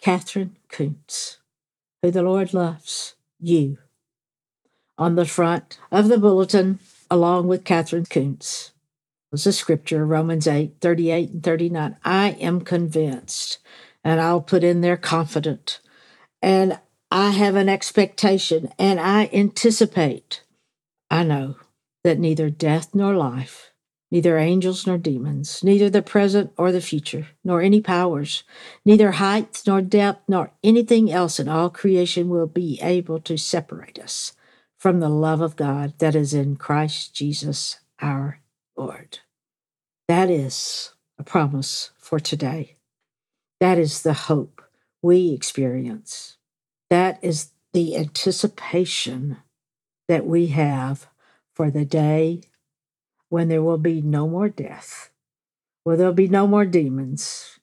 Katherine 0.00 0.56
Koonce. 0.70 1.36
Who 2.02 2.10
the 2.10 2.22
Lord 2.22 2.54
loves. 2.54 3.14
You. 3.38 3.76
On 4.96 5.16
the 5.16 5.26
front 5.26 5.78
of 5.92 6.08
the 6.08 6.16
bulletin, 6.16 6.78
along 7.10 7.46
with 7.46 7.64
Katherine 7.64 8.06
Koonce, 8.06 8.70
was 9.30 9.46
a 9.46 9.52
scripture, 9.52 10.06
Romans 10.06 10.46
8, 10.46 10.76
38 10.80 11.30
and 11.30 11.42
39. 11.42 11.96
I 12.04 12.30
am 12.40 12.62
convinced 12.62 13.58
and 14.02 14.18
I'll 14.18 14.40
put 14.40 14.64
in 14.64 14.80
there 14.80 14.96
confident. 14.96 15.80
And 16.40 16.78
I 17.10 17.32
have 17.32 17.54
an 17.54 17.68
expectation 17.68 18.72
and 18.78 18.98
I 18.98 19.28
anticipate. 19.30 20.42
I 21.10 21.22
know 21.24 21.56
that 22.02 22.18
neither 22.18 22.48
death 22.48 22.94
nor 22.94 23.14
life, 23.14 23.72
neither 24.14 24.38
angels 24.38 24.86
nor 24.86 24.96
demons, 24.96 25.64
neither 25.64 25.90
the 25.90 26.00
present 26.00 26.52
or 26.56 26.70
the 26.70 26.80
future, 26.80 27.26
nor 27.42 27.60
any 27.60 27.80
powers, 27.80 28.44
neither 28.84 29.10
height 29.10 29.60
nor 29.66 29.82
depth, 29.82 30.22
nor 30.28 30.52
anything 30.62 31.10
else 31.10 31.40
in 31.40 31.48
all 31.48 31.68
creation 31.68 32.28
will 32.28 32.46
be 32.46 32.78
able 32.80 33.18
to 33.18 33.36
separate 33.36 33.98
us 33.98 34.32
from 34.78 35.00
the 35.00 35.08
love 35.08 35.40
of 35.40 35.56
God 35.56 35.94
that 35.98 36.14
is 36.14 36.32
in 36.32 36.54
Christ 36.54 37.12
Jesus 37.12 37.80
our 38.00 38.38
Lord. 38.76 39.18
That 40.06 40.30
is 40.30 40.92
a 41.18 41.24
promise 41.24 41.90
for 41.98 42.20
today. 42.20 42.76
That 43.58 43.80
is 43.80 44.02
the 44.02 44.14
hope 44.14 44.62
we 45.02 45.32
experience. 45.32 46.36
That 46.88 47.18
is 47.20 47.50
the 47.72 47.96
anticipation 47.96 49.38
that 50.06 50.24
we 50.24 50.46
have 50.48 51.08
for 51.56 51.68
the 51.68 51.84
day 51.84 52.42
when 53.34 53.48
there 53.48 53.64
will 53.64 53.78
be 53.78 54.00
no 54.00 54.28
more 54.28 54.48
death, 54.48 55.10
where 55.82 55.96
there'll 55.96 56.12
be 56.12 56.28
no 56.28 56.46
more 56.46 56.64
demons, 56.64 57.58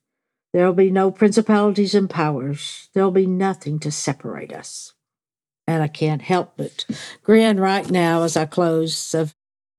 there'll 0.52 0.74
be 0.74 0.92
no 0.92 1.10
principalities 1.10 1.96
and 1.96 2.10
powers, 2.10 2.90
there'll 2.94 3.10
be 3.10 3.26
nothing 3.26 3.80
to 3.80 3.90
separate 3.90 4.52
us. 4.52 4.92
And 5.66 5.82
I 5.82 5.88
can't 5.88 6.22
help 6.22 6.58
but 6.58 6.86
grin 7.24 7.58
right 7.58 7.90
now 7.90 8.24
as 8.24 8.36
I 8.36 8.48
close 8.48 9.16
of 9.16 9.34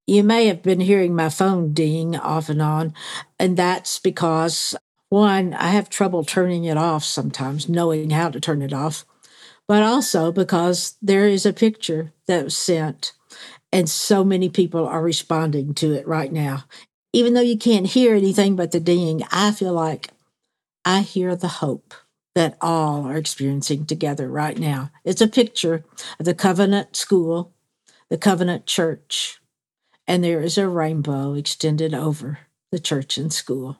you 0.06 0.24
may 0.24 0.46
have 0.46 0.62
been 0.62 0.80
hearing 0.80 1.14
my 1.14 1.28
phone 1.28 1.74
ding 1.74 2.16
off 2.16 2.48
and 2.48 2.62
on, 2.62 2.94
and 3.38 3.58
that's 3.58 3.98
because 3.98 4.74
one, 5.10 5.52
I 5.52 5.68
have 5.68 5.90
trouble 5.90 6.24
turning 6.24 6.64
it 6.64 6.78
off 6.78 7.04
sometimes, 7.04 7.68
knowing 7.68 8.08
how 8.08 8.30
to 8.30 8.40
turn 8.40 8.62
it 8.62 8.72
off, 8.72 9.04
but 9.68 9.82
also 9.82 10.32
because 10.32 10.96
there 11.02 11.26
is 11.26 11.44
a 11.44 11.52
picture 11.52 12.14
that 12.28 12.44
was 12.44 12.56
sent, 12.56 13.12
and 13.72 13.88
so 13.88 14.22
many 14.24 14.48
people 14.48 14.86
are 14.86 15.02
responding 15.02 15.74
to 15.74 15.92
it 15.92 16.06
right 16.06 16.32
now. 16.32 16.64
Even 17.12 17.34
though 17.34 17.40
you 17.40 17.58
can't 17.58 17.86
hear 17.86 18.14
anything 18.14 18.56
but 18.56 18.72
the 18.72 18.80
ding, 18.80 19.22
I 19.30 19.52
feel 19.52 19.72
like 19.72 20.10
I 20.84 21.00
hear 21.00 21.34
the 21.36 21.48
hope 21.48 21.94
that 22.34 22.56
all 22.60 23.04
are 23.06 23.16
experiencing 23.16 23.84
together 23.86 24.28
right 24.28 24.58
now. 24.58 24.90
It's 25.04 25.20
a 25.20 25.28
picture 25.28 25.84
of 26.18 26.24
the 26.24 26.34
Covenant 26.34 26.96
School, 26.96 27.52
the 28.08 28.18
Covenant 28.18 28.66
Church, 28.66 29.40
and 30.06 30.24
there 30.24 30.40
is 30.40 30.56
a 30.56 30.68
rainbow 30.68 31.34
extended 31.34 31.94
over 31.94 32.40
the 32.70 32.80
church 32.80 33.18
and 33.18 33.32
school 33.32 33.78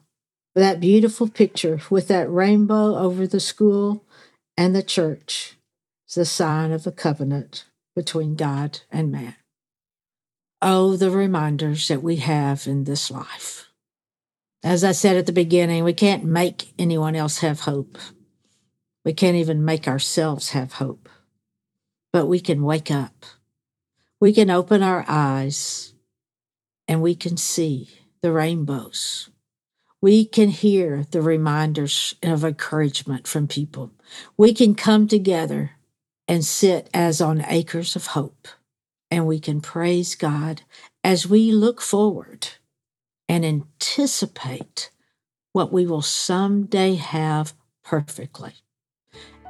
that 0.55 0.81
beautiful 0.81 1.29
picture 1.29 1.81
with 1.89 2.09
that 2.09 2.31
rainbow 2.31 2.97
over 2.97 3.27
the 3.27 3.41
school 3.41 4.05
and 4.57 4.75
the 4.75 4.83
church 4.83 5.57
is 6.09 6.15
the 6.15 6.25
sign 6.25 6.73
of 6.73 6.87
a 6.87 6.93
covenant 6.93 7.65
between 7.97 8.35
God 8.35 8.81
and 8.91 9.11
man. 9.11 9.37
Oh, 10.63 10.97
the 10.97 11.11
reminders 11.11 11.89
that 11.89 12.03
we 12.03 12.17
have 12.17 12.67
in 12.67 12.85
this 12.85 13.11
life. 13.11 13.69
As 14.63 14.85
I 14.85 14.93
said 14.93 15.17
at 15.17 15.27
the 15.27 15.33
beginning, 15.33 15.83
we 15.83 15.93
can't 15.93 16.25
make 16.25 16.73
anyone 16.79 17.17
else 17.17 17.39
have 17.39 17.61
hope. 17.61 17.99
We 19.05 19.13
can't 19.13 19.37
even 19.37 19.65
make 19.65 19.89
ourselves 19.89 20.51
have 20.51 20.75
hope. 20.75 21.09
But 22.13 22.27
we 22.27 22.39
can 22.39 22.63
wake 22.63 22.91
up. 22.91 23.27
We 24.21 24.33
can 24.33 24.51
open 24.51 24.83
our 24.83 25.05
eyes 25.09 25.95
and 26.87 27.03
we 27.03 27.17
can 27.17 27.37
see 27.37 27.91
the 28.21 28.33
rainbows 28.33 29.31
we 30.03 30.25
can 30.25 30.49
hear 30.49 31.07
the 31.13 31.23
reminders 31.23 32.17
of 32.25 32.45
encouragement 32.45 33.27
from 33.29 33.47
people. 33.47 33.93
We 34.37 34.53
can 34.53 34.75
come 34.75 35.07
together 35.07 35.71
and 36.27 36.45
sit 36.45 36.91
as 36.93 37.21
on 37.21 37.45
acres 37.47 37.95
of 37.95 38.07
hope, 38.07 38.49
and 39.13 39.27
we 39.27 39.39
can 39.39 39.61
praise 39.61 40.15
God 40.15 40.63
as 41.05 41.29
we 41.29 41.53
look 41.53 41.83
forward 41.83 42.49
and 43.29 43.45
anticipate 43.45 44.91
what 45.53 45.71
we 45.71 45.87
will 45.87 46.01
someday 46.01 46.95
have 46.95 47.53
perfectly, 47.85 48.55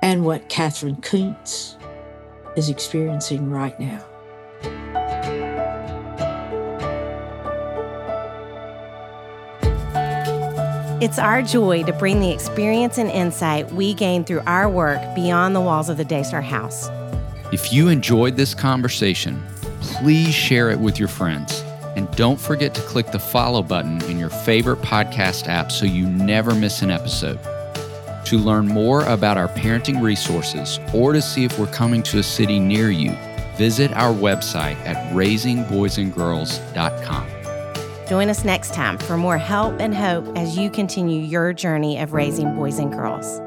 and 0.03 0.25
what 0.25 0.49
Katherine 0.49 0.97
Koonce 0.97 1.77
is 2.57 2.69
experiencing 2.69 3.51
right 3.51 3.79
now. 3.79 4.05
It's 11.01 11.21
our 11.21 11.41
joy 11.41 11.85
to 11.85 11.93
bring 11.93 12.19
the 12.19 12.33
experience 12.33 12.99
and 12.99 13.09
insight 13.09 13.71
we 13.71 13.95
gain 13.95 14.25
through 14.25 14.41
our 14.41 14.69
work 14.69 15.01
beyond 15.15 15.55
the 15.55 15.61
walls 15.61 15.89
of 15.89 15.99
the 15.99 16.05
Daystar 16.05 16.43
House. 16.43 16.89
If 17.53 17.73
you 17.73 17.89
enjoyed 17.89 18.37
this 18.37 18.55
conversation, 18.55 19.41
please 19.93 20.35
share 20.35 20.71
it 20.71 20.79
with 20.79 20.99
your 20.99 21.09
friends. 21.09 21.63
And 21.97 22.11
don't 22.17 22.41
forget 22.41 22.75
to 22.75 22.81
click 22.83 23.13
the 23.13 23.19
follow 23.19 23.63
button 23.63 24.03
in 24.05 24.19
your 24.19 24.31
favorite 24.31 24.81
podcast 24.81 25.49
app 25.49 25.71
so 25.71 25.85
you 25.85 26.09
never 26.09 26.55
miss 26.55 26.81
an 26.81 26.91
episode. 26.91 27.39
To 28.27 28.39
learn 28.39 28.67
more 28.67 29.05
about 29.05 29.37
our 29.37 29.49
parenting 29.49 30.01
resources 30.01 30.81
or 30.95 31.13
to 31.13 31.21
see 31.21 31.45
if 31.45 31.59
we're 31.59 31.67
coming 31.67 32.03
to 32.05 32.19
a 32.19 32.23
city 32.23 32.59
near 32.59 32.91
you, 32.91 33.15
visit 33.59 33.93
our 33.93 34.15
website 34.15 34.77
at 34.87 34.97
raisingboysandgirls.com. 35.15 37.27
Join 38.09 38.31
us 38.31 38.45
next 38.45 38.73
time 38.73 38.97
for 38.97 39.17
more 39.17 39.39
help 39.39 39.81
and 39.81 39.93
hope 39.95 40.37
as 40.37 40.57
you 40.57 40.71
continue 40.71 41.23
your 41.23 41.53
journey 41.53 41.99
of 41.99 42.15
raising 42.15 42.55
boys 42.55 42.79
and 42.79 42.93
girls. 42.93 43.42